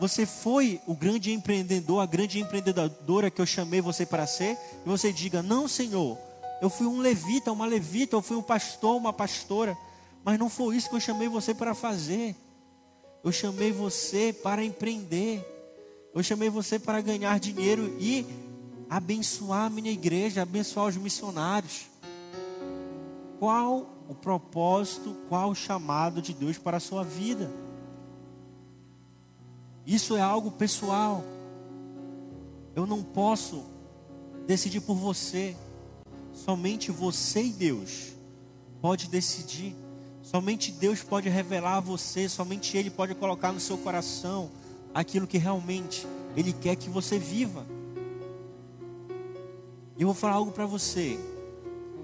você 0.00 0.26
foi 0.26 0.80
o 0.86 0.94
grande 0.94 1.32
empreendedor, 1.32 2.00
a 2.00 2.06
grande 2.06 2.40
empreendedora 2.40 3.30
que 3.30 3.40
eu 3.40 3.46
chamei 3.46 3.80
você 3.80 4.04
para 4.04 4.26
ser, 4.26 4.58
e 4.84 4.88
você 4.88 5.12
diga: 5.12 5.42
Não, 5.42 5.68
Senhor, 5.68 6.18
eu 6.60 6.68
fui 6.68 6.86
um 6.86 6.98
levita, 6.98 7.52
uma 7.52 7.66
levita, 7.66 8.16
eu 8.16 8.22
fui 8.22 8.36
um 8.36 8.42
pastor, 8.42 8.96
uma 8.96 9.12
pastora, 9.12 9.78
mas 10.24 10.38
não 10.38 10.50
foi 10.50 10.76
isso 10.76 10.90
que 10.90 10.96
eu 10.96 11.00
chamei 11.00 11.28
você 11.28 11.54
para 11.54 11.74
fazer. 11.74 12.34
Eu 13.22 13.30
chamei 13.30 13.70
você 13.70 14.32
para 14.32 14.64
empreender. 14.64 15.46
Eu 16.14 16.22
chamei 16.22 16.50
você 16.50 16.78
para 16.78 17.00
ganhar 17.00 17.38
dinheiro 17.38 17.96
e 18.00 18.26
abençoar 18.88 19.66
a 19.66 19.70
minha 19.70 19.92
igreja, 19.92 20.42
abençoar 20.42 20.86
os 20.86 20.96
missionários. 20.96 21.82
Qual 23.38 23.86
o 24.10 24.14
propósito, 24.16 25.16
qual 25.28 25.50
o 25.50 25.54
chamado 25.54 26.20
de 26.20 26.34
Deus 26.34 26.58
para 26.58 26.78
a 26.78 26.80
sua 26.80 27.04
vida? 27.04 27.48
Isso 29.86 30.16
é 30.16 30.20
algo 30.20 30.50
pessoal. 30.50 31.22
Eu 32.74 32.88
não 32.88 33.04
posso 33.04 33.62
decidir 34.48 34.80
por 34.80 34.96
você. 34.96 35.56
Somente 36.32 36.90
você 36.90 37.44
e 37.44 37.52
Deus 37.52 38.08
pode 38.82 39.08
decidir. 39.08 39.76
Somente 40.22 40.72
Deus 40.72 41.04
pode 41.04 41.28
revelar 41.28 41.76
a 41.76 41.80
você, 41.80 42.28
somente 42.28 42.76
Ele 42.76 42.90
pode 42.90 43.14
colocar 43.14 43.52
no 43.52 43.60
seu 43.60 43.78
coração 43.78 44.50
aquilo 44.92 45.24
que 45.24 45.38
realmente 45.38 46.04
Ele 46.36 46.52
quer 46.52 46.74
que 46.74 46.90
você 46.90 47.16
viva. 47.16 47.64
Eu 49.96 50.08
vou 50.08 50.14
falar 50.14 50.34
algo 50.34 50.50
para 50.50 50.66
você. 50.66 51.16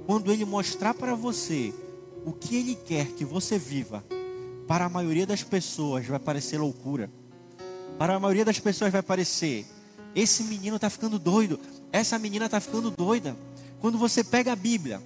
Quando 0.07 0.33
Ele 0.33 0.45
mostrar 0.45 0.95
para 0.95 1.17
você 1.17 1.75
o 2.27 2.33
que 2.33 2.57
Ele 2.57 2.75
quer 2.75 3.07
que 3.13 3.25
você 3.25 3.57
viva, 3.57 4.05
para 4.67 4.85
a 4.85 4.89
maioria 4.89 5.25
das 5.25 5.45
pessoas 5.45 6.05
vai 6.07 6.19
parecer 6.19 6.59
loucura. 6.59 7.09
Para 7.97 8.17
a 8.17 8.21
maioria 8.21 8.45
das 8.45 8.59
pessoas 8.59 8.93
vai 8.93 9.01
parecer: 9.01 9.65
esse 10.15 10.43
menino 10.43 10.75
está 10.75 10.91
ficando 10.91 11.21
doido, 11.21 11.59
essa 11.93 12.19
menina 12.19 12.47
está 12.47 12.59
ficando 12.59 12.91
doida. 12.91 13.37
Quando 13.81 13.97
você 13.97 14.25
pega 14.25 14.53
a 14.53 14.57
Bíblia, 14.57 15.01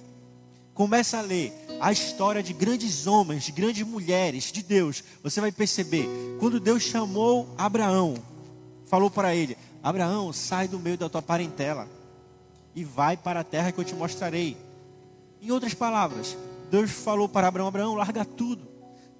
começa 0.73 1.19
a 1.19 1.21
ler 1.21 1.53
a 1.79 1.91
história 1.91 2.41
de 2.41 2.53
grandes 2.53 3.05
homens, 3.05 3.43
de 3.43 3.51
grandes 3.51 3.85
mulheres 3.85 4.51
de 4.51 4.63
Deus, 4.63 5.03
você 5.21 5.39
vai 5.39 5.51
perceber, 5.51 6.07
quando 6.39 6.59
Deus 6.59 6.81
chamou 6.81 7.53
Abraão, 7.55 8.15
falou 8.87 9.11
para 9.11 9.35
ele: 9.35 9.55
Abraão, 9.83 10.33
sai 10.33 10.67
do 10.67 10.79
meio 10.79 10.97
da 10.97 11.07
tua 11.07 11.21
parentela 11.21 11.87
e 12.75 12.83
vai 12.83 13.15
para 13.15 13.41
a 13.41 13.43
terra 13.43 13.71
que 13.71 13.79
eu 13.79 13.85
te 13.85 13.93
mostrarei. 13.93 14.57
Em 15.39 15.51
outras 15.51 15.73
palavras, 15.75 16.35
Deus 16.71 16.89
falou 16.89 17.29
para 17.29 17.47
Abraão: 17.47 17.67
Abraão, 17.67 17.93
larga 17.93 18.25
tudo, 18.25 18.67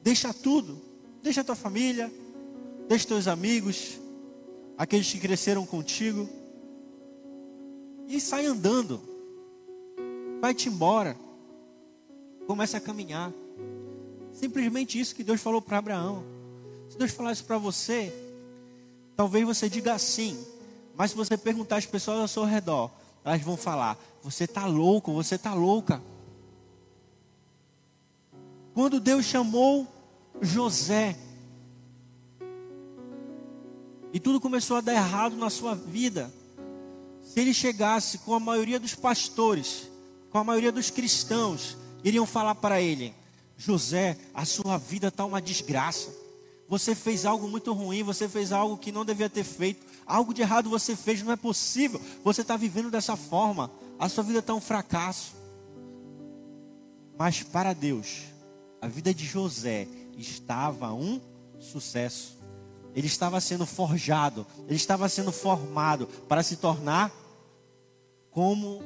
deixa 0.02 0.34
tudo, 0.34 0.82
deixa 1.22 1.44
tua 1.44 1.56
família, 1.56 2.12
deixa 2.88 3.08
teus 3.08 3.28
amigos, 3.28 4.00
aqueles 4.76 5.12
que 5.12 5.20
cresceram 5.20 5.68
contigo, 5.68 6.28
e 8.08 8.20
sai 8.20 8.48
andando 8.48 9.12
vai-te 10.42 10.68
embora. 10.68 11.16
Começa 12.48 12.78
a 12.78 12.82
caminhar. 12.82 13.32
Simplesmente 14.34 15.00
isso 15.00 15.14
que 15.14 15.24
Deus 15.24 15.40
falou 15.40 15.62
para 15.62 15.78
Abraão. 15.78 16.24
Se 16.90 16.98
Deus 16.98 17.12
falasse 17.12 17.44
para 17.44 17.60
você, 17.60 18.12
talvez 19.16 19.46
você 19.46 19.70
diga 19.70 19.98
sim. 20.00 20.44
Mas 20.98 21.12
se 21.12 21.18
você 21.18 21.38
perguntar 21.38 21.78
às 21.78 21.86
pessoas 21.86 22.20
ao 22.20 22.28
seu 22.28 22.44
redor, 22.44 22.90
elas 23.24 23.42
vão 23.42 23.56
falar: 23.56 23.98
Você 24.24 24.46
está 24.46 24.66
louco, 24.66 25.14
você 25.14 25.36
está 25.36 25.54
louca. 25.54 26.02
Quando 28.74 29.00
Deus 29.00 29.26
chamou 29.26 29.88
José, 30.42 31.18
e 34.14 34.20
tudo 34.20 34.42
começou 34.42 34.78
a 34.78 34.82
dar 34.82 34.94
errado 34.94 35.36
na 35.36 35.50
sua 35.50 35.74
vida, 35.76 36.32
se 37.24 37.40
ele 37.40 37.54
chegasse 37.54 38.18
com 38.20 38.34
a 38.34 38.40
maioria 38.40 38.80
dos 38.80 38.96
pastores 38.96 39.92
com 40.32 40.38
a 40.38 40.44
maioria 40.44 40.72
dos 40.72 40.90
cristãos, 40.90 41.78
iriam 42.04 42.26
falar 42.26 42.56
para 42.56 42.82
ele: 42.82 43.14
José, 43.58 44.18
a 44.34 44.46
sua 44.46 44.78
vida 44.78 45.10
está 45.10 45.26
uma 45.26 45.42
desgraça. 45.42 46.10
Você 46.68 46.96
fez 46.96 47.26
algo 47.26 47.50
muito 47.50 47.74
ruim, 47.74 48.02
você 48.02 48.30
fez 48.30 48.54
algo 48.54 48.78
que 48.78 48.94
não 48.94 49.04
devia 49.04 49.30
ter 49.30 49.44
feito, 49.44 49.86
algo 50.06 50.34
de 50.34 50.42
errado 50.42 50.70
você 50.70 50.96
fez, 50.96 51.22
não 51.22 51.34
é 51.34 51.36
possível. 51.36 52.02
Você 52.24 52.42
está 52.42 52.56
vivendo 52.56 52.90
dessa 52.90 53.18
forma, 53.18 53.70
a 54.00 54.08
sua 54.08 54.24
vida 54.24 54.40
está 54.40 54.54
um 54.54 54.62
fracasso. 54.62 55.34
Mas 57.20 57.44
para 57.44 57.74
Deus, 57.74 58.22
a 58.82 58.88
vida 58.88 59.14
de 59.14 59.26
José 59.26 59.88
estava 60.18 60.92
um 60.92 61.22
sucesso. 61.60 62.40
Ele 62.96 63.08
estava 63.08 63.40
sendo 63.40 63.66
forjado, 63.66 64.46
ele 64.66 64.76
estava 64.76 65.08
sendo 65.08 65.32
formado 65.32 66.08
para 66.28 66.42
se 66.42 66.58
tornar 66.58 67.12
como 68.32 68.82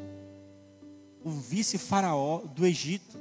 o 1.23 1.31
vice-faraó 1.31 2.39
do 2.39 2.65
Egito 2.65 3.17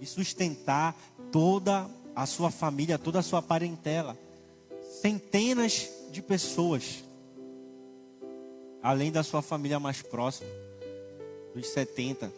e 0.00 0.06
sustentar 0.06 0.94
toda 1.32 1.88
a 2.14 2.26
sua 2.26 2.50
família, 2.50 2.98
toda 2.98 3.18
a 3.18 3.22
sua 3.22 3.40
parentela. 3.40 4.16
Centenas 5.00 5.88
de 6.10 6.20
pessoas, 6.20 7.02
além 8.82 9.10
da 9.10 9.22
sua 9.22 9.42
família 9.42 9.80
mais 9.80 10.02
próxima, 10.02 10.48
dos 11.54 11.66
70. 11.68 12.32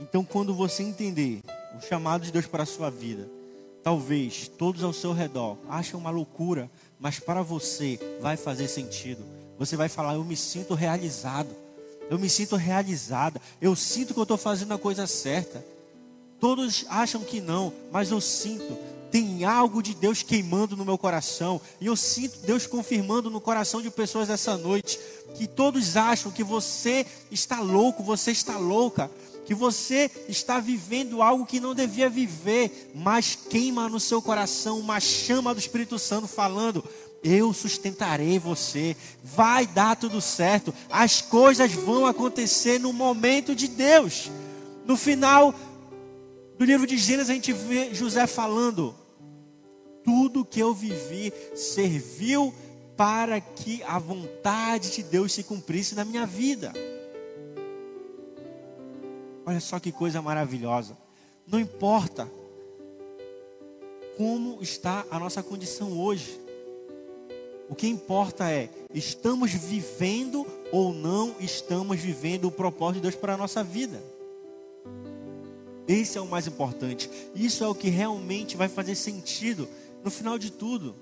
Então, 0.00 0.24
quando 0.24 0.54
você 0.54 0.82
entender 0.82 1.42
o 1.76 1.80
chamado 1.80 2.24
de 2.24 2.32
Deus 2.32 2.46
para 2.46 2.62
a 2.62 2.66
sua 2.66 2.90
vida, 2.90 3.28
talvez 3.82 4.48
todos 4.48 4.84
ao 4.84 4.92
seu 4.92 5.12
redor 5.12 5.56
achem 5.68 5.98
uma 5.98 6.10
loucura, 6.10 6.70
mas 6.98 7.18
para 7.18 7.42
você 7.42 7.98
vai 8.20 8.36
fazer 8.36 8.68
sentido. 8.68 9.24
Você 9.58 9.76
vai 9.76 9.88
falar: 9.88 10.14
Eu 10.14 10.24
me 10.24 10.36
sinto 10.36 10.74
realizado. 10.74 11.54
Eu 12.10 12.18
me 12.18 12.28
sinto 12.28 12.56
realizada, 12.56 13.40
eu 13.60 13.76
sinto 13.76 14.12
que 14.12 14.18
eu 14.18 14.24
estou 14.24 14.36
fazendo 14.36 14.74
a 14.74 14.78
coisa 14.78 15.06
certa. 15.06 15.64
Todos 16.40 16.84
acham 16.88 17.22
que 17.22 17.40
não, 17.40 17.72
mas 17.92 18.10
eu 18.10 18.20
sinto, 18.20 18.76
tem 19.12 19.44
algo 19.44 19.80
de 19.80 19.94
Deus 19.94 20.20
queimando 20.20 20.76
no 20.76 20.84
meu 20.84 20.98
coração, 20.98 21.60
e 21.80 21.86
eu 21.86 21.94
sinto 21.94 22.40
Deus 22.40 22.66
confirmando 22.66 23.30
no 23.30 23.40
coração 23.40 23.80
de 23.80 23.90
pessoas 23.90 24.28
essa 24.28 24.56
noite, 24.56 24.98
que 25.36 25.46
todos 25.46 25.96
acham 25.96 26.32
que 26.32 26.42
você 26.42 27.06
está 27.30 27.60
louco, 27.60 28.02
você 28.02 28.32
está 28.32 28.58
louca, 28.58 29.08
que 29.50 29.54
você 29.56 30.08
está 30.28 30.60
vivendo 30.60 31.20
algo 31.20 31.44
que 31.44 31.58
não 31.58 31.74
devia 31.74 32.08
viver, 32.08 32.92
mas 32.94 33.34
queima 33.34 33.88
no 33.88 33.98
seu 33.98 34.22
coração 34.22 34.78
uma 34.78 35.00
chama 35.00 35.52
do 35.52 35.58
Espírito 35.58 35.98
Santo 35.98 36.28
falando: 36.28 36.84
eu 37.20 37.52
sustentarei 37.52 38.38
você, 38.38 38.96
vai 39.24 39.66
dar 39.66 39.96
tudo 39.96 40.20
certo, 40.20 40.72
as 40.88 41.20
coisas 41.20 41.72
vão 41.72 42.06
acontecer 42.06 42.78
no 42.78 42.92
momento 42.92 43.52
de 43.52 43.66
Deus. 43.66 44.30
No 44.86 44.96
final 44.96 45.52
do 46.56 46.64
livro 46.64 46.86
de 46.86 46.96
Gênesis, 46.96 47.30
a 47.30 47.34
gente 47.34 47.52
vê 47.52 47.92
José 47.92 48.28
falando: 48.28 48.94
tudo 50.04 50.44
que 50.44 50.60
eu 50.60 50.72
vivi 50.72 51.32
serviu 51.56 52.54
para 52.96 53.40
que 53.40 53.82
a 53.82 53.98
vontade 53.98 54.92
de 54.92 55.02
Deus 55.02 55.32
se 55.32 55.42
cumprisse 55.42 55.96
na 55.96 56.04
minha 56.04 56.24
vida. 56.24 56.72
Olha 59.50 59.58
só 59.58 59.80
que 59.80 59.90
coisa 59.90 60.22
maravilhosa. 60.22 60.96
Não 61.44 61.58
importa 61.58 62.30
como 64.16 64.62
está 64.62 65.04
a 65.10 65.18
nossa 65.18 65.42
condição 65.42 65.98
hoje. 65.98 66.40
O 67.68 67.74
que 67.74 67.88
importa 67.88 68.48
é, 68.48 68.70
estamos 68.94 69.50
vivendo 69.50 70.46
ou 70.70 70.92
não 70.92 71.34
estamos 71.40 71.98
vivendo 71.98 72.44
o 72.44 72.52
propósito 72.52 72.94
de 72.98 73.00
Deus 73.00 73.16
para 73.16 73.34
a 73.34 73.36
nossa 73.36 73.64
vida. 73.64 74.00
Esse 75.88 76.16
é 76.16 76.20
o 76.20 76.28
mais 76.28 76.46
importante. 76.46 77.10
Isso 77.34 77.64
é 77.64 77.66
o 77.66 77.74
que 77.74 77.88
realmente 77.88 78.56
vai 78.56 78.68
fazer 78.68 78.94
sentido 78.94 79.68
no 80.04 80.12
final 80.12 80.38
de 80.38 80.52
tudo. 80.52 80.94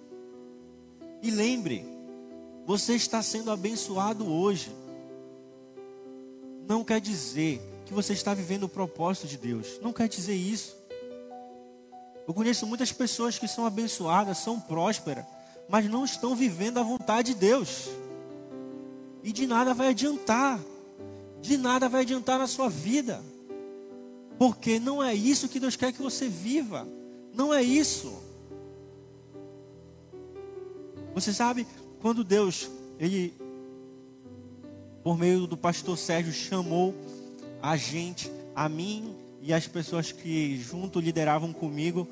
E 1.22 1.30
lembre, 1.30 1.84
você 2.64 2.94
está 2.94 3.20
sendo 3.20 3.50
abençoado 3.50 4.26
hoje. 4.26 4.74
Não 6.66 6.82
quer 6.82 6.98
dizer 6.98 7.60
que 7.88 7.94
você 7.94 8.12
está 8.12 8.32
vivendo 8.34 8.64
o 8.64 8.68
propósito 8.68 9.26
de 9.26 9.36
Deus. 9.36 9.80
Não 9.82 9.92
quer 9.92 10.08
dizer 10.08 10.34
isso. 10.34 10.76
Eu 12.26 12.32
conheço 12.32 12.66
muitas 12.66 12.92
pessoas 12.92 13.38
que 13.38 13.48
são 13.48 13.66
abençoadas, 13.66 14.38
são 14.38 14.60
prósperas 14.60 15.24
mas 15.68 15.88
não 15.88 16.04
estão 16.04 16.34
vivendo 16.34 16.78
a 16.78 16.82
vontade 16.82 17.34
de 17.34 17.40
Deus. 17.40 17.90
E 19.22 19.30
de 19.30 19.46
nada 19.46 19.74
vai 19.74 19.88
adiantar. 19.88 20.58
De 21.42 21.58
nada 21.58 21.88
vai 21.88 22.00
adiantar 22.00 22.38
na 22.38 22.46
sua 22.46 22.70
vida. 22.70 23.22
Porque 24.38 24.80
não 24.80 25.02
é 25.02 25.14
isso 25.14 25.48
que 25.48 25.60
Deus 25.60 25.76
quer 25.76 25.92
que 25.92 26.00
você 26.00 26.26
viva. 26.26 26.88
Não 27.34 27.52
é 27.52 27.62
isso. 27.62 28.18
Você 31.14 31.34
sabe, 31.34 31.66
quando 32.00 32.24
Deus, 32.24 32.70
Ele, 32.98 33.34
por 35.02 35.18
meio 35.18 35.46
do 35.46 35.56
pastor 35.56 35.98
Sérgio, 35.98 36.32
chamou 36.32 36.94
a 37.62 37.76
gente, 37.76 38.30
a 38.54 38.68
mim 38.68 39.14
e 39.40 39.52
as 39.52 39.66
pessoas 39.66 40.12
que 40.12 40.56
junto 40.58 41.00
lideravam 41.00 41.52
comigo, 41.52 42.08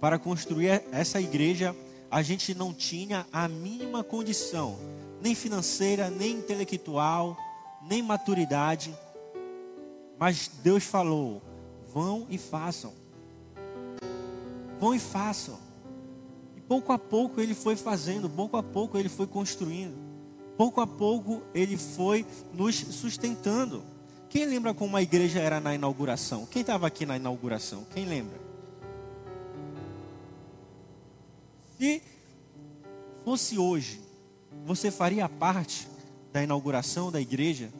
para 0.00 0.18
construir 0.18 0.82
essa 0.90 1.20
igreja, 1.20 1.76
a 2.10 2.22
gente 2.22 2.54
não 2.54 2.74
tinha 2.74 3.26
a 3.32 3.46
mínima 3.46 4.02
condição, 4.02 4.76
nem 5.20 5.34
financeira, 5.34 6.10
nem 6.10 6.38
intelectual, 6.38 7.36
nem 7.88 8.02
maturidade. 8.02 8.94
Mas 10.18 10.50
Deus 10.62 10.84
falou: 10.84 11.40
vão 11.92 12.26
e 12.28 12.36
façam. 12.36 12.92
Vão 14.80 14.94
e 14.94 14.98
façam. 14.98 15.58
E 16.56 16.60
pouco 16.60 16.92
a 16.92 16.98
pouco 16.98 17.40
ele 17.40 17.54
foi 17.54 17.76
fazendo, 17.76 18.28
pouco 18.28 18.56
a 18.56 18.62
pouco 18.62 18.98
ele 18.98 19.08
foi 19.08 19.26
construindo. 19.26 19.96
Pouco 20.56 20.80
a 20.80 20.86
pouco 20.86 21.42
ele 21.54 21.76
foi 21.76 22.26
nos 22.52 22.74
sustentando. 22.74 23.91
Quem 24.32 24.46
lembra 24.46 24.72
como 24.72 24.96
a 24.96 25.02
igreja 25.02 25.40
era 25.40 25.60
na 25.60 25.74
inauguração? 25.74 26.46
Quem 26.46 26.62
estava 26.62 26.86
aqui 26.86 27.04
na 27.04 27.16
inauguração? 27.16 27.86
Quem 27.92 28.06
lembra? 28.06 28.40
Se 31.78 32.02
fosse 33.26 33.58
hoje, 33.58 34.00
você 34.64 34.90
faria 34.90 35.28
parte 35.28 35.86
da 36.32 36.42
inauguração 36.42 37.12
da 37.12 37.20
igreja? 37.20 37.70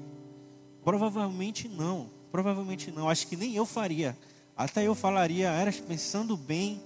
Provavelmente 0.85 1.71
não. 1.71 2.11
Provavelmente 2.31 2.91
não. 2.91 3.09
Acho 3.09 3.29
que 3.29 3.37
nem 3.37 3.57
eu 3.57 3.65
faria. 3.65 4.15
Até 4.55 4.87
eu 4.87 4.95
falaria, 4.95 5.49
eras 5.49 5.81
pensando 5.81 6.37
bem, 6.37 6.83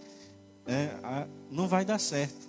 é, 0.65 1.27
não 1.51 1.67
vai 1.67 1.85
dar 1.85 1.99
certo. 1.99 2.49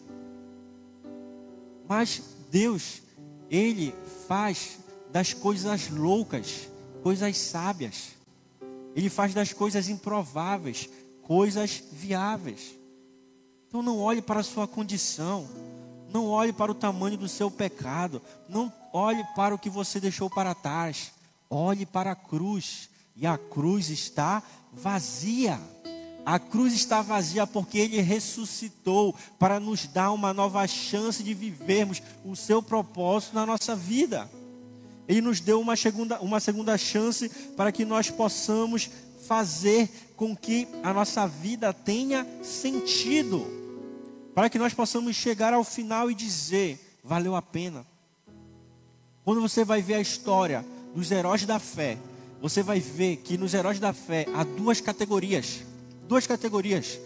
Mas 1.90 2.22
Deus, 2.52 3.02
Ele 3.50 3.92
faz 4.28 4.78
das 5.12 5.34
coisas 5.34 5.90
loucas, 5.90 6.70
coisas 7.08 7.38
sábias. 7.38 8.10
Ele 8.94 9.10
faz 9.10 9.34
das 9.34 9.54
coisas 9.54 9.88
improváveis, 9.88 10.90
coisas 11.22 11.82
viáveis. 11.90 12.76
Então 13.66 13.82
não 13.82 13.98
olhe 13.98 14.22
para 14.22 14.42
a 14.42 14.44
sua 14.44 14.68
condição, 14.68 15.48
não 16.10 16.28
olhe 16.28 16.52
para 16.52 16.70
o 16.70 16.76
tamanho 16.76 17.18
do 17.18 17.30
seu 17.30 17.50
pecado, 17.50 18.22
não 18.50 18.74
olhe 18.92 19.24
para 19.38 19.56
o 19.56 19.58
que 19.58 19.70
você 19.70 20.02
deixou 20.02 20.30
para 20.30 20.54
trás. 20.54 21.14
Olhe 21.50 21.86
para 21.86 22.12
a 22.12 22.16
cruz, 22.16 22.90
e 23.16 23.26
a 23.26 23.38
cruz 23.38 23.90
está 23.90 24.44
vazia. 24.74 25.58
A 26.26 26.38
cruz 26.38 26.74
está 26.74 27.02
vazia 27.02 27.48
porque 27.48 27.78
Ele 27.78 28.02
ressuscitou 28.02 29.16
para 29.40 29.62
nos 29.62 29.88
dar 29.88 30.12
uma 30.12 30.34
nova 30.34 30.68
chance 30.68 31.24
de 31.24 31.34
vivermos 31.34 32.04
o 32.26 32.36
seu 32.36 32.62
propósito 32.62 33.34
na 33.34 33.46
nossa 33.46 33.78
vida. 33.78 34.30
Ele 35.08 35.22
nos 35.22 35.40
deu 35.40 35.60
uma 35.62 35.76
segunda, 35.76 36.20
uma 36.20 36.40
segunda 36.40 36.78
chance 36.78 37.30
para 37.56 37.72
que 37.72 37.86
nós 37.86 38.10
possamos 38.10 38.90
fazer 39.28 39.90
com 40.16 40.36
que 40.36 40.68
a 40.84 40.94
nossa 40.94 41.28
vida 41.28 41.74
tenha 41.74 42.26
sentido. 42.44 43.46
Para 44.36 44.50
que 44.50 44.60
nós 44.60 44.74
possamos 44.74 45.16
chegar 45.16 45.54
ao 45.54 45.64
final 45.64 46.12
e 46.12 46.16
dizer: 46.16 47.00
valeu 47.04 47.36
a 47.36 47.42
pena. 47.42 47.86
Quando 49.24 49.42
você 49.42 49.64
vai 49.64 49.82
ver 49.82 49.96
a 49.96 50.02
história 50.02 50.66
dos 50.94 51.12
heróis 51.12 51.46
da 51.46 51.60
fé, 51.60 51.98
você 52.42 52.62
vai 52.62 52.80
ver 52.80 53.18
que 53.18 53.38
nos 53.38 53.54
heróis 53.54 53.80
da 53.80 53.94
fé 53.94 54.26
há 54.34 54.44
duas 54.44 54.80
categorias 54.80 55.66
duas 56.08 56.26
categorias. 56.26 57.00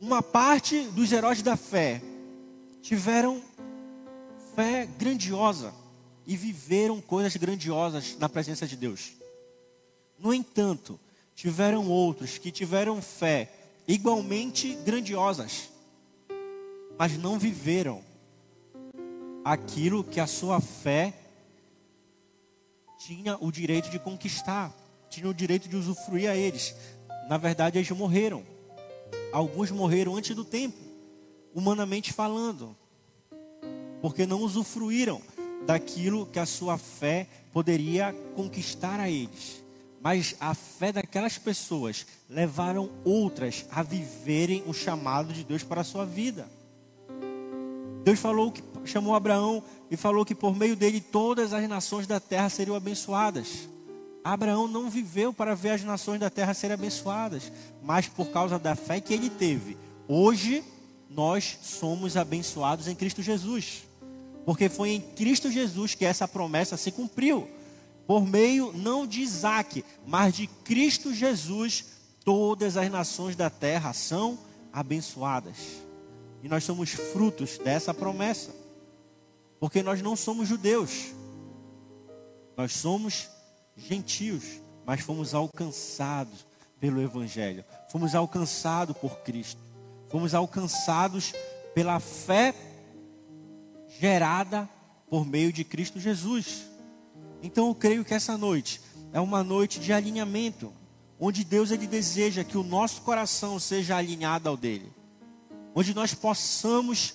Uma 0.00 0.22
parte 0.22 0.84
dos 0.88 1.10
heróis 1.10 1.42
da 1.42 1.56
fé 1.56 2.02
tiveram 2.82 3.42
fé 4.54 4.86
grandiosa 4.98 5.72
e 6.26 6.36
viveram 6.36 7.00
coisas 7.00 7.36
grandiosas 7.36 8.16
na 8.18 8.28
presença 8.28 8.66
de 8.66 8.76
Deus. 8.76 9.12
No 10.18 10.32
entanto, 10.32 10.98
tiveram 11.34 11.88
outros 11.88 12.38
que 12.38 12.50
tiveram 12.50 13.02
fé 13.02 13.52
igualmente 13.86 14.74
grandiosas, 14.84 15.68
mas 16.98 17.18
não 17.18 17.38
viveram 17.38 18.02
aquilo 19.44 20.04
que 20.04 20.20
a 20.20 20.26
sua 20.26 20.60
fé 20.60 21.12
tinha 22.98 23.36
o 23.40 23.52
direito 23.52 23.90
de 23.90 23.98
conquistar, 23.98 24.72
tinha 25.10 25.28
o 25.28 25.34
direito 25.34 25.68
de 25.68 25.76
usufruir 25.76 26.30
a 26.30 26.36
eles 26.36 26.74
na 27.28 27.38
verdade, 27.38 27.78
eles 27.78 27.90
morreram. 27.90 28.44
Alguns 29.32 29.70
morreram 29.70 30.16
antes 30.16 30.34
do 30.36 30.44
tempo, 30.44 30.76
humanamente 31.54 32.12
falando, 32.12 32.76
porque 34.00 34.26
não 34.26 34.40
usufruíram 34.40 35.20
daquilo 35.66 36.26
que 36.26 36.38
a 36.38 36.46
sua 36.46 36.78
fé 36.78 37.26
poderia 37.52 38.14
conquistar 38.34 39.00
a 39.00 39.08
eles. 39.08 39.62
Mas 40.00 40.36
a 40.38 40.54
fé 40.54 40.92
daquelas 40.92 41.38
pessoas 41.38 42.06
levaram 42.28 42.90
outras 43.04 43.64
a 43.70 43.82
viverem 43.82 44.62
o 44.66 44.74
chamado 44.74 45.32
de 45.32 45.44
Deus 45.44 45.62
para 45.62 45.80
a 45.80 45.84
sua 45.84 46.04
vida. 46.04 46.46
Deus 48.04 48.18
falou 48.18 48.52
que 48.52 48.62
chamou 48.84 49.14
Abraão 49.14 49.62
e 49.90 49.96
falou 49.96 50.24
que 50.24 50.34
por 50.34 50.54
meio 50.54 50.76
dele 50.76 51.00
todas 51.00 51.54
as 51.54 51.66
nações 51.66 52.06
da 52.06 52.20
terra 52.20 52.50
seriam 52.50 52.76
abençoadas. 52.76 53.68
Abraão 54.22 54.66
não 54.66 54.90
viveu 54.90 55.32
para 55.32 55.54
ver 55.54 55.70
as 55.70 55.84
nações 55.84 56.18
da 56.18 56.30
terra 56.30 56.54
serem 56.54 56.74
abençoadas, 56.74 57.52
mas 57.82 58.08
por 58.08 58.28
causa 58.28 58.58
da 58.58 58.74
fé 58.74 59.00
que 59.00 59.12
ele 59.12 59.30
teve. 59.30 59.76
Hoje 60.08 60.64
nós 61.08 61.58
somos 61.62 62.16
abençoados 62.16 62.88
em 62.88 62.94
Cristo 62.94 63.22
Jesus, 63.22 63.84
porque 64.44 64.68
foi 64.68 64.90
em 64.90 65.00
Cristo 65.00 65.50
Jesus 65.50 65.94
que 65.94 66.04
essa 66.04 66.28
promessa 66.28 66.76
se 66.76 66.90
cumpriu. 66.90 67.48
Por 68.06 68.26
meio 68.26 68.72
não 68.72 69.06
de 69.06 69.20
Isaac, 69.20 69.84
mas 70.06 70.34
de 70.34 70.46
Cristo 70.46 71.14
Jesus, 71.14 71.86
todas 72.24 72.76
as 72.76 72.90
nações 72.90 73.34
da 73.34 73.48
terra 73.48 73.92
são 73.92 74.38
abençoadas. 74.72 75.56
E 76.42 76.48
nós 76.48 76.64
somos 76.64 76.90
frutos 76.90 77.56
dessa 77.56 77.94
promessa, 77.94 78.54
porque 79.58 79.82
nós 79.82 80.02
não 80.02 80.14
somos 80.14 80.46
judeus, 80.46 81.14
nós 82.54 82.72
somos 82.72 83.30
gentios, 83.74 84.60
mas 84.84 85.00
fomos 85.00 85.32
alcançados 85.34 86.46
pelo 86.78 87.00
Evangelho, 87.00 87.64
fomos 87.90 88.14
alcançados 88.14 88.94
por 88.98 89.20
Cristo, 89.20 89.60
fomos 90.10 90.34
alcançados 90.34 91.32
pela 91.74 91.98
fé 91.98 92.54
gerada 94.00 94.68
por 95.08 95.26
meio 95.26 95.52
de 95.52 95.64
Cristo 95.64 96.00
Jesus. 96.00 96.66
Então 97.42 97.68
eu 97.68 97.74
creio 97.74 98.04
que 98.04 98.14
essa 98.14 98.36
noite 98.36 98.80
é 99.12 99.20
uma 99.20 99.42
noite 99.42 99.78
de 99.78 99.92
alinhamento, 99.92 100.72
onde 101.18 101.44
Deus 101.44 101.70
ele 101.70 101.86
deseja 101.86 102.44
que 102.44 102.58
o 102.58 102.62
nosso 102.62 103.02
coração 103.02 103.58
seja 103.58 103.96
alinhado 103.96 104.48
ao 104.48 104.56
dele, 104.56 104.92
onde 105.74 105.94
nós 105.94 106.14
possamos 106.14 107.14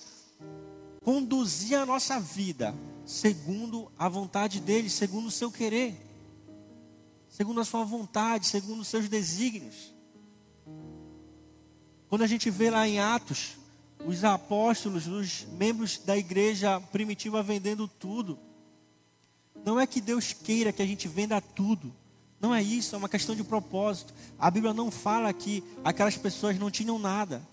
conduzir 1.02 1.78
a 1.78 1.86
nossa 1.86 2.20
vida 2.20 2.74
segundo 3.04 3.90
a 3.98 4.08
vontade 4.08 4.60
dele, 4.60 4.88
segundo 4.88 5.26
o 5.26 5.30
seu 5.30 5.50
querer 5.50 6.10
segundo 7.30 7.60
a 7.60 7.64
sua 7.64 7.84
vontade, 7.84 8.46
segundo 8.46 8.80
os 8.80 8.88
seus 8.88 9.08
desígnios. 9.08 9.94
Quando 12.08 12.22
a 12.22 12.26
gente 12.26 12.50
vê 12.50 12.68
lá 12.70 12.86
em 12.86 12.98
Atos, 12.98 13.56
os 14.06 14.24
apóstolos, 14.24 15.06
os 15.06 15.44
membros 15.58 15.98
da 15.98 16.16
igreja 16.16 16.80
primitiva 16.92 17.42
vendendo 17.42 17.86
tudo, 17.86 18.38
não 19.64 19.78
é 19.78 19.86
que 19.86 20.00
Deus 20.00 20.32
queira 20.32 20.72
que 20.72 20.82
a 20.82 20.86
gente 20.86 21.06
venda 21.06 21.40
tudo. 21.40 21.94
Não 22.40 22.54
é 22.54 22.62
isso, 22.62 22.94
é 22.94 22.98
uma 22.98 23.08
questão 23.08 23.34
de 23.34 23.44
propósito. 23.44 24.14
A 24.38 24.50
Bíblia 24.50 24.72
não 24.72 24.90
fala 24.90 25.32
que 25.32 25.62
aquelas 25.84 26.16
pessoas 26.16 26.58
não 26.58 26.70
tinham 26.70 26.98
nada. 26.98 27.46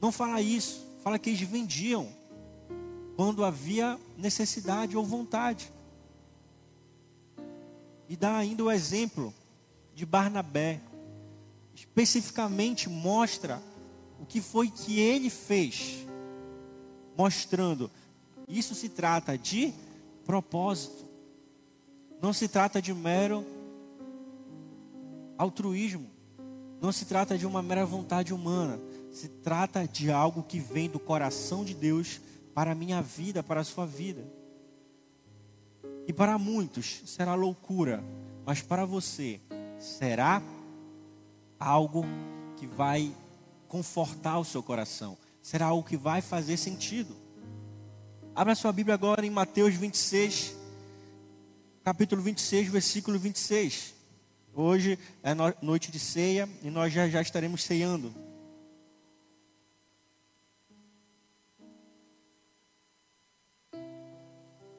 Não 0.00 0.12
fala 0.12 0.42
isso. 0.42 0.86
Fala 1.02 1.18
que 1.18 1.30
eles 1.30 1.40
vendiam 1.40 2.12
quando 3.16 3.44
havia 3.44 3.98
necessidade 4.18 4.96
ou 4.96 5.04
vontade. 5.04 5.72
E 8.08 8.16
dá 8.16 8.36
ainda 8.36 8.64
o 8.64 8.70
exemplo 8.70 9.32
de 9.94 10.04
Barnabé. 10.04 10.80
Especificamente 11.74 12.90
mostra 12.90 13.62
o 14.20 14.26
que 14.26 14.40
foi 14.40 14.70
que 14.70 15.00
ele 15.00 15.30
fez. 15.30 16.06
Mostrando, 17.16 17.90
isso 18.46 18.74
se 18.74 18.88
trata 18.88 19.36
de 19.36 19.72
propósito. 20.24 21.08
Não 22.20 22.32
se 22.32 22.46
trata 22.46 22.80
de 22.82 22.92
mero 22.92 23.44
altruísmo. 25.38 26.08
Não 26.80 26.92
se 26.92 27.06
trata 27.06 27.36
de 27.36 27.46
uma 27.46 27.62
mera 27.62 27.84
vontade 27.84 28.32
humana. 28.32 28.78
Se 29.10 29.28
trata 29.28 29.86
de 29.86 30.10
algo 30.10 30.42
que 30.42 30.58
vem 30.58 30.88
do 30.88 30.98
coração 30.98 31.64
de 31.64 31.74
Deus 31.74 32.20
para 32.54 32.72
a 32.72 32.74
minha 32.74 33.00
vida, 33.00 33.42
para 33.42 33.60
a 33.60 33.64
sua 33.64 33.86
vida. 33.86 34.24
E 36.06 36.12
para 36.12 36.38
muitos 36.38 37.02
será 37.06 37.34
loucura, 37.34 38.02
mas 38.44 38.60
para 38.60 38.84
você 38.84 39.40
será 39.78 40.42
algo 41.58 42.04
que 42.56 42.66
vai 42.66 43.14
confortar 43.70 44.36
o 44.40 44.44
seu 44.44 44.64
coração, 44.64 45.16
será 45.40 45.66
algo 45.66 45.88
que 45.88 45.96
vai 45.96 46.20
fazer 46.20 46.56
sentido. 46.56 47.16
Abra 48.34 48.56
sua 48.56 48.72
Bíblia 48.72 48.94
agora 48.94 49.24
em 49.24 49.30
Mateus 49.30 49.76
26, 49.76 50.56
capítulo 51.84 52.20
26, 52.20 52.66
versículo 52.66 53.16
26. 53.16 53.94
Hoje 54.52 54.98
é 55.22 55.30
noite 55.62 55.92
de 55.92 56.00
ceia 56.00 56.48
e 56.64 56.68
nós 56.68 56.92
já, 56.92 57.08
já 57.08 57.22
estaremos 57.22 57.62
ceando. 57.62 58.12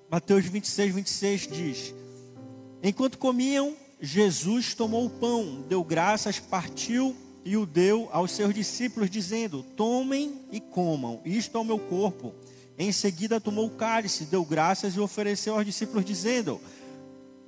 Mateus 0.09 0.45
26, 0.47 0.93
26 0.93 1.47
diz: 1.47 1.93
Enquanto 2.83 3.17
comiam, 3.17 3.73
Jesus 4.01 4.75
tomou 4.75 5.05
o 5.05 5.09
pão, 5.09 5.61
deu 5.69 5.81
graças, 5.81 6.41
partiu 6.41 7.15
e 7.43 7.57
o 7.57 7.65
deu 7.65 8.09
aos 8.11 8.31
seus 8.31 8.53
discípulos, 8.53 9.09
dizendo: 9.09 9.63
Tomem 9.75 10.41
e 10.51 10.59
comam, 10.59 11.19
isto 11.25 11.57
é 11.57 11.61
o 11.61 11.65
meu 11.65 11.79
corpo. 11.79 12.33
Em 12.77 12.91
seguida 12.91 13.39
tomou 13.39 13.67
o 13.67 13.71
cálice, 13.71 14.25
deu 14.25 14.43
graças 14.43 14.95
e 14.95 14.99
ofereceu 14.99 15.55
aos 15.55 15.65
discípulos, 15.65 16.05
dizendo: 16.05 16.59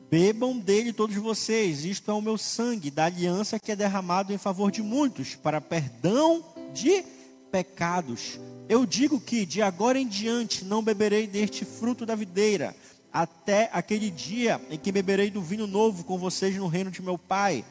Bebam 0.09 0.59
dele 0.59 0.93
todos 0.93 1.15
vocês, 1.15 1.85
isto 1.85 2.11
é 2.11 2.13
o 2.13 2.21
meu 2.21 2.37
sangue, 2.37 2.91
da 2.91 3.05
aliança 3.05 3.59
que 3.59 3.71
é 3.71 3.75
derramado 3.75 4.31
em 4.31 4.37
favor 4.37 4.71
de 4.71 4.81
muitos, 4.81 5.35
para 5.35 5.59
perdão 5.59 6.45
de 6.73 7.03
pecados. 7.51 8.39
Eu 8.69 8.85
digo 8.85 9.19
que 9.19 9.45
de 9.45 9.61
agora 9.61 9.99
em 9.99 10.07
diante 10.07 10.65
não 10.65 10.83
beberei 10.83 11.27
deste 11.27 11.65
fruto 11.65 12.05
da 12.05 12.15
videira, 12.15 12.75
até 13.11 13.69
aquele 13.73 14.09
dia 14.09 14.59
em 14.69 14.77
que 14.77 14.91
beberei 14.91 15.29
do 15.29 15.41
vinho 15.41 15.67
novo 15.67 16.03
com 16.03 16.17
vocês 16.17 16.55
no 16.55 16.67
reino 16.67 16.89
de 16.89 17.01
meu 17.01 17.17
Pai. 17.17 17.63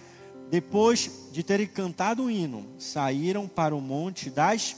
Depois 0.53 1.11
de 1.33 1.43
terem 1.43 1.67
cantado 1.67 2.25
o 2.25 2.31
hino, 2.31 2.67
saíram 2.79 3.49
para 3.49 3.75
o 3.75 3.81
monte 3.81 4.29
das 4.29 4.77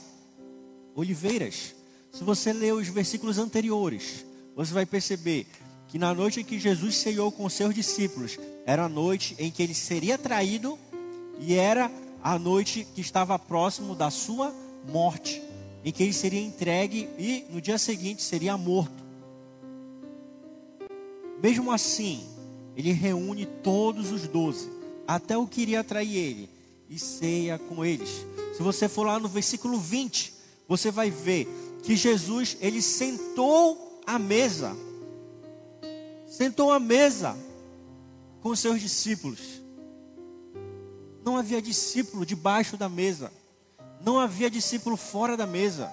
oliveiras. 0.95 1.75
Se 2.13 2.23
você 2.23 2.53
ler 2.53 2.73
os 2.75 2.87
versículos 2.87 3.39
anteriores, 3.39 4.25
você 4.55 4.73
vai 4.73 4.87
perceber 4.87 5.49
que 5.89 5.99
na 5.99 6.15
noite 6.15 6.39
em 6.39 6.45
que 6.45 6.61
Jesus 6.61 6.99
ceiou 6.99 7.33
com 7.33 7.49
seus 7.49 7.75
discípulos, 7.75 8.39
era 8.65 8.85
a 8.85 8.89
noite 8.89 9.35
em 9.37 9.51
que 9.51 9.65
ele 9.65 9.75
seria 9.75 10.17
traído 10.17 10.79
e 11.41 11.55
era 11.55 11.91
a 12.23 12.39
noite 12.39 12.87
que 12.95 13.01
estava 13.01 13.37
próximo 13.37 13.97
da 13.97 14.11
sua 14.11 14.55
morte, 14.89 15.43
em 15.85 15.91
que 15.91 16.05
ele 16.05 16.13
seria 16.13 16.41
entregue 16.41 17.09
e 17.19 17.47
no 17.51 17.61
dia 17.61 17.79
seguinte 17.79 18.23
seria 18.23 18.57
morto. 18.57 19.03
Mesmo 21.43 21.73
assim, 21.73 22.25
ele 22.77 22.93
reúne 22.93 23.45
todos 23.45 24.13
os 24.13 24.29
doze, 24.29 24.71
até 25.07 25.37
o 25.37 25.47
que 25.47 25.63
iria 25.63 25.85
trair 25.85 26.17
ele, 26.17 26.51
e 26.89 26.99
ceia 26.99 27.59
com 27.59 27.85
eles. 27.85 28.09
Se 28.57 28.63
você 28.63 28.89
for 28.89 29.07
lá 29.07 29.19
no 29.19 29.29
versículo 29.29 29.79
20, 29.79 30.33
você 30.69 30.91
vai 30.91 31.11
ver 31.11 31.49
que 31.83 31.97
Jesus, 31.97 32.57
ele 32.61 32.81
sentou 32.81 34.01
à 34.07 34.19
mesa. 34.19 34.75
Sentou 36.27 36.73
à 36.73 36.81
mesa 36.81 37.37
com 38.41 38.55
seus 38.57 38.81
discípulos. 38.81 39.41
Não 41.25 41.37
havia 41.37 41.61
discípulo 41.61 42.25
debaixo 42.25 42.77
da 42.77 42.89
mesa. 42.89 43.33
Não 44.01 44.19
havia 44.19 44.51
discípulo 44.51 44.97
fora 44.97 45.37
da 45.37 45.47
mesa. 45.47 45.93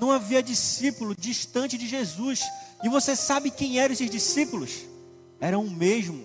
Não 0.00 0.12
havia 0.12 0.42
discípulo 0.42 1.14
distante 1.16 1.78
de 1.78 1.86
Jesus. 1.88 2.42
E 2.84 2.88
você 2.88 3.16
sabe 3.16 3.50
quem 3.50 3.80
eram 3.80 3.92
esses 3.92 4.10
discípulos? 4.10 4.84
Eram 5.40 5.64
o 5.64 5.70
mesmo. 5.70 6.24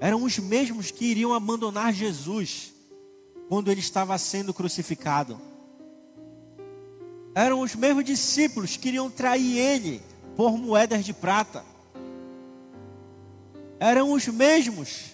Eram 0.00 0.22
os 0.22 0.38
mesmos 0.38 0.90
que 0.90 1.04
iriam 1.04 1.32
abandonar 1.32 1.92
Jesus 1.92 2.72
quando 3.48 3.70
ele 3.70 3.80
estava 3.80 4.16
sendo 4.18 4.54
crucificado 4.54 5.40
eram 7.38 7.60
os 7.60 7.76
mesmos 7.76 8.04
discípulos 8.04 8.76
que 8.76 8.88
iriam 8.88 9.08
trair 9.08 9.56
ele 9.56 10.02
por 10.34 10.58
moedas 10.58 11.04
de 11.04 11.12
prata. 11.12 11.64
Eram 13.78 14.10
os 14.10 14.26
mesmos 14.26 15.12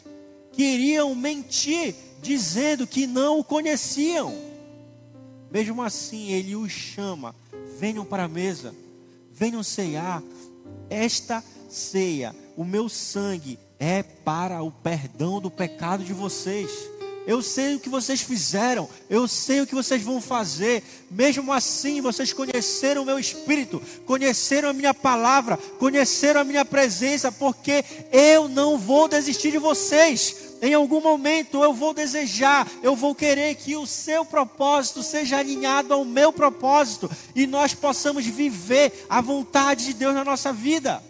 que 0.50 0.62
iriam 0.62 1.14
mentir 1.14 1.94
dizendo 2.22 2.86
que 2.86 3.06
não 3.06 3.40
o 3.40 3.44
conheciam. 3.44 4.34
Mesmo 5.50 5.82
assim, 5.82 6.30
ele 6.30 6.56
os 6.56 6.72
chama: 6.72 7.36
venham 7.78 8.06
para 8.06 8.24
a 8.24 8.28
mesa, 8.28 8.74
venham 9.30 9.62
ceiar. 9.62 10.22
Esta 10.88 11.44
ceia, 11.68 12.34
o 12.56 12.64
meu 12.64 12.88
sangue, 12.88 13.58
é 13.78 14.02
para 14.02 14.62
o 14.62 14.70
perdão 14.70 15.40
do 15.40 15.50
pecado 15.50 16.04
de 16.04 16.12
vocês. 16.12 16.70
Eu 17.26 17.40
sei 17.40 17.74
o 17.74 17.80
que 17.80 17.88
vocês 17.88 18.20
fizeram, 18.20 18.88
eu 19.08 19.26
sei 19.26 19.62
o 19.62 19.66
que 19.66 19.74
vocês 19.74 20.02
vão 20.02 20.20
fazer. 20.20 20.82
Mesmo 21.10 21.50
assim, 21.52 22.02
vocês 22.02 22.34
conheceram 22.34 23.02
o 23.02 23.06
meu 23.06 23.18
espírito, 23.18 23.80
conheceram 24.04 24.68
a 24.68 24.74
minha 24.74 24.92
palavra, 24.92 25.56
conheceram 25.78 26.42
a 26.42 26.44
minha 26.44 26.66
presença, 26.66 27.32
porque 27.32 27.82
eu 28.12 28.46
não 28.46 28.76
vou 28.76 29.08
desistir 29.08 29.52
de 29.52 29.58
vocês. 29.58 30.36
Em 30.60 30.74
algum 30.74 31.00
momento 31.00 31.62
eu 31.62 31.72
vou 31.72 31.94
desejar, 31.94 32.70
eu 32.82 32.94
vou 32.94 33.14
querer 33.14 33.54
que 33.54 33.74
o 33.74 33.86
seu 33.86 34.24
propósito 34.24 35.02
seja 35.02 35.38
alinhado 35.38 35.94
ao 35.94 36.04
meu 36.04 36.30
propósito 36.32 37.10
e 37.34 37.46
nós 37.46 37.74
possamos 37.74 38.26
viver 38.26 39.06
a 39.08 39.22
vontade 39.22 39.86
de 39.86 39.94
Deus 39.94 40.14
na 40.14 40.24
nossa 40.24 40.52
vida. 40.52 41.02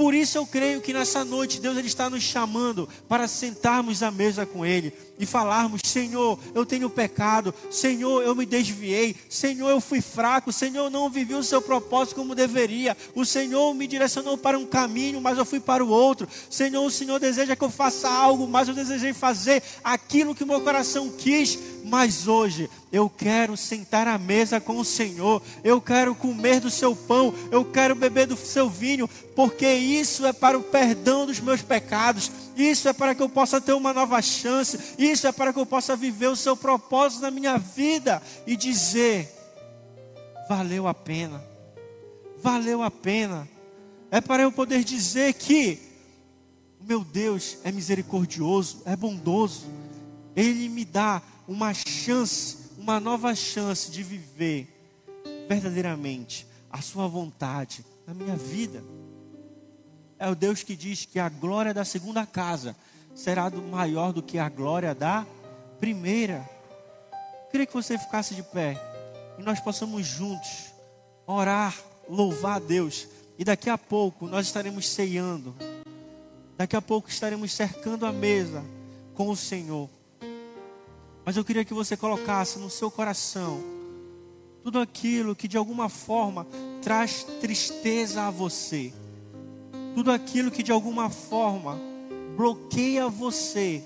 Por 0.00 0.14
isso 0.14 0.38
eu 0.38 0.46
creio 0.46 0.80
que 0.80 0.94
nessa 0.94 1.26
noite 1.26 1.60
Deus 1.60 1.76
ele 1.76 1.86
está 1.86 2.08
nos 2.08 2.22
chamando 2.22 2.88
para 3.06 3.28
sentarmos 3.28 4.02
à 4.02 4.10
mesa 4.10 4.46
com 4.46 4.64
Ele 4.64 4.94
e 5.18 5.26
falarmos: 5.26 5.82
Senhor, 5.84 6.38
eu 6.54 6.64
tenho 6.64 6.88
pecado, 6.88 7.54
Senhor, 7.70 8.22
eu 8.22 8.34
me 8.34 8.46
desviei, 8.46 9.14
Senhor, 9.28 9.68
eu 9.68 9.80
fui 9.80 10.00
fraco, 10.00 10.50
Senhor, 10.50 10.86
eu 10.86 10.90
não 10.90 11.10
vivi 11.10 11.34
o 11.34 11.44
seu 11.44 11.60
propósito 11.60 12.16
como 12.16 12.34
deveria, 12.34 12.96
o 13.14 13.26
Senhor 13.26 13.74
me 13.74 13.86
direcionou 13.86 14.38
para 14.38 14.58
um 14.58 14.64
caminho, 14.64 15.20
mas 15.20 15.36
eu 15.36 15.44
fui 15.44 15.60
para 15.60 15.84
o 15.84 15.88
outro, 15.90 16.26
Senhor, 16.48 16.82
o 16.82 16.90
Senhor 16.90 17.20
deseja 17.20 17.54
que 17.54 17.62
eu 17.62 17.70
faça 17.70 18.08
algo, 18.08 18.48
mas 18.48 18.68
eu 18.68 18.74
desejei 18.74 19.12
fazer 19.12 19.62
aquilo 19.84 20.34
que 20.34 20.44
o 20.44 20.46
meu 20.46 20.62
coração 20.62 21.10
quis, 21.10 21.58
mas 21.84 22.26
hoje 22.26 22.70
eu 22.92 23.08
quero 23.08 23.56
sentar 23.56 24.08
à 24.08 24.18
mesa 24.18 24.60
com 24.60 24.78
o 24.78 24.84
Senhor, 24.84 25.42
eu 25.62 25.80
quero 25.80 26.14
comer 26.14 26.60
do 26.60 26.70
seu 26.70 26.96
pão, 26.96 27.32
eu 27.50 27.64
quero 27.64 27.94
beber 27.94 28.26
do 28.26 28.36
seu 28.36 28.68
vinho, 28.68 29.08
porque 29.40 29.72
isso 29.72 30.26
é 30.26 30.34
para 30.34 30.58
o 30.58 30.62
perdão 30.62 31.24
dos 31.24 31.40
meus 31.40 31.62
pecados, 31.62 32.30
isso 32.58 32.86
é 32.90 32.92
para 32.92 33.14
que 33.14 33.22
eu 33.22 33.28
possa 33.30 33.58
ter 33.58 33.72
uma 33.72 33.90
nova 33.90 34.20
chance, 34.20 34.78
isso 34.98 35.26
é 35.26 35.32
para 35.32 35.50
que 35.50 35.58
eu 35.58 35.64
possa 35.64 35.96
viver 35.96 36.26
o 36.26 36.36
seu 36.36 36.54
propósito 36.54 37.22
na 37.22 37.30
minha 37.30 37.56
vida 37.56 38.22
e 38.46 38.54
dizer: 38.54 39.34
valeu 40.46 40.86
a 40.86 40.92
pena, 40.92 41.42
valeu 42.36 42.82
a 42.82 42.90
pena. 42.90 43.48
É 44.10 44.20
para 44.20 44.42
eu 44.42 44.52
poder 44.52 44.84
dizer 44.84 45.32
que 45.32 45.78
o 46.78 46.84
meu 46.84 47.02
Deus 47.02 47.56
é 47.64 47.72
misericordioso, 47.72 48.82
é 48.84 48.94
bondoso, 48.94 49.68
Ele 50.36 50.68
me 50.68 50.84
dá 50.84 51.22
uma 51.48 51.72
chance, 51.72 52.58
uma 52.76 53.00
nova 53.00 53.34
chance 53.34 53.90
de 53.90 54.02
viver 54.02 54.68
verdadeiramente 55.48 56.46
a 56.70 56.82
Sua 56.82 57.08
vontade 57.08 57.82
na 58.06 58.12
minha 58.12 58.36
vida. 58.36 58.84
É 60.20 60.28
o 60.28 60.34
Deus 60.34 60.62
que 60.62 60.76
diz 60.76 61.06
que 61.06 61.18
a 61.18 61.30
glória 61.30 61.72
da 61.72 61.82
segunda 61.82 62.26
casa 62.26 62.76
será 63.14 63.48
maior 63.48 64.12
do 64.12 64.22
que 64.22 64.38
a 64.38 64.50
glória 64.50 64.94
da 64.94 65.26
primeira. 65.80 66.46
Queria 67.50 67.64
que 67.64 67.72
você 67.72 67.96
ficasse 67.96 68.34
de 68.34 68.42
pé 68.42 68.78
e 69.38 69.42
nós 69.42 69.58
possamos 69.60 70.06
juntos 70.06 70.74
orar, 71.26 71.74
louvar 72.06 72.56
a 72.56 72.58
Deus. 72.58 73.08
E 73.38 73.44
daqui 73.44 73.70
a 73.70 73.78
pouco 73.78 74.26
nós 74.26 74.44
estaremos 74.44 74.86
ceando. 74.90 75.56
Daqui 76.54 76.76
a 76.76 76.82
pouco 76.82 77.08
estaremos 77.08 77.50
cercando 77.54 78.04
a 78.04 78.12
mesa 78.12 78.62
com 79.14 79.30
o 79.30 79.36
Senhor. 79.36 79.88
Mas 81.24 81.34
eu 81.34 81.44
queria 81.46 81.64
que 81.64 81.72
você 81.72 81.96
colocasse 81.96 82.58
no 82.58 82.68
seu 82.68 82.90
coração 82.90 83.58
tudo 84.62 84.80
aquilo 84.80 85.34
que 85.34 85.48
de 85.48 85.56
alguma 85.56 85.88
forma 85.88 86.46
traz 86.82 87.24
tristeza 87.40 88.24
a 88.24 88.30
você. 88.30 88.92
Tudo 89.94 90.10
aquilo 90.12 90.50
que 90.50 90.62
de 90.62 90.72
alguma 90.72 91.10
forma 91.10 91.78
bloqueia 92.36 93.08
você 93.08 93.82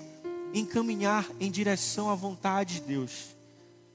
em 0.53 0.65
caminhar 0.65 1.27
em 1.39 1.51
direção 1.51 2.09
à 2.09 2.15
vontade 2.15 2.75
de 2.75 2.81
Deus. 2.81 3.35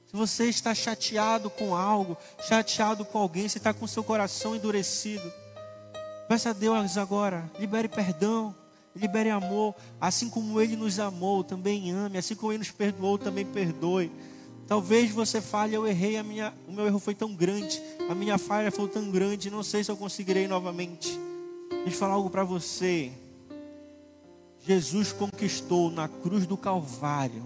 Se 0.05 0.15
você 0.17 0.49
está 0.49 0.75
chateado 0.75 1.49
com 1.49 1.75
algo, 1.75 2.17
chateado 2.47 3.05
com 3.05 3.17
alguém, 3.17 3.47
você 3.47 3.57
está 3.57 3.73
com 3.73 3.87
seu 3.87 4.03
coração 4.03 4.55
endurecido, 4.55 5.31
peça 6.27 6.49
a 6.49 6.53
Deus 6.53 6.97
agora, 6.97 7.49
libere 7.57 7.87
perdão, 7.87 8.53
libere 8.95 9.29
amor, 9.29 9.73
assim 9.99 10.29
como 10.29 10.59
Ele 10.59 10.75
nos 10.75 10.99
amou, 10.99 11.43
também 11.43 11.91
ame, 11.91 12.17
assim 12.17 12.35
como 12.35 12.51
Ele 12.51 12.59
nos 12.59 12.71
perdoou, 12.71 13.17
também 13.17 13.45
perdoe. 13.45 14.11
Talvez 14.67 15.11
você 15.11 15.41
fale, 15.41 15.75
eu 15.75 15.87
errei, 15.87 16.17
a 16.17 16.23
minha, 16.23 16.53
o 16.67 16.71
meu 16.71 16.85
erro 16.85 16.99
foi 16.99 17.15
tão 17.15 17.33
grande, 17.33 17.81
a 18.09 18.13
minha 18.13 18.37
falha 18.37 18.71
foi 18.71 18.87
tão 18.89 19.09
grande, 19.09 19.49
não 19.49 19.63
sei 19.63 19.83
se 19.83 19.89
eu 19.89 19.97
conseguirei 19.97 20.47
novamente. 20.47 21.17
Deixa 21.83 21.95
eu 21.95 21.99
falar 21.99 22.13
algo 22.13 22.29
para 22.29 22.43
você. 22.43 23.11
Jesus 24.59 25.11
conquistou 25.11 25.89
na 25.89 26.07
cruz 26.07 26.45
do 26.45 26.55
Calvário 26.55 27.43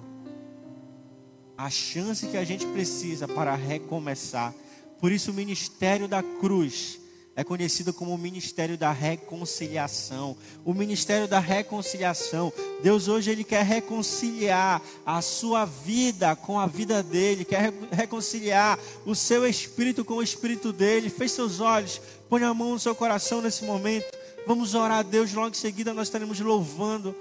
a 1.57 1.70
chance 1.70 2.28
que 2.28 2.36
a 2.36 2.44
gente 2.44 2.66
precisa 2.68 3.30
para 3.30 3.56
recomeçar. 3.56 4.53
Por 4.99 5.12
isso, 5.12 5.32
o 5.32 5.34
ministério 5.34 6.07
da 6.07 6.22
cruz 6.22 6.99
é 7.34 7.44
conhecido 7.45 7.94
como 7.94 8.14
o 8.14 8.18
ministério 8.18 8.78
da 8.78 8.91
reconciliação. 8.91 10.36
O 10.66 10.74
ministério 10.74 11.30
da 11.30 11.40
reconciliação. 11.40 12.52
Deus 12.84 13.07
hoje 13.07 13.32
ele 13.32 13.45
quer 13.45 13.64
reconciliar 13.64 14.82
a 15.06 15.22
sua 15.22 15.64
vida 15.64 16.36
com 16.36 16.60
a 16.60 16.68
vida 16.68 17.02
dele, 17.02 17.45
quer 17.45 17.74
reconciliar 17.90 18.78
o 19.06 19.16
seu 19.16 19.48
espírito 19.48 20.03
com 20.03 20.16
o 20.16 20.24
espírito 20.24 20.74
dele. 20.74 21.10
Feche 21.10 21.36
seus 21.36 21.62
olhos, 21.62 22.02
põe 22.30 22.44
a 22.44 22.53
mão 22.53 22.72
no 22.72 22.80
seu 22.80 22.94
coração 22.94 23.41
nesse 23.41 23.64
momento. 23.64 24.24
Vamos 24.47 24.76
orar 24.76 24.99
a 24.99 25.03
Deus, 25.03 25.34
logo 25.34 25.49
em 25.49 25.53
seguida 25.53 25.93
nós 25.93 26.07
estaremos 26.07 26.39
louvando. 26.39 27.15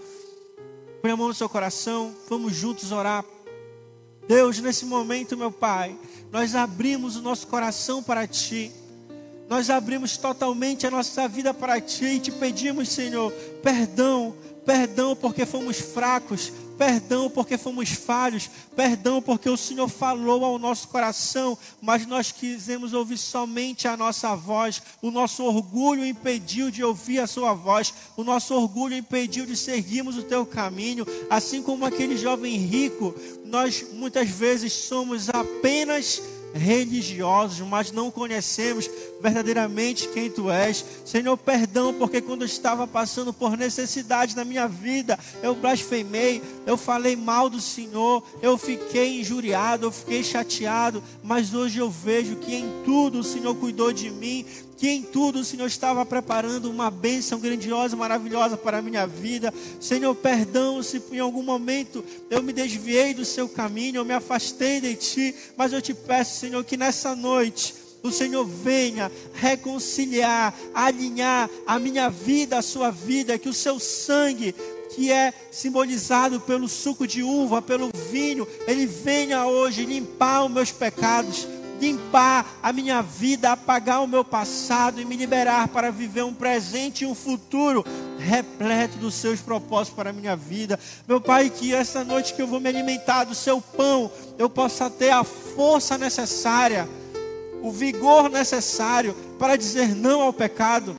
Põe 1.00 1.10
a 1.10 1.16
mão 1.16 1.28
no 1.28 1.34
seu 1.34 1.48
coração, 1.48 2.14
vamos 2.28 2.54
juntos 2.54 2.92
orar. 2.92 3.24
Deus, 4.28 4.58
nesse 4.60 4.84
momento, 4.84 5.36
meu 5.36 5.50
Pai, 5.50 5.96
nós 6.30 6.54
abrimos 6.54 7.16
o 7.16 7.22
nosso 7.22 7.46
coração 7.46 8.02
para 8.02 8.26
Ti. 8.26 8.70
Nós 9.48 9.70
abrimos 9.70 10.16
totalmente 10.16 10.86
a 10.86 10.90
nossa 10.90 11.26
vida 11.26 11.54
para 11.54 11.80
Ti 11.80 12.04
e 12.04 12.20
te 12.20 12.30
pedimos, 12.30 12.90
Senhor, 12.90 13.32
perdão, 13.62 14.34
perdão 14.64 15.16
porque 15.16 15.46
fomos 15.46 15.78
fracos, 15.78 16.52
perdão 16.76 17.30
porque 17.30 17.56
fomos 17.56 17.90
falhos, 17.90 18.50
perdão 18.74 19.22
porque 19.22 19.48
o 19.48 19.56
Senhor 19.56 19.88
falou 19.88 20.44
ao 20.44 20.58
nosso 20.58 20.88
coração, 20.88 21.56
mas 21.80 22.06
nós 22.06 22.32
quisemos 22.32 22.92
ouvir 22.92 23.18
somente 23.18 23.86
a 23.88 23.96
nossa 23.96 24.34
voz, 24.34 24.82
o 25.00 25.10
nosso 25.10 25.44
orgulho 25.44 26.04
impediu 26.04 26.70
de 26.70 26.82
ouvir 26.82 27.20
a 27.20 27.26
Sua 27.26 27.54
voz, 27.54 27.92
o 28.16 28.24
nosso 28.24 28.54
orgulho 28.54 28.96
impediu 28.96 29.46
de 29.46 29.56
seguirmos 29.56 30.16
o 30.16 30.22
Teu 30.22 30.44
caminho, 30.44 31.06
assim 31.30 31.62
como 31.62 31.84
aquele 31.84 32.16
jovem 32.16 32.56
rico, 32.56 33.14
nós 33.44 33.86
muitas 33.92 34.28
vezes 34.28 34.72
somos 34.72 35.28
apenas 35.28 36.20
religiosos, 36.54 37.66
mas 37.66 37.90
não 37.90 38.10
conhecemos 38.10 38.88
verdadeiramente 39.20 40.08
quem 40.08 40.30
tu 40.30 40.50
és. 40.50 40.84
Senhor, 41.04 41.36
perdão, 41.36 41.92
porque 41.92 42.20
quando 42.20 42.42
eu 42.42 42.46
estava 42.46 42.86
passando 42.86 43.32
por 43.32 43.56
necessidade 43.56 44.36
na 44.36 44.44
minha 44.44 44.68
vida, 44.68 45.18
eu 45.42 45.54
blasfemei, 45.54 46.42
eu 46.64 46.76
falei 46.76 47.16
mal 47.16 47.50
do 47.50 47.60
Senhor, 47.60 48.22
eu 48.40 48.56
fiquei 48.56 49.20
injuriado, 49.20 49.86
eu 49.86 49.90
fiquei 49.90 50.22
chateado, 50.22 51.02
mas 51.22 51.52
hoje 51.52 51.78
eu 51.78 51.90
vejo 51.90 52.36
que 52.36 52.54
em 52.54 52.82
tudo 52.84 53.18
o 53.18 53.24
Senhor 53.24 53.54
cuidou 53.56 53.92
de 53.92 54.10
mim, 54.10 54.46
que 54.76 54.88
em 54.88 55.02
tudo 55.02 55.40
o 55.40 55.44
Senhor 55.44 55.66
estava 55.66 56.04
preparando 56.04 56.70
uma 56.70 56.90
bênção 56.90 57.38
grandiosa, 57.38 57.96
maravilhosa 57.96 58.56
para 58.56 58.78
a 58.78 58.82
minha 58.82 59.06
vida. 59.06 59.52
Senhor, 59.80 60.14
perdão 60.14 60.82
se 60.82 61.02
em 61.12 61.18
algum 61.18 61.42
momento 61.42 62.04
eu 62.30 62.42
me 62.42 62.52
desviei 62.52 63.14
do 63.14 63.24
seu 63.24 63.48
caminho, 63.48 63.96
eu 63.96 64.04
me 64.04 64.14
afastei 64.14 64.80
de 64.80 64.94
ti, 64.94 65.34
mas 65.56 65.72
eu 65.72 65.80
te 65.80 65.94
peço, 65.94 66.40
Senhor, 66.40 66.64
que 66.64 66.76
nessa 66.76 67.14
noite 67.14 67.74
o 68.02 68.10
Senhor 68.10 68.44
venha 68.44 69.10
reconciliar, 69.32 70.54
alinhar 70.74 71.48
a 71.66 71.78
minha 71.78 72.10
vida, 72.10 72.58
a 72.58 72.62
sua 72.62 72.90
vida, 72.90 73.38
que 73.38 73.48
o 73.48 73.54
seu 73.54 73.78
sangue 73.80 74.54
que 74.94 75.10
é 75.10 75.32
simbolizado 75.50 76.40
pelo 76.40 76.68
suco 76.68 77.06
de 77.06 77.22
uva, 77.22 77.60
pelo 77.60 77.90
vinho, 78.12 78.46
ele 78.66 78.86
venha 78.86 79.46
hoje 79.46 79.84
limpar 79.84 80.44
os 80.44 80.50
meus 80.50 80.70
pecados, 80.70 81.48
limpar 81.84 82.46
a 82.62 82.72
minha 82.72 83.02
vida, 83.02 83.52
apagar 83.52 84.02
o 84.02 84.06
meu 84.06 84.24
passado 84.24 85.00
e 85.00 85.04
me 85.04 85.16
liberar 85.16 85.68
para 85.68 85.90
viver 85.90 86.24
um 86.24 86.32
presente 86.32 87.04
e 87.04 87.06
um 87.06 87.14
futuro 87.14 87.84
repleto 88.18 88.96
dos 88.96 89.14
seus 89.14 89.40
propósitos 89.40 89.94
para 89.94 90.10
a 90.10 90.12
minha 90.12 90.34
vida. 90.34 90.78
Meu 91.06 91.20
Pai, 91.20 91.50
que 91.50 91.74
essa 91.74 92.02
noite 92.02 92.32
que 92.32 92.40
eu 92.40 92.46
vou 92.46 92.60
me 92.60 92.68
alimentar 92.68 93.24
do 93.24 93.34
seu 93.34 93.60
pão, 93.60 94.10
eu 94.38 94.48
possa 94.48 94.88
ter 94.88 95.10
a 95.10 95.22
força 95.24 95.98
necessária, 95.98 96.88
o 97.62 97.70
vigor 97.70 98.30
necessário 98.30 99.14
para 99.38 99.56
dizer 99.56 99.94
não 99.94 100.22
ao 100.22 100.32
pecado 100.32 100.96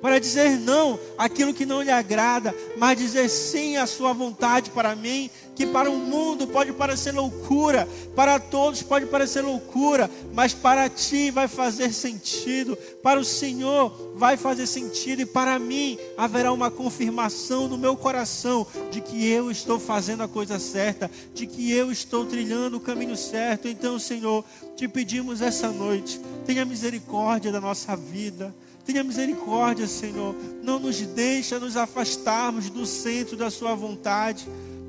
para 0.00 0.20
dizer 0.20 0.58
não 0.58 0.98
àquilo 1.16 1.52
que 1.52 1.66
não 1.66 1.82
lhe 1.82 1.90
agrada, 1.90 2.54
mas 2.76 2.96
dizer 2.96 3.28
sim 3.28 3.76
à 3.76 3.86
sua 3.86 4.12
vontade 4.12 4.70
para 4.70 4.94
mim, 4.94 5.28
que 5.58 5.66
para 5.66 5.90
o 5.90 5.98
mundo 5.98 6.46
pode 6.46 6.72
parecer 6.72 7.10
loucura, 7.10 7.88
para 8.14 8.38
todos 8.38 8.80
pode 8.80 9.06
parecer 9.06 9.40
loucura, 9.40 10.08
mas 10.32 10.54
para 10.54 10.88
ti 10.88 11.32
vai 11.32 11.48
fazer 11.48 11.92
sentido, 11.92 12.78
para 13.02 13.18
o 13.18 13.24
Senhor 13.24 14.12
vai 14.14 14.36
fazer 14.36 14.68
sentido 14.68 15.22
e 15.22 15.26
para 15.26 15.58
mim 15.58 15.98
haverá 16.16 16.52
uma 16.52 16.70
confirmação 16.70 17.66
no 17.66 17.76
meu 17.76 17.96
coração 17.96 18.64
de 18.92 19.00
que 19.00 19.28
eu 19.28 19.50
estou 19.50 19.80
fazendo 19.80 20.22
a 20.22 20.28
coisa 20.28 20.60
certa, 20.60 21.10
de 21.34 21.44
que 21.44 21.72
eu 21.72 21.90
estou 21.90 22.24
trilhando 22.24 22.76
o 22.76 22.80
caminho 22.80 23.16
certo. 23.16 23.66
Então, 23.66 23.98
Senhor, 23.98 24.44
te 24.76 24.86
pedimos 24.86 25.42
essa 25.42 25.72
noite, 25.72 26.20
tenha 26.46 26.64
misericórdia 26.64 27.50
da 27.50 27.60
nossa 27.60 27.96
vida. 27.96 28.54
Tenha 28.88 29.04
misericórdia, 29.04 29.86
Senhor. 29.86 30.34
Não 30.62 30.78
nos 30.78 30.98
deixa 30.98 31.58
nos 31.58 31.76
afastarmos 31.76 32.70
do 32.70 32.86
centro 32.86 33.36
da 33.36 33.50
Sua 33.50 33.74
vontade. 33.74 34.48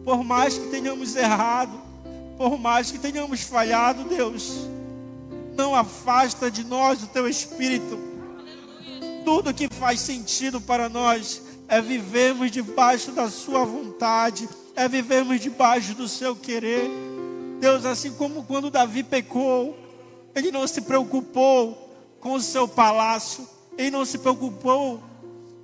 Por 0.10 0.24
mais 0.24 0.58
que 0.58 0.66
tenhamos 0.70 1.16
errado, 1.16 1.80
por 2.36 2.58
mais 2.58 2.90
que 2.90 2.98
tenhamos 2.98 3.42
falhado, 3.42 4.06
Deus, 4.06 4.68
não 5.56 5.76
afasta 5.76 6.50
de 6.50 6.64
nós 6.64 7.04
o 7.04 7.08
Teu 7.08 7.30
Espírito. 7.30 7.96
Tudo 9.24 9.54
que 9.54 9.68
faz 9.70 10.00
sentido 10.00 10.60
para 10.60 10.90
nós 10.90 11.44
é 11.68 11.80
vivermos 11.80 12.50
debaixo 12.50 13.12
da 13.12 13.30
Sua 13.30 13.64
vontade, 13.64 14.50
é 14.76 14.88
vivermos 14.88 15.40
debaixo 15.40 15.94
do 15.94 16.08
Seu 16.08 16.36
querer. 16.36 16.90
Deus, 17.60 17.86
assim 17.86 18.12
como 18.14 18.42
quando 18.46 18.72
Davi 18.72 19.04
pecou, 19.04 19.78
ele 20.34 20.50
não 20.50 20.66
se 20.66 20.82
preocupou 20.82 21.88
com 22.20 22.34
o 22.34 22.42
seu 22.42 22.68
palácio, 22.68 23.48
ele 23.78 23.92
não 23.92 24.04
se 24.04 24.18
preocupou 24.18 25.04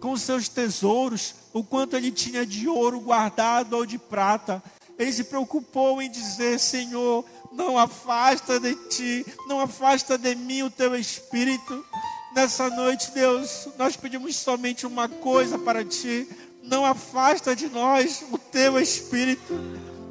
com 0.05 0.15
seus 0.15 0.47
tesouros, 0.47 1.33
o 1.51 1.63
quanto 1.63 1.95
ele 1.95 2.11
tinha 2.11 2.45
de 2.45 2.67
ouro 2.67 2.99
guardado 2.99 3.73
ou 3.73 3.87
de 3.87 3.97
prata. 3.97 4.61
Ele 4.99 5.11
se 5.11 5.23
preocupou 5.23 5.99
em 5.99 6.11
dizer: 6.11 6.59
Senhor, 6.59 7.25
não 7.51 7.75
afasta 7.75 8.59
de 8.59 8.75
ti, 8.87 9.25
não 9.47 9.59
afasta 9.59 10.15
de 10.15 10.35
mim 10.35 10.61
o 10.61 10.69
teu 10.69 10.95
espírito. 10.95 11.83
Nessa 12.35 12.69
noite, 12.69 13.09
Deus, 13.15 13.67
nós 13.79 13.97
pedimos 13.97 14.35
somente 14.35 14.85
uma 14.85 15.09
coisa 15.09 15.57
para 15.57 15.83
ti: 15.83 16.29
não 16.61 16.85
afasta 16.85 17.55
de 17.55 17.67
nós 17.67 18.23
o 18.31 18.37
teu 18.37 18.79
espírito. 18.79 19.55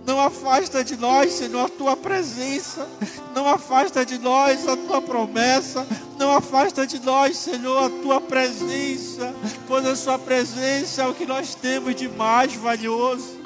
Não 0.07 0.21
afasta 0.21 0.85
de 0.85 0.97
nós, 0.97 1.33
Senhor, 1.33 1.65
a 1.65 1.69
tua 1.69 1.97
presença. 1.97 2.87
Não 3.35 3.49
afasta 3.49 4.05
de 4.05 4.19
nós 4.19 4.69
a 4.69 4.77
tua 4.77 5.01
promessa. 5.01 5.87
Não 6.19 6.31
afasta 6.31 6.87
de 6.87 7.01
nós, 7.01 7.37
Senhor, 7.39 7.85
a 7.85 7.91
tua 8.03 8.21
presença. 8.21 9.35
Pois 9.67 9.87
a 9.87 9.97
sua 9.97 10.19
presença 10.19 11.03
é 11.03 11.07
o 11.07 11.15
que 11.15 11.25
nós 11.25 11.55
temos 11.55 11.95
de 11.95 12.09
mais 12.09 12.55
valioso. 12.55 13.41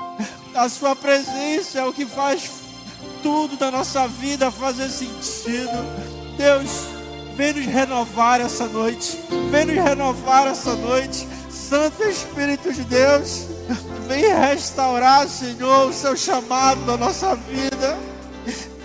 A 0.55 0.69
sua 0.69 0.97
presença 0.97 1.79
é 1.79 1.85
o 1.85 1.93
que 1.93 2.05
faz 2.05 2.51
tudo 3.23 3.57
da 3.57 3.71
nossa 3.71 4.09
vida 4.09 4.51
fazer 4.51 4.91
sentido. 4.91 5.71
Deus, 6.37 6.71
vem 7.37 7.53
nos 7.53 7.67
renovar 7.67 8.41
essa 8.41 8.67
noite. 8.67 9.19
Vem 9.51 9.67
nos 9.67 9.77
renovar 9.77 10.49
essa 10.49 10.75
noite. 10.75 11.27
Santo 11.51 12.03
Espírito 12.03 12.73
de 12.73 12.83
Deus. 12.83 13.58
Vem 14.09 14.25
restaurar, 14.27 15.29
Senhor, 15.29 15.91
o 15.91 15.93
seu 15.93 16.17
chamado 16.17 16.81
na 16.87 16.97
nossa 16.97 17.37
vida. 17.37 17.99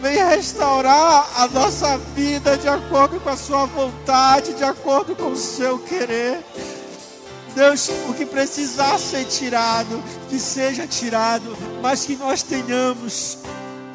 Vem 0.02 0.18
restaurar 0.18 1.30
a 1.38 1.48
nossa 1.48 1.98
vida 2.14 2.58
de 2.58 2.68
acordo 2.68 3.22
com 3.22 3.30
a 3.30 3.38
sua 3.38 3.66
vontade, 3.66 4.54
de 4.54 4.66
acordo 4.66 5.16
com 5.16 5.30
o 5.30 5.36
seu 5.38 5.80
querer. 5.80 6.44
Deus, 7.56 7.90
o 8.10 8.14
que 8.14 8.26
precisar 8.26 9.00
ser 9.00 9.24
tirado, 9.24 10.04
que 10.30 10.38
seja 10.38 10.86
tirado, 10.86 11.58
mas 11.82 12.04
que 12.04 12.18
nós 12.18 12.44
tenhamos 12.44 13.38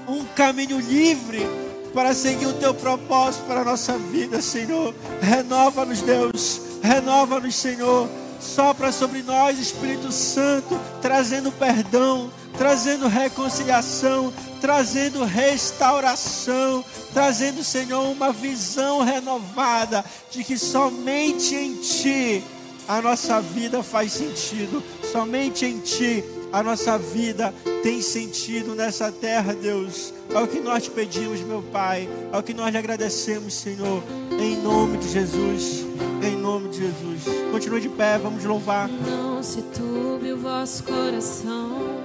um 0.09 0.25
caminho 0.35 0.81
livre 0.81 1.47
para 1.93 2.15
seguir 2.15 2.47
o 2.47 2.55
teu 2.55 2.73
propósito 2.73 3.45
para 3.45 3.61
a 3.61 3.65
nossa 3.65 3.99
vida, 3.99 4.41
Senhor. 4.41 4.95
Renova-nos, 5.21 6.01
Deus. 6.01 6.61
Renova-nos, 6.83 7.55
Senhor 7.55 8.09
Sopra 8.41 8.93
sobre 8.93 9.23
nós, 9.23 9.59
Espírito 9.59 10.13
Santo, 10.13 10.79
trazendo 11.03 11.51
perdão, 11.51 12.31
trazendo 12.57 13.09
reconciliação, 13.09 14.33
trazendo 14.61 15.25
restauração, 15.25 16.85
trazendo, 17.13 17.65
Senhor, 17.65 18.09
uma 18.09 18.33
visão 18.33 19.03
renovada 19.03 20.05
de 20.31 20.45
que 20.45 20.57
somente 20.57 21.55
em 21.55 21.75
Ti 21.77 22.45
a 22.87 23.03
nossa 23.03 23.41
vida 23.41 23.83
faz 23.83 24.13
sentido, 24.13 24.83
somente 25.13 25.67
em 25.67 25.81
Ti 25.81 26.25
a 26.53 26.63
nossa 26.63 26.99
vida 26.99 27.55
tem 27.83 28.01
sentido 28.01 28.75
nessa 28.75 29.13
terra, 29.13 29.55
Deus. 29.55 30.13
É 30.31 30.39
o 30.39 30.47
que 30.47 30.61
nós 30.61 30.85
te 30.85 30.91
pedimos, 30.91 31.41
meu 31.41 31.63
Pai, 31.63 32.09
é 32.33 32.37
o 32.37 32.43
que 32.43 32.55
nós 32.55 32.71
lhe 32.71 32.79
agradecemos, 32.79 33.55
Senhor, 33.55 34.03
em 34.39 34.57
nome 34.57 34.99
de 34.99 35.09
Jesus, 35.11 35.87
em 36.23 36.37
nome 36.37 36.69
de 36.69 36.79
Jesus. 36.79 37.25
Continue 37.51 37.81
de 37.81 37.89
pé, 37.89 38.19
vamos 38.19 38.45
louvar. 38.45 38.89
Não 38.89 39.43
se 39.43 39.63
turbe 39.63 40.33
o 40.33 40.39
vosso 40.39 40.85
coração, 40.85 42.01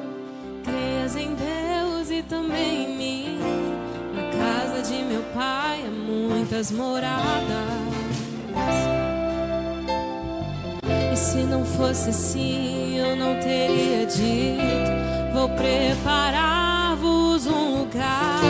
creias 0.63 1.15
em 1.15 1.35
Deus 1.35 2.09
e 2.09 2.23
também 2.23 2.85
em 2.85 2.97
mim. 2.97 3.39
Na 4.13 4.23
casa 4.37 4.81
de 4.81 5.03
meu 5.03 5.23
Pai 5.33 5.83
há 5.85 5.91
muitas 5.91 6.71
moradas. 6.71 7.43
Se 11.15 11.37
não 11.37 11.63
fosse 11.63 12.09
assim, 12.09 12.97
eu 12.97 13.15
não 13.15 13.39
teria 13.39 14.05
dito. 14.05 14.91
Vou 15.33 15.47
preparar-vos 15.49 17.45
um 17.45 17.79
lugar 17.79 18.41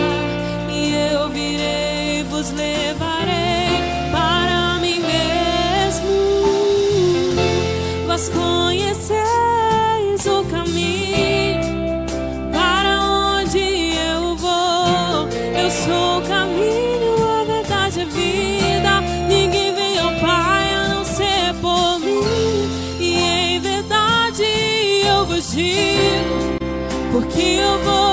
e 0.72 0.94
eu 1.14 1.30
virei 1.30 2.20
e 2.20 2.24
vos 2.24 2.52
levarei 2.52 3.80
para 4.12 4.80
mim 4.80 5.00
mesmo. 5.00 6.10
Vós 8.08 8.30
conheceis 8.30 9.22
o 10.26 10.44
caminho 10.46 10.93
porque 27.44 27.60
eu 27.60 28.13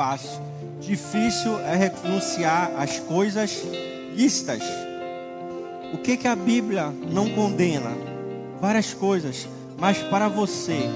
fácil. 0.00 0.40
Difícil 0.80 1.58
é 1.60 1.76
renunciar 1.76 2.72
às 2.78 2.98
coisas 3.00 3.62
lícitas. 4.16 4.62
O 5.92 5.98
que 5.98 6.16
que 6.16 6.26
a 6.26 6.34
Bíblia 6.34 6.86
não 7.12 7.28
condena? 7.28 7.90
Várias 8.62 8.94
coisas, 8.94 9.46
mas 9.78 9.98
para 9.98 10.26
você 10.26 10.88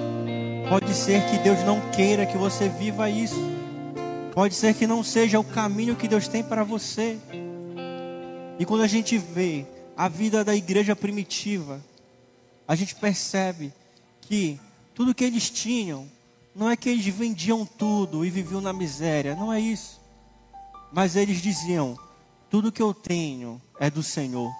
pode 0.70 0.94
ser 0.94 1.22
que 1.26 1.36
Deus 1.36 1.62
não 1.64 1.90
queira 1.90 2.24
que 2.24 2.38
você 2.38 2.66
viva 2.66 3.10
isso. 3.10 3.36
Pode 4.32 4.54
ser 4.54 4.72
que 4.72 4.86
não 4.86 5.04
seja 5.04 5.38
o 5.38 5.44
caminho 5.44 5.96
que 5.96 6.08
Deus 6.08 6.26
tem 6.26 6.42
para 6.42 6.64
você. 6.64 7.18
E 8.58 8.64
quando 8.64 8.84
a 8.84 8.86
gente 8.86 9.18
vê 9.18 9.66
a 9.94 10.08
vida 10.08 10.42
da 10.42 10.56
igreja 10.56 10.96
primitiva, 10.96 11.78
a 12.66 12.74
gente 12.74 12.94
percebe 12.94 13.70
que 14.22 14.58
tudo 14.94 15.14
que 15.14 15.24
eles 15.24 15.50
tinham, 15.50 16.08
não 16.54 16.70
é 16.70 16.76
que 16.76 16.88
eles 16.88 17.06
vendiam 17.06 17.66
tudo 17.66 18.24
e 18.24 18.30
viviam 18.30 18.60
na 18.60 18.72
miséria, 18.72 19.34
não 19.34 19.52
é 19.52 19.60
isso. 19.60 20.00
Mas 20.92 21.16
eles 21.16 21.42
diziam: 21.42 21.98
tudo 22.48 22.72
que 22.72 22.82
eu 22.82 22.94
tenho 22.94 23.60
é 23.78 23.90
do 23.90 24.02
Senhor. 24.02 24.52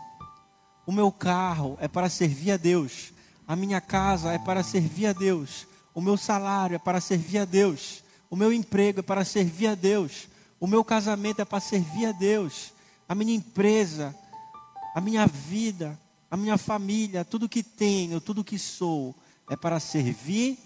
O 0.87 0.93
meu 0.93 1.11
carro 1.11 1.79
é 1.81 1.89
para 1.89 2.09
servir 2.09 2.53
a 2.53 2.57
Deus. 2.57 3.13
A 3.47 3.57
minha 3.57 3.81
casa 3.81 4.33
é 4.33 4.39
para 4.39 4.63
servir 4.63 5.07
a 5.07 5.13
Deus. 5.13 5.67
O 5.95 6.01
meu 6.01 6.17
salário 6.17 6.75
é 6.75 6.79
para 6.79 7.01
servir 7.01 7.39
a 7.39 7.45
Deus. 7.45 8.03
O 8.29 8.37
meu 8.37 8.53
emprego 8.53 9.01
é 9.01 9.03
para 9.03 9.25
servir 9.25 9.69
a 9.69 9.75
Deus. 9.75 10.29
O 10.59 10.67
meu 10.67 10.85
casamento 10.85 11.41
é 11.41 11.45
para 11.45 11.61
servir 11.61 12.07
a 12.07 12.13
Deus. 12.13 12.73
A 13.09 13.15
minha 13.15 13.35
empresa 13.35 14.15
a 14.95 15.01
minha 15.01 15.27
vida, 15.27 15.99
a 16.31 16.37
minha 16.37 16.57
família, 16.57 17.25
tudo 17.25 17.49
que 17.49 17.65
tenho, 17.65 18.21
tudo 18.21 18.45
que 18.45 18.57
sou, 18.57 19.13
é 19.51 19.57
para 19.57 19.81
servir 19.81 20.57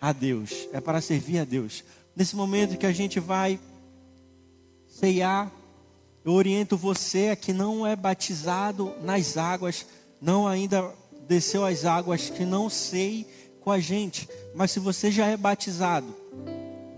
a 0.00 0.12
Deus. 0.12 0.68
É 0.72 0.80
para 0.80 1.00
servir 1.00 1.38
a 1.38 1.44
Deus. 1.44 1.84
Nesse 2.16 2.34
momento 2.34 2.78
que 2.78 2.86
a 2.86 2.92
gente 2.92 3.20
vai 3.20 3.60
ceiar, 4.88 5.50
eu 6.24 6.32
oriento 6.32 6.76
você 6.76 7.28
a 7.28 7.36
que 7.36 7.52
não 7.52 7.86
é 7.86 7.94
batizado 7.94 8.94
nas 9.02 9.36
águas, 9.36 9.86
não 10.20 10.46
ainda 10.46 10.92
desceu 11.26 11.64
as 11.64 11.84
águas, 11.84 12.28
que 12.30 12.44
não 12.44 12.68
sei 12.68 13.26
com 13.60 13.70
a 13.70 13.78
gente. 13.78 14.28
Mas 14.54 14.70
se 14.70 14.80
você 14.80 15.10
já 15.10 15.26
é 15.26 15.36
batizado 15.36 16.14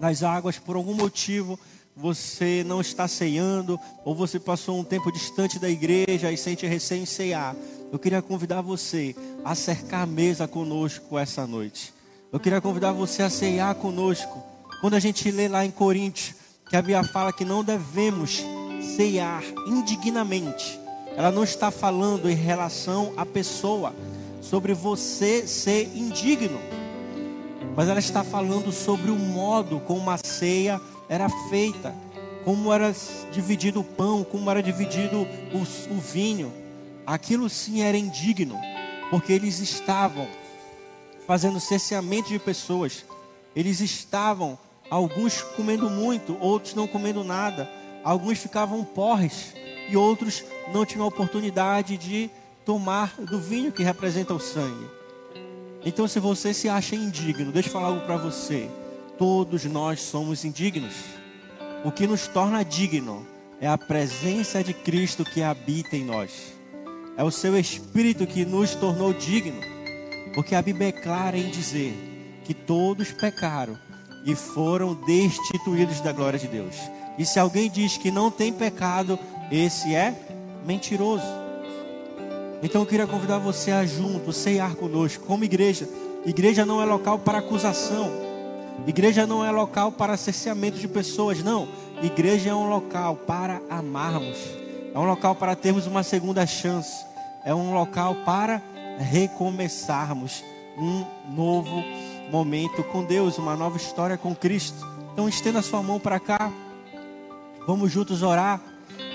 nas 0.00 0.22
águas 0.22 0.58
por 0.58 0.74
algum 0.76 0.94
motivo, 0.94 1.58
você 1.94 2.64
não 2.66 2.80
está 2.80 3.06
ceando, 3.06 3.78
ou 4.04 4.14
você 4.14 4.40
passou 4.40 4.78
um 4.78 4.84
tempo 4.84 5.12
distante 5.12 5.58
da 5.58 5.68
igreja 5.68 6.32
e 6.32 6.36
sente 6.36 6.66
cear, 7.06 7.54
eu 7.92 7.98
queria 7.98 8.22
convidar 8.22 8.62
você 8.62 9.14
a 9.44 9.54
cercar 9.54 10.02
a 10.02 10.06
mesa 10.06 10.48
conosco 10.48 11.18
essa 11.18 11.46
noite. 11.46 11.92
Eu 12.32 12.40
queria 12.40 12.62
convidar 12.62 12.92
você 12.92 13.22
a 13.22 13.28
ceiar 13.28 13.74
conosco. 13.74 14.42
Quando 14.80 14.94
a 14.94 14.98
gente 14.98 15.30
lê 15.30 15.48
lá 15.48 15.66
em 15.66 15.70
Coríntios, 15.70 16.34
que 16.66 16.74
a 16.74 16.80
Bíblia 16.80 17.04
fala 17.04 17.30
que 17.30 17.44
não 17.44 17.62
devemos 17.62 18.42
ceiar 18.96 19.42
indignamente, 19.66 20.80
ela 21.14 21.30
não 21.30 21.44
está 21.44 21.70
falando 21.70 22.30
em 22.30 22.34
relação 22.34 23.12
à 23.18 23.26
pessoa, 23.26 23.94
sobre 24.40 24.72
você 24.72 25.46
ser 25.46 25.94
indigno, 25.94 26.58
mas 27.76 27.90
ela 27.90 28.00
está 28.00 28.24
falando 28.24 28.72
sobre 28.72 29.10
o 29.10 29.16
modo 29.16 29.78
como 29.80 30.10
a 30.10 30.16
ceia 30.16 30.80
era 31.10 31.28
feita, 31.50 31.94
como 32.46 32.72
era 32.72 32.94
dividido 33.30 33.80
o 33.80 33.84
pão, 33.84 34.24
como 34.24 34.50
era 34.50 34.62
dividido 34.62 35.28
o, 35.52 35.94
o 35.94 36.00
vinho. 36.00 36.50
Aquilo 37.06 37.50
sim 37.50 37.82
era 37.82 37.98
indigno, 37.98 38.58
porque 39.10 39.34
eles 39.34 39.60
estavam 39.60 40.26
fazendo 41.26 41.60
cerceamento 41.60 42.28
de 42.28 42.38
pessoas. 42.38 43.04
Eles 43.54 43.80
estavam, 43.80 44.58
alguns 44.90 45.42
comendo 45.42 45.88
muito, 45.90 46.36
outros 46.40 46.74
não 46.74 46.86
comendo 46.86 47.22
nada. 47.22 47.68
Alguns 48.04 48.38
ficavam 48.38 48.84
porres 48.84 49.54
e 49.88 49.96
outros 49.96 50.44
não 50.72 50.84
tinham 50.84 51.04
a 51.04 51.08
oportunidade 51.08 51.96
de 51.96 52.30
tomar 52.64 53.14
do 53.18 53.38
vinho 53.38 53.72
que 53.72 53.82
representa 53.82 54.34
o 54.34 54.40
sangue. 54.40 54.86
Então, 55.84 56.06
se 56.06 56.20
você 56.20 56.54
se 56.54 56.68
acha 56.68 56.94
indigno, 56.94 57.50
deixa 57.50 57.68
eu 57.68 57.72
falar 57.72 57.88
algo 57.88 58.06
para 58.06 58.16
você. 58.16 58.68
Todos 59.18 59.64
nós 59.64 60.00
somos 60.00 60.44
indignos. 60.44 60.94
O 61.84 61.90
que 61.90 62.06
nos 62.06 62.28
torna 62.28 62.64
digno 62.64 63.26
é 63.60 63.68
a 63.68 63.76
presença 63.76 64.62
de 64.62 64.72
Cristo 64.72 65.24
que 65.24 65.42
habita 65.42 65.96
em 65.96 66.04
nós. 66.04 66.54
É 67.16 67.24
o 67.24 67.30
seu 67.30 67.58
Espírito 67.58 68.26
que 68.26 68.44
nos 68.44 68.74
tornou 68.74 69.12
digno. 69.12 69.60
Porque 70.34 70.54
a 70.54 70.62
Bíblia 70.62 70.88
é 70.88 70.92
clara 70.92 71.36
em 71.36 71.50
dizer 71.50 71.94
que 72.44 72.54
todos 72.54 73.12
pecaram 73.12 73.78
e 74.24 74.34
foram 74.34 74.94
destituídos 74.94 76.00
da 76.00 76.12
glória 76.12 76.38
de 76.38 76.48
Deus. 76.48 76.76
E 77.18 77.26
se 77.26 77.38
alguém 77.38 77.70
diz 77.70 77.96
que 77.96 78.10
não 78.10 78.30
tem 78.30 78.52
pecado, 78.52 79.18
esse 79.50 79.94
é 79.94 80.14
mentiroso. 80.66 81.24
Então 82.62 82.82
eu 82.82 82.86
queria 82.86 83.06
convidar 83.06 83.38
você 83.38 83.72
a 83.72 83.84
junto, 83.84 84.32
ceiar 84.32 84.74
conosco, 84.76 85.24
como 85.26 85.44
igreja. 85.44 85.88
Igreja 86.24 86.64
não 86.64 86.80
é 86.80 86.84
local 86.84 87.18
para 87.18 87.38
acusação. 87.38 88.10
Igreja 88.86 89.26
não 89.26 89.44
é 89.44 89.50
local 89.50 89.92
para 89.92 90.16
cerceamento 90.16 90.78
de 90.78 90.88
pessoas, 90.88 91.42
não. 91.42 91.68
Igreja 92.02 92.50
é 92.50 92.54
um 92.54 92.68
local 92.68 93.16
para 93.16 93.60
amarmos. 93.68 94.38
É 94.94 94.98
um 94.98 95.04
local 95.04 95.34
para 95.34 95.56
termos 95.56 95.86
uma 95.86 96.02
segunda 96.02 96.46
chance. 96.46 97.04
É 97.44 97.54
um 97.54 97.74
local 97.74 98.14
para 98.24 98.62
recomeçarmos 98.98 100.44
um 100.76 101.04
novo 101.34 101.82
momento 102.30 102.82
com 102.84 103.04
Deus, 103.04 103.38
uma 103.38 103.56
nova 103.56 103.76
história 103.76 104.16
com 104.16 104.34
Cristo. 104.34 104.86
Então 105.12 105.28
estenda 105.28 105.60
sua 105.62 105.82
mão 105.82 106.00
para 106.00 106.18
cá. 106.18 106.50
Vamos 107.66 107.92
juntos 107.92 108.22
orar 108.22 108.60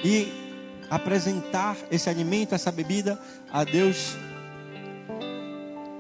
e 0.04 0.32
apresentar 0.90 1.76
esse 1.92 2.10
alimento, 2.10 2.56
essa 2.56 2.72
bebida 2.72 3.20
a 3.52 3.64
Deus 3.64 4.16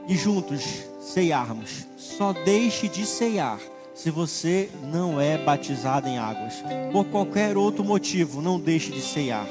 e 0.08 0.16
juntos 0.16 0.64
ceiarmos. 1.02 1.86
Só 1.98 2.34
deixe 2.34 2.88
de 2.88 3.06
ceiar 3.06 3.60
se 3.94 4.12
você 4.12 4.70
não 4.84 5.20
é 5.20 5.38
batizado 5.38 6.08
em 6.08 6.18
águas. 6.20 6.54
Por 6.92 7.06
qualquer 7.06 7.58
outro 7.58 7.84
motivo, 7.84 8.42
não 8.42 8.60
deixe 8.60 8.92
de 8.92 9.02
ceiar. 9.02 9.48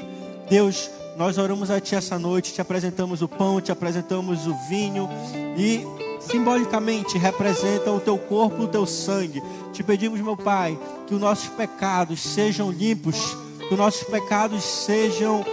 Deus, 0.49 0.89
nós 1.17 1.37
oramos 1.37 1.71
a 1.71 1.81
Ti 1.81 1.95
essa 1.95 2.17
noite, 2.19 2.53
te 2.53 2.61
apresentamos 2.61 3.21
o 3.21 3.27
pão, 3.27 3.59
te 3.59 3.71
apresentamos 3.71 4.45
o 4.45 4.53
vinho 4.69 5.09
e 5.57 5.83
simbolicamente 6.21 7.17
representa 7.17 7.91
o 7.91 7.99
Teu 7.99 8.17
corpo, 8.17 8.63
o 8.63 8.67
Teu 8.67 8.85
sangue. 8.85 9.41
Te 9.73 9.83
pedimos, 9.83 10.21
meu 10.21 10.37
Pai, 10.37 10.79
que 11.07 11.15
os 11.15 11.19
nossos 11.19 11.49
pecados 11.49 12.21
sejam 12.21 12.71
limpos 12.71 13.35
que 13.67 13.73
os 13.73 13.77
nossos 13.77 14.03
pecados 14.03 14.63
sejam 14.63 15.45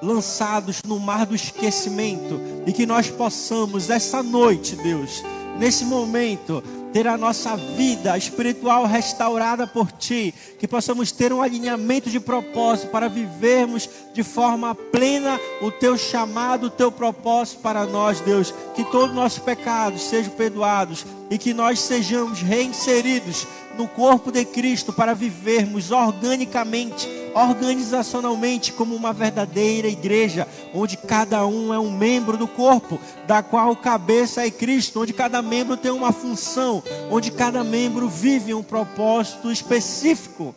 lançados 0.00 0.82
no 0.84 1.00
mar 1.00 1.26
do 1.26 1.34
esquecimento 1.34 2.40
e 2.64 2.72
que 2.72 2.86
nós 2.86 3.10
possamos 3.10 3.90
essa 3.90 4.22
noite, 4.22 4.76
Deus, 4.76 5.24
nesse 5.58 5.84
momento, 5.84 6.62
ter 6.96 7.06
a 7.06 7.18
nossa 7.18 7.58
vida 7.58 8.16
espiritual 8.16 8.86
restaurada 8.86 9.66
por 9.66 9.92
Ti, 9.92 10.32
que 10.58 10.66
possamos 10.66 11.12
ter 11.12 11.30
um 11.30 11.42
alinhamento 11.42 12.08
de 12.08 12.18
propósito 12.18 12.88
para 12.88 13.06
vivermos 13.06 13.86
de 14.14 14.22
forma 14.22 14.74
plena 14.74 15.38
o 15.60 15.70
Teu 15.70 15.98
chamado, 15.98 16.68
o 16.68 16.70
Teu 16.70 16.90
propósito 16.90 17.60
para 17.60 17.84
nós, 17.84 18.20
Deus. 18.20 18.54
Que 18.74 18.82
todos 18.82 19.10
os 19.10 19.14
nossos 19.14 19.38
pecados 19.38 20.04
sejam 20.04 20.32
perdoados 20.32 21.04
e 21.28 21.36
que 21.36 21.52
nós 21.52 21.80
sejamos 21.80 22.40
reinseridos 22.40 23.46
no 23.76 23.86
corpo 23.86 24.32
de 24.32 24.46
Cristo 24.46 24.90
para 24.90 25.12
vivermos 25.12 25.90
organicamente, 25.90 27.06
organizacionalmente, 27.36 28.72
como 28.72 28.96
uma 28.96 29.12
verdadeira 29.12 29.86
igreja, 29.86 30.48
onde 30.72 30.96
cada 30.96 31.46
um 31.46 31.72
é 31.72 31.78
um 31.78 31.90
membro 31.90 32.38
do 32.38 32.48
corpo, 32.48 32.98
da 33.26 33.42
qual 33.42 33.72
o 33.72 33.76
cabeça 33.76 34.46
é 34.46 34.50
Cristo, 34.50 35.02
onde 35.02 35.12
cada 35.12 35.42
membro 35.42 35.76
tem 35.76 35.90
uma 35.90 36.12
função, 36.12 36.82
onde 37.10 37.30
cada 37.30 37.62
membro 37.62 38.08
vive 38.08 38.54
um 38.54 38.62
propósito 38.62 39.52
específico 39.52 40.54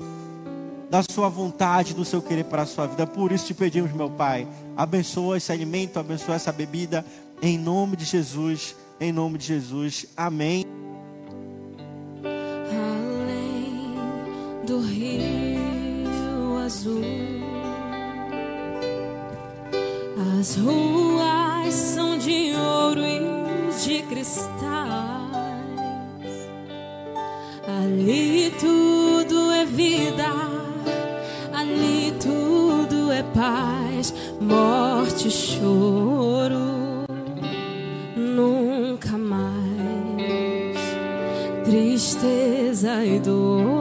da 0.89 1.03
sua 1.03 1.27
vontade, 1.27 1.93
do 1.93 2.05
seu 2.05 2.21
querer 2.21 2.45
para 2.45 2.61
a 2.61 2.65
sua 2.65 2.87
vida. 2.87 3.05
Por 3.05 3.33
isso 3.33 3.47
te 3.47 3.53
pedimos, 3.53 3.91
meu 3.91 4.09
Pai, 4.09 4.47
abençoa 4.77 5.35
esse 5.35 5.51
alimento, 5.51 5.99
abençoa 5.99 6.35
essa 6.35 6.51
bebida, 6.51 7.05
em 7.41 7.57
nome 7.57 7.97
de 7.97 8.05
Jesus, 8.05 8.73
em 9.01 9.11
nome 9.11 9.37
de 9.37 9.45
Jesus. 9.45 10.05
Amém. 10.15 10.65
do 14.65 14.81
rio 14.81 15.68
azul. 16.69 17.01
As 20.39 20.55
ruas 20.55 21.73
são 21.73 22.15
de 22.15 22.53
ouro 22.55 23.01
e 23.01 23.19
de 23.83 24.03
cristais. 24.03 24.49
Ali 27.67 28.53
tudo 28.59 29.51
é 29.51 29.65
vida, 29.65 30.27
ali 31.53 32.13
tudo 32.21 33.11
é 33.11 33.23
paz, 33.23 34.13
morte, 34.39 35.31
choro. 35.31 37.05
Nunca 38.15 39.17
mais 39.17 40.77
tristeza 41.65 43.03
e 43.03 43.19
dor. 43.19 43.78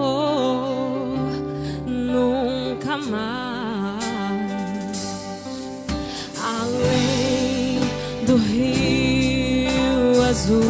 Azul. 10.49 10.63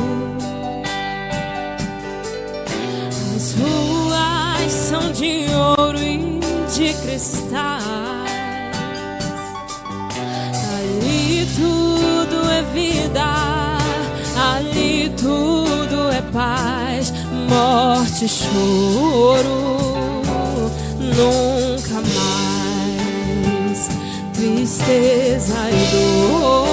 As 3.36 3.54
ruas 3.54 4.72
são 4.72 5.12
de 5.12 5.46
ouro 5.54 5.98
e 5.98 6.40
de 6.74 6.94
cristal. 6.94 7.78
Ali 10.76 11.46
tudo 11.56 12.50
é 12.50 12.62
vida, 12.74 13.24
ali 14.36 15.10
tudo 15.16 16.10
é 16.10 16.22
paz, 16.32 17.12
morte, 17.48 18.28
choro. 18.28 19.78
Nunca 20.98 21.98
tristeza 24.34 25.54
e 25.70 25.90
dor 25.92 26.67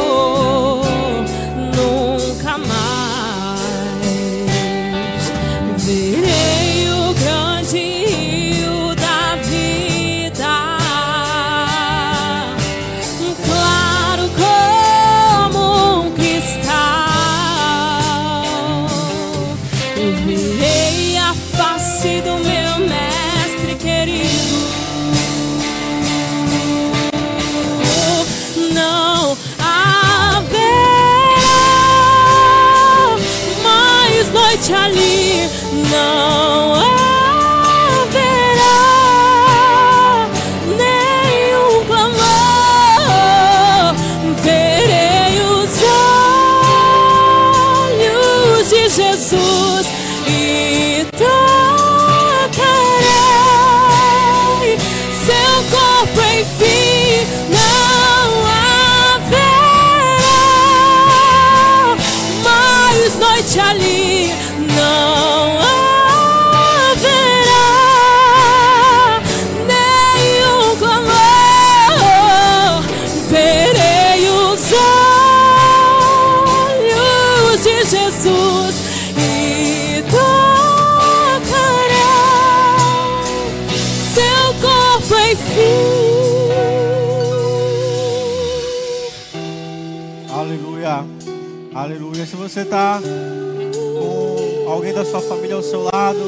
Se 92.26 92.35
você 92.35 92.61
está 92.61 92.99
com 93.02 94.69
alguém 94.69 94.91
da 94.91 95.06
sua 95.06 95.22
família 95.22 95.56
ao 95.56 95.61
seu 95.61 95.84
lado, 95.84 96.19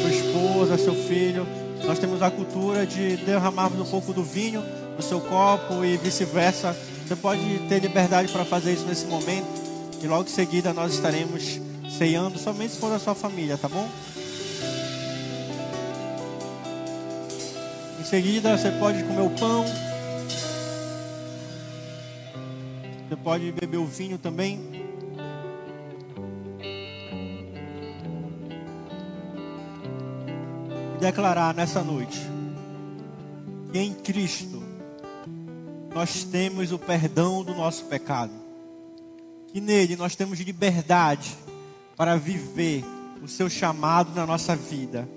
sua 0.00 0.10
esposa, 0.10 0.76
seu 0.76 0.94
filho, 0.94 1.46
nós 1.84 2.00
temos 2.00 2.20
a 2.20 2.30
cultura 2.30 2.84
de 2.84 3.16
derramarmos 3.18 3.80
um 3.80 3.90
pouco 3.90 4.12
do 4.12 4.24
vinho 4.24 4.60
no 4.96 5.02
seu 5.02 5.20
copo 5.20 5.84
e 5.84 5.96
vice-versa. 5.98 6.76
Você 7.06 7.14
pode 7.14 7.60
ter 7.68 7.78
liberdade 7.78 8.32
para 8.32 8.44
fazer 8.44 8.72
isso 8.72 8.84
nesse 8.86 9.06
momento. 9.06 9.46
E 10.02 10.06
logo 10.08 10.24
em 10.24 10.32
seguida 10.32 10.72
nós 10.72 10.94
estaremos 10.94 11.60
ceando, 11.96 12.38
somente 12.38 12.72
se 12.72 12.80
for 12.80 12.90
da 12.90 12.98
sua 12.98 13.14
família, 13.14 13.56
tá 13.56 13.68
bom? 13.68 13.88
Em 18.00 18.04
seguida 18.04 18.58
você 18.58 18.70
pode 18.72 19.04
comer 19.04 19.22
o 19.22 19.30
pão. 19.30 19.64
Você 23.08 23.16
pode 23.16 23.52
beber 23.52 23.78
o 23.78 23.86
vinho 23.86 24.18
também. 24.18 24.75
Declarar 31.06 31.54
nessa 31.54 31.84
noite 31.84 32.20
que 33.70 33.78
em 33.78 33.94
Cristo 33.94 34.60
nós 35.94 36.24
temos 36.24 36.72
o 36.72 36.78
perdão 36.80 37.44
do 37.44 37.54
nosso 37.54 37.84
pecado. 37.84 38.32
Que 39.52 39.60
nele 39.60 39.94
nós 39.94 40.16
temos 40.16 40.40
liberdade 40.40 41.32
para 41.96 42.16
viver 42.16 42.84
o 43.22 43.28
seu 43.28 43.48
chamado 43.48 44.12
na 44.16 44.26
nossa 44.26 44.56
vida. 44.56 45.08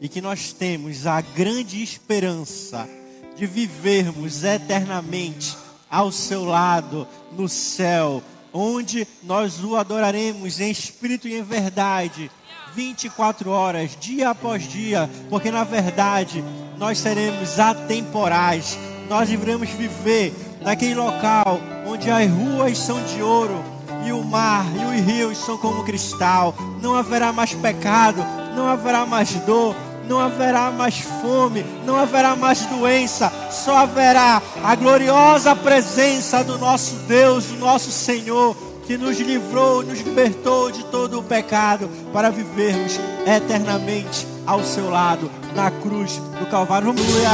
E 0.00 0.08
que 0.08 0.20
nós 0.20 0.52
temos 0.52 1.08
a 1.08 1.20
grande 1.20 1.82
esperança 1.82 2.88
de 3.36 3.44
vivermos 3.44 4.44
eternamente 4.44 5.56
ao 5.90 6.12
seu 6.12 6.44
lado 6.44 7.06
no 7.32 7.48
céu, 7.48 8.22
onde 8.52 9.08
nós 9.24 9.62
o 9.64 9.74
adoraremos 9.74 10.60
em 10.60 10.70
espírito 10.70 11.26
e 11.26 11.34
em 11.34 11.42
verdade. 11.42 12.30
24 12.74 13.50
horas, 13.50 13.96
dia 14.00 14.30
após 14.30 14.66
dia, 14.66 15.08
porque 15.28 15.50
na 15.50 15.64
verdade 15.64 16.42
nós 16.78 16.98
seremos 16.98 17.58
atemporais, 17.58 18.78
nós 19.08 19.30
iremos 19.30 19.68
viver 19.70 20.34
naquele 20.62 20.94
local 20.94 21.60
onde 21.86 22.10
as 22.10 22.30
ruas 22.30 22.78
são 22.78 23.02
de 23.04 23.22
ouro 23.22 23.62
e 24.04 24.12
o 24.12 24.24
mar 24.24 24.64
e 24.74 24.84
os 24.84 25.06
rios 25.06 25.38
são 25.38 25.56
como 25.58 25.84
cristal. 25.84 26.54
Não 26.80 26.94
haverá 26.94 27.32
mais 27.32 27.52
pecado, 27.52 28.24
não 28.56 28.66
haverá 28.66 29.06
mais 29.06 29.30
dor, 29.46 29.74
não 30.08 30.18
haverá 30.18 30.70
mais 30.70 31.00
fome, 31.00 31.64
não 31.84 31.96
haverá 31.96 32.34
mais 32.34 32.64
doença, 32.66 33.32
só 33.50 33.76
haverá 33.76 34.42
a 34.64 34.74
gloriosa 34.74 35.54
presença 35.54 36.42
do 36.42 36.58
nosso 36.58 36.96
Deus, 37.06 37.46
do 37.46 37.56
nosso 37.56 37.90
Senhor, 37.90 38.56
que 38.86 38.96
nos 38.96 39.18
livrou, 39.18 39.82
nos 39.82 40.00
libertou 40.00 40.70
de 40.70 40.84
todo 40.84 41.18
o 41.18 41.22
pecado, 41.22 41.88
para 42.12 42.30
vivermos 42.30 42.98
eternamente 43.26 44.26
ao 44.46 44.62
seu 44.64 44.90
lado, 44.90 45.30
na 45.54 45.70
cruz 45.70 46.16
do 46.38 46.46
Calvário. 46.46 46.90
Aleluia, 46.90 47.28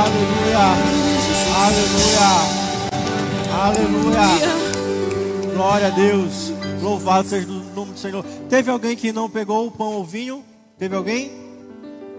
aleluia, 0.00 0.58
aleluia, 1.64 2.28
aleluia. 3.62 4.62
Glória 5.54 5.86
a 5.86 5.90
Deus, 5.90 6.52
louvado 6.80 7.28
seja 7.28 7.46
o 7.46 7.74
nome 7.74 7.92
do 7.92 7.98
Senhor. 7.98 8.24
Teve 8.48 8.70
alguém 8.70 8.96
que 8.96 9.12
não 9.12 9.28
pegou 9.30 9.66
o 9.66 9.70
pão 9.70 9.92
ou 9.94 10.04
vinho? 10.04 10.44
Teve 10.78 10.96
alguém? 10.96 11.30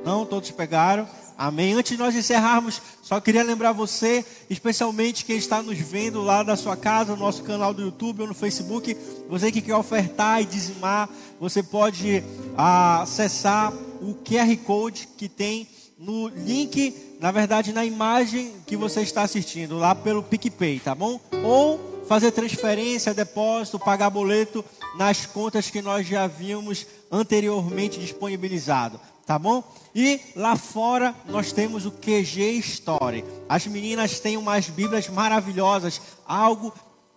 Não, 0.06 0.26
todos 0.26 0.52
pegaram. 0.52 1.08
Amém. 1.44 1.74
Antes 1.74 1.92
de 1.92 1.98
nós 1.98 2.16
encerrarmos, 2.16 2.82
só 3.02 3.20
queria 3.20 3.44
lembrar 3.44 3.74
você, 3.74 4.26
especialmente 4.50 5.26
quem 5.26 5.36
está 5.36 5.62
nos 5.62 5.78
vendo 5.78 6.22
lá 6.22 6.42
da 6.42 6.56
sua 6.56 6.78
casa, 6.78 7.18
no 7.18 7.20
nosso 7.20 7.44
canal 7.44 7.74
do 7.74 7.82
YouTube 7.82 8.22
ou 8.22 8.28
no 8.30 8.34
Facebook, 8.34 8.96
você 9.28 9.52
que 9.52 9.62
quer 9.62 9.76
ofertar 9.76 10.42
e 10.42 10.46
dizimar, 10.46 11.10
você 11.42 11.62
pode 11.62 12.24
ah, 12.56 13.02
acessar 13.02 13.74
o 14.02 14.16
QR 14.24 14.56
Code 14.64 15.10
que 15.18 15.28
tem 15.28 15.68
no 16.00 16.30
link, 16.30 16.96
na 17.20 17.30
verdade, 17.30 17.74
na 17.74 17.84
imagem 17.84 18.54
que 18.66 18.78
você 18.78 19.02
está 19.02 19.24
assistindo, 19.24 19.78
lá 19.78 19.94
pelo 19.94 20.24
PicPay, 20.24 20.80
tá 20.80 20.96
bom? 20.96 21.20
Ou 21.44 22.06
fazer 22.08 22.32
transferência, 22.32 23.14
depósito, 23.14 23.78
pagar 23.78 24.10
boleto 24.10 24.64
nas 24.98 25.26
contas 25.26 25.70
que 25.70 25.82
nós 25.82 26.08
já 26.08 26.24
havíamos 26.24 26.88
anteriormente 27.12 28.00
disponibilizado 28.00 28.98
tá 29.26 29.40
bom? 29.40 29.64
E 29.96 30.20
lá 30.36 30.56
fora 30.56 31.16
nós 31.26 31.52
temos 31.52 31.86
o 31.86 31.92
QG 31.92 32.58
Story. 32.60 33.24
As 33.48 33.66
meninas 33.68 34.20
têm 34.20 34.38
umas 34.38 34.68
Bíblias 34.68 35.08
maravilhosas, 35.08 36.02
algo 36.26 36.74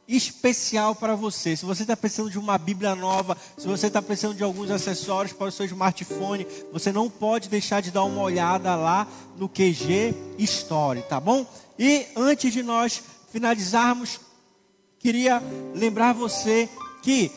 especial 0.08 0.94
para 0.94 1.16
você. 1.16 1.56
Se 1.56 1.64
você 1.64 1.82
está 1.82 1.96
precisando 1.96 2.30
de 2.30 2.38
uma 2.38 2.56
Bíblia 2.58 2.94
nova, 2.94 3.36
se 3.58 3.66
você 3.66 3.88
está 3.88 4.00
precisando 4.00 4.36
de 4.36 4.44
alguns 4.44 4.70
acessórios 4.70 5.32
para 5.32 5.48
o 5.48 5.52
seu 5.52 5.66
smartphone, 5.66 6.46
você 6.72 6.92
não 6.92 7.10
pode 7.10 7.48
deixar 7.48 7.82
de 7.82 7.90
dar 7.90 8.04
uma 8.04 8.22
olhada 8.22 8.74
lá 8.76 9.06
no 9.36 9.48
QG 9.48 10.14
Story, 10.38 11.02
tá 11.02 11.18
bom? 11.18 11.44
E 11.78 12.06
antes 12.16 12.52
de 12.52 12.62
nós 12.62 13.02
finalizarmos, 13.32 14.20
queria 14.98 15.42
lembrar 15.74 16.12
você 16.12 16.68
que 17.02 17.32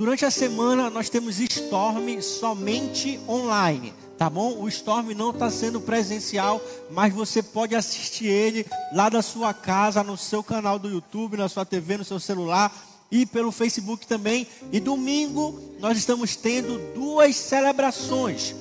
Durante 0.00 0.24
a 0.24 0.30
semana 0.30 0.88
nós 0.88 1.10
temos 1.10 1.38
Storm 1.38 2.22
somente 2.22 3.20
online, 3.28 3.92
tá 4.20 4.28
bom? 4.28 4.58
O 4.58 4.68
Storm 4.68 5.14
não 5.14 5.30
está 5.30 5.50
sendo 5.50 5.80
presencial, 5.80 6.60
mas 6.90 7.10
você 7.10 7.42
pode 7.42 7.74
assistir 7.74 8.26
ele 8.26 8.66
lá 8.92 9.08
da 9.08 9.22
sua 9.22 9.54
casa, 9.54 10.04
no 10.04 10.14
seu 10.14 10.42
canal 10.42 10.78
do 10.78 10.90
YouTube, 10.90 11.38
na 11.38 11.48
sua 11.48 11.64
TV, 11.64 11.96
no 11.96 12.04
seu 12.04 12.20
celular 12.20 12.70
e 13.10 13.24
pelo 13.24 13.50
Facebook 13.50 14.06
também. 14.06 14.46
E 14.70 14.78
domingo 14.78 15.58
nós 15.78 15.96
estamos 15.96 16.36
tendo 16.36 16.92
duas 16.92 17.34
celebrações. 17.34 18.54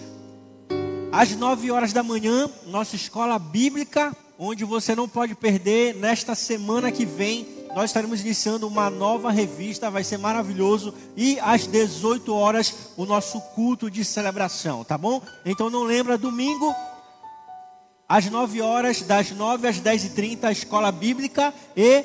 Às 1.11 1.31
9 1.31 1.69
horas 1.71 1.91
da 1.91 2.03
manhã, 2.03 2.49
nossa 2.65 2.95
escola 2.95 3.37
bíblica, 3.37 4.15
onde 4.37 4.63
você 4.63 4.95
não 4.95 5.09
pode 5.09 5.35
perder 5.35 5.93
nesta 5.93 6.35
semana 6.35 6.89
que 6.89 7.05
vem 7.05 7.45
nós 7.79 7.91
estaremos 7.91 8.19
iniciando 8.19 8.67
uma 8.67 8.89
nova 8.89 9.31
revista, 9.31 9.89
vai 9.89 10.03
ser 10.03 10.17
maravilhoso. 10.17 10.93
E 11.15 11.39
às 11.39 11.65
18 11.65 12.35
horas, 12.35 12.75
o 12.97 13.05
nosso 13.05 13.39
culto 13.55 13.89
de 13.89 14.03
celebração, 14.03 14.83
tá 14.83 14.97
bom? 14.97 15.21
Então 15.45 15.69
não 15.69 15.83
lembra, 15.83 16.17
domingo, 16.17 16.75
às 18.05 18.29
9 18.29 18.61
horas, 18.61 19.01
das 19.01 19.31
9 19.31 19.65
às 19.65 19.79
10 19.79 20.03
e 20.03 20.09
30 20.09 20.49
a 20.49 20.51
escola 20.51 20.91
bíblica 20.91 21.53
e 21.73 22.03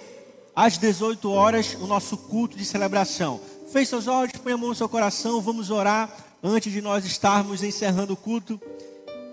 às 0.54 0.78
18 0.78 1.28
horas 1.28 1.76
o 1.80 1.88
nosso 1.88 2.16
culto 2.18 2.56
de 2.56 2.64
celebração. 2.64 3.40
Feche 3.72 3.86
seus 3.86 4.06
olhos, 4.06 4.30
põe 4.40 4.52
a 4.52 4.56
mão 4.56 4.68
no 4.68 4.76
seu 4.76 4.88
coração, 4.88 5.40
vamos 5.40 5.70
orar 5.70 6.08
antes 6.40 6.72
de 6.72 6.80
nós 6.80 7.04
estarmos 7.04 7.64
encerrando 7.64 8.12
o 8.12 8.16
culto 8.16 8.60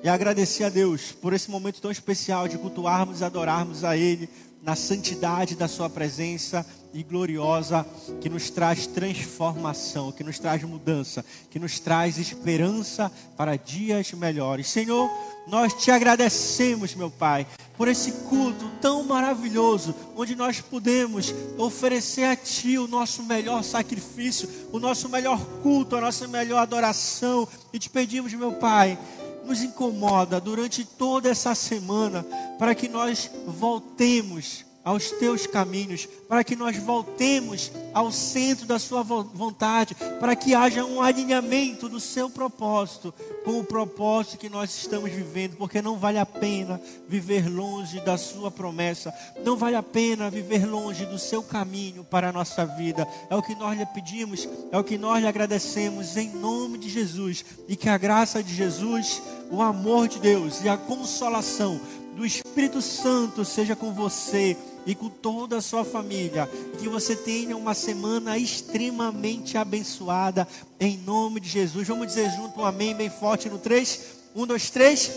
e 0.03 0.09
agradecer 0.09 0.63
a 0.63 0.69
Deus 0.69 1.11
por 1.11 1.33
esse 1.33 1.51
momento 1.51 1.79
tão 1.79 1.91
especial 1.91 2.47
de 2.47 2.57
cultuarmos 2.57 3.21
e 3.21 3.23
adorarmos 3.23 3.83
a 3.83 3.95
Ele 3.95 4.27
na 4.61 4.75
santidade 4.75 5.55
da 5.55 5.67
Sua 5.67 5.89
presença 5.89 6.65
e 6.93 7.03
gloriosa, 7.03 7.85
que 8.19 8.29
nos 8.29 8.49
traz 8.49 8.85
transformação, 8.85 10.11
que 10.11 10.23
nos 10.23 10.37
traz 10.37 10.61
mudança, 10.63 11.23
que 11.49 11.57
nos 11.57 11.79
traz 11.79 12.17
esperança 12.17 13.11
para 13.37 13.55
dias 13.55 14.11
melhores. 14.11 14.67
Senhor, 14.67 15.09
nós 15.47 15.73
te 15.73 15.89
agradecemos, 15.89 16.93
meu 16.93 17.09
Pai, 17.09 17.47
por 17.77 17.87
esse 17.87 18.11
culto 18.29 18.69
tão 18.81 19.03
maravilhoso, 19.03 19.95
onde 20.15 20.35
nós 20.35 20.59
podemos 20.59 21.33
oferecer 21.57 22.25
a 22.25 22.35
Ti 22.35 22.77
o 22.77 22.87
nosso 22.87 23.23
melhor 23.23 23.63
sacrifício, 23.63 24.49
o 24.71 24.79
nosso 24.79 25.09
melhor 25.09 25.43
culto, 25.63 25.95
a 25.95 26.01
nossa 26.01 26.27
melhor 26.27 26.59
adoração. 26.59 27.47
E 27.73 27.79
te 27.79 27.89
pedimos, 27.89 28.33
meu 28.33 28.53
Pai, 28.53 28.99
nos 29.45 29.61
incomoda 29.61 30.39
durante 30.39 30.85
toda 30.85 31.29
essa 31.29 31.53
semana, 31.55 32.25
para 32.57 32.75
que 32.75 32.87
nós 32.87 33.29
voltemos 33.45 34.65
aos 34.83 35.11
teus 35.11 35.45
caminhos, 35.45 36.07
para 36.27 36.43
que 36.43 36.55
nós 36.55 36.77
voltemos 36.77 37.71
ao 37.93 38.11
centro 38.11 38.65
da 38.65 38.79
sua 38.79 39.03
vontade, 39.03 39.95
para 40.19 40.35
que 40.35 40.55
haja 40.55 40.83
um 40.83 41.01
alinhamento 41.01 41.87
do 41.87 41.99
seu 41.99 42.29
propósito 42.29 43.13
com 43.43 43.59
o 43.59 43.63
propósito 43.63 44.37
que 44.37 44.49
nós 44.49 44.75
estamos 44.75 45.11
vivendo, 45.11 45.55
porque 45.57 45.81
não 45.81 45.97
vale 45.97 46.17
a 46.17 46.25
pena 46.25 46.81
viver 47.07 47.47
longe 47.47 47.99
da 48.01 48.17
sua 48.17 48.49
promessa, 48.49 49.13
não 49.43 49.55
vale 49.55 49.75
a 49.75 49.83
pena 49.83 50.29
viver 50.29 50.65
longe 50.65 51.05
do 51.05 51.19
seu 51.19 51.43
caminho 51.43 52.03
para 52.03 52.29
a 52.29 52.33
nossa 52.33 52.65
vida. 52.65 53.07
É 53.29 53.35
o 53.35 53.41
que 53.41 53.55
nós 53.55 53.77
lhe 53.77 53.85
pedimos, 53.87 54.47
é 54.71 54.77
o 54.77 54.83
que 54.83 54.97
nós 54.97 55.21
lhe 55.21 55.27
agradecemos 55.27 56.17
em 56.17 56.29
nome 56.29 56.77
de 56.77 56.89
Jesus 56.89 57.45
e 57.67 57.75
que 57.75 57.89
a 57.89 57.97
graça 57.97 58.41
de 58.41 58.53
Jesus, 58.53 59.21
o 59.49 59.61
amor 59.61 60.07
de 60.07 60.19
Deus 60.19 60.63
e 60.63 60.69
a 60.69 60.77
consolação 60.77 61.79
do 62.15 62.25
Espírito 62.25 62.81
Santo 62.81 63.43
seja 63.45 63.75
com 63.75 63.93
você 63.93 64.57
e 64.85 64.95
com 64.95 65.09
toda 65.09 65.57
a 65.57 65.61
sua 65.61 65.83
família. 65.83 66.49
Que 66.79 66.87
você 66.87 67.15
tenha 67.15 67.55
uma 67.55 67.73
semana 67.73 68.37
extremamente 68.37 69.57
abençoada, 69.57 70.47
em 70.79 70.97
nome 70.97 71.39
de 71.39 71.49
Jesus. 71.49 71.87
Vamos 71.87 72.07
dizer 72.07 72.29
junto 72.31 72.59
um 72.59 72.65
amém 72.65 72.95
bem 72.95 73.09
forte 73.09 73.49
no 73.49 73.59
3. 73.59 74.21
Um, 74.33 74.47
dois, 74.47 74.69
três. 74.69 75.11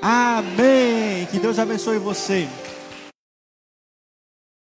Amém. 0.00 1.26
Que 1.30 1.40
Deus 1.40 1.58
abençoe 1.58 1.98
você. 1.98 2.48